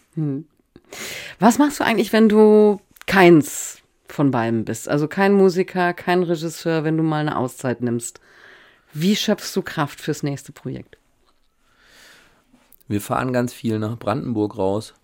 Was 1.39 1.59
machst 1.59 1.81
du 1.81 1.85
eigentlich, 1.85 2.13
wenn 2.13 2.29
du 2.29 2.81
keins 3.07 3.79
von 4.09 4.31
beiden 4.31 4.65
bist? 4.65 4.89
Also 4.89 5.09
kein 5.09 5.33
Musiker, 5.33 5.93
kein 5.93 6.23
Regisseur, 6.23 6.85
wenn 6.85 6.97
du 6.97 7.03
mal 7.03 7.21
eine 7.21 7.37
Auszeit 7.37 7.83
nimmst. 7.83 8.21
Wie 8.93 9.17
schöpfst 9.17 9.55
du 9.55 9.63
Kraft 9.63 10.01
fürs 10.01 10.23
nächste 10.23 10.53
Projekt? 10.53 10.97
Wir 12.89 13.01
fahren 13.01 13.33
ganz 13.33 13.53
viel 13.53 13.79
nach 13.79 13.99
Brandenburg 13.99 14.57
raus. 14.57 14.95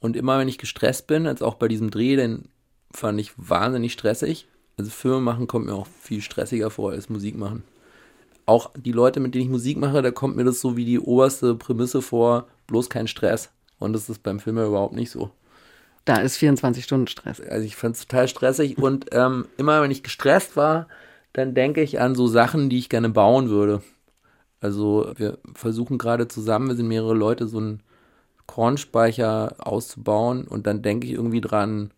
Und 0.00 0.16
immer 0.16 0.38
wenn 0.38 0.48
ich 0.48 0.58
gestresst 0.58 1.06
bin, 1.06 1.26
als 1.26 1.42
auch 1.42 1.54
bei 1.54 1.68
diesem 1.68 1.90
Dreh, 1.90 2.16
den 2.16 2.48
fand 2.92 3.20
ich 3.20 3.32
wahnsinnig 3.36 3.92
stressig. 3.92 4.46
Also 4.76 4.90
Filme 4.90 5.20
machen 5.20 5.46
kommt 5.46 5.66
mir 5.66 5.74
auch 5.74 5.86
viel 6.00 6.22
stressiger 6.22 6.70
vor 6.70 6.92
als 6.92 7.08
Musik 7.08 7.36
machen. 7.36 7.62
Auch 8.46 8.70
die 8.74 8.92
Leute, 8.92 9.20
mit 9.20 9.34
denen 9.34 9.44
ich 9.44 9.50
Musik 9.50 9.78
mache, 9.78 10.02
da 10.02 10.10
kommt 10.10 10.36
mir 10.36 10.44
das 10.44 10.60
so 10.60 10.76
wie 10.76 10.84
die 10.84 10.98
oberste 10.98 11.54
Prämisse 11.54 12.02
vor, 12.02 12.46
bloß 12.66 12.90
kein 12.90 13.06
Stress. 13.06 13.50
Und 13.78 13.92
das 13.92 14.08
ist 14.08 14.22
beim 14.22 14.40
Film 14.40 14.56
ja 14.58 14.66
überhaupt 14.66 14.94
nicht 14.94 15.10
so. 15.10 15.30
Da 16.04 16.16
ist 16.16 16.36
24 16.36 16.82
Stunden 16.82 17.06
Stress. 17.06 17.40
Also 17.40 17.64
ich 17.64 17.76
fand 17.76 17.96
es 17.96 18.06
total 18.06 18.26
stressig 18.26 18.78
und 18.78 19.06
ähm, 19.12 19.46
immer 19.56 19.82
wenn 19.82 19.90
ich 19.92 20.02
gestresst 20.02 20.56
war, 20.56 20.88
dann 21.32 21.54
denke 21.54 21.82
ich 21.82 22.00
an 22.00 22.14
so 22.14 22.26
Sachen, 22.26 22.68
die 22.68 22.78
ich 22.78 22.88
gerne 22.88 23.08
bauen 23.08 23.48
würde. 23.48 23.82
Also 24.60 25.12
wir 25.16 25.38
versuchen 25.54 25.98
gerade 25.98 26.28
zusammen, 26.28 26.68
wir 26.68 26.76
sind 26.76 26.88
mehrere 26.88 27.14
Leute, 27.14 27.46
so 27.46 27.58
einen 27.58 27.82
Kornspeicher 28.46 29.56
auszubauen 29.58 30.46
und 30.46 30.66
dann 30.66 30.82
denke 30.82 31.06
ich 31.06 31.12
irgendwie 31.12 31.40
dran, 31.40 31.92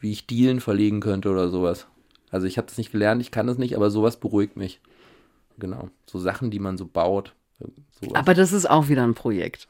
wie 0.00 0.12
ich 0.12 0.26
Dielen 0.26 0.60
verlegen 0.60 1.00
könnte 1.00 1.30
oder 1.30 1.48
sowas. 1.48 1.86
Also 2.30 2.46
ich 2.46 2.58
habe 2.58 2.66
das 2.66 2.78
nicht 2.78 2.92
gelernt, 2.92 3.22
ich 3.22 3.30
kann 3.30 3.46
das 3.46 3.58
nicht, 3.58 3.76
aber 3.76 3.90
sowas 3.90 4.18
beruhigt 4.18 4.56
mich. 4.56 4.80
Genau, 5.58 5.88
so 6.06 6.18
Sachen, 6.18 6.50
die 6.50 6.58
man 6.58 6.78
so 6.78 6.86
baut. 6.86 7.34
Sowas. 8.00 8.14
Aber 8.14 8.34
das 8.34 8.52
ist 8.52 8.68
auch 8.68 8.88
wieder 8.88 9.02
ein 9.02 9.14
Projekt. 9.14 9.68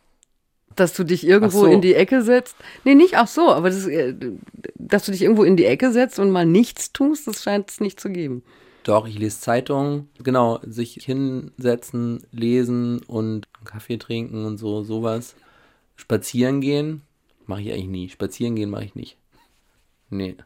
Dass 0.76 0.93
du 0.93 1.05
dich 1.05 1.26
irgendwo 1.26 1.61
so. 1.61 1.66
in 1.66 1.81
die 1.81 1.95
Ecke 1.95 2.22
setzt. 2.22 2.57
Nee, 2.85 2.95
nicht 2.95 3.16
ach 3.16 3.26
so, 3.26 3.51
aber 3.51 3.70
das, 3.70 3.87
äh, 3.87 4.14
dass 4.74 5.07
du 5.07 5.12
dich 5.12 5.22
irgendwo 5.22 5.45
in 5.45 5.57
die 5.57 5.64
Ecke 5.64 5.93
setzt 5.93 6.18
und 6.18 6.31
mal 6.31 6.47
nichts 6.47 6.93
tust, 6.93 7.26
das 7.26 7.43
scheint 7.43 7.70
es 7.70 7.81
nicht 7.81 7.99
zu 7.99 8.11
geben. 8.11 8.43
Doch, 8.85 9.07
ich 9.07 9.18
lese 9.18 9.41
Zeitungen. 9.41 10.09
Genau, 10.22 10.61
sich 10.62 10.95
hinsetzen, 11.05 12.26
lesen 12.33 13.01
und 13.07 13.49
Kaffee 13.64 13.99
trinken 13.99 14.45
und 14.45 14.59
so, 14.59 14.83
sowas. 14.83 15.35
Spazieren 15.97 16.61
gehen 16.61 17.03
mache 17.47 17.62
ich 17.62 17.72
eigentlich 17.72 17.89
nie. 17.89 18.09
Spazieren 18.09 18.55
gehen 18.55 18.70
mache 18.70 18.85
ich 18.85 18.95
nicht. 18.95 19.16
Nee. 20.11 20.36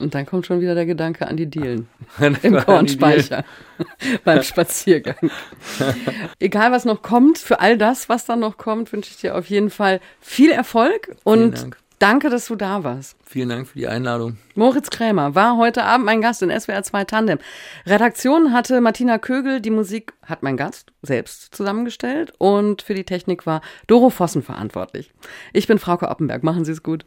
Und 0.00 0.14
dann 0.14 0.24
kommt 0.24 0.46
schon 0.46 0.60
wieder 0.60 0.74
der 0.74 0.86
Gedanke 0.86 1.28
an 1.28 1.36
die 1.36 1.46
Dielen 1.46 1.88
im 2.42 2.56
Kornspeicher 2.56 3.44
beim 4.24 4.42
Spaziergang. 4.42 5.30
Egal, 6.38 6.72
was 6.72 6.86
noch 6.86 7.02
kommt, 7.02 7.38
für 7.38 7.60
all 7.60 7.76
das, 7.76 8.08
was 8.08 8.24
dann 8.24 8.40
noch 8.40 8.56
kommt, 8.56 8.92
wünsche 8.92 9.10
ich 9.10 9.18
dir 9.18 9.36
auf 9.36 9.46
jeden 9.46 9.70
Fall 9.70 10.00
viel 10.20 10.50
Erfolg 10.50 11.14
und 11.24 11.60
Dank. 11.60 11.76
danke, 11.98 12.30
dass 12.30 12.46
du 12.46 12.56
da 12.56 12.82
warst. 12.82 13.16
Vielen 13.26 13.50
Dank 13.50 13.68
für 13.68 13.78
die 13.78 13.86
Einladung. 13.86 14.38
Moritz 14.54 14.90
Krämer 14.90 15.34
war 15.34 15.56
heute 15.58 15.84
Abend 15.84 16.06
mein 16.06 16.20
Gast 16.22 16.42
in 16.42 16.50
SWR 16.50 16.82
2 16.82 17.04
Tandem. 17.04 17.38
Redaktion 17.86 18.52
hatte 18.52 18.80
Martina 18.80 19.18
Kögel, 19.18 19.60
die 19.60 19.70
Musik 19.70 20.14
hat 20.24 20.42
mein 20.42 20.56
Gast 20.56 20.92
selbst 21.02 21.54
zusammengestellt 21.54 22.32
und 22.38 22.82
für 22.82 22.94
die 22.94 23.04
Technik 23.04 23.46
war 23.46 23.60
Doro 23.86 24.10
Vossen 24.10 24.42
verantwortlich. 24.42 25.12
Ich 25.52 25.66
bin 25.66 25.78
Frauke 25.78 26.08
Oppenberg. 26.08 26.42
Machen 26.42 26.64
Sie 26.64 26.72
es 26.72 26.82
gut. 26.82 26.98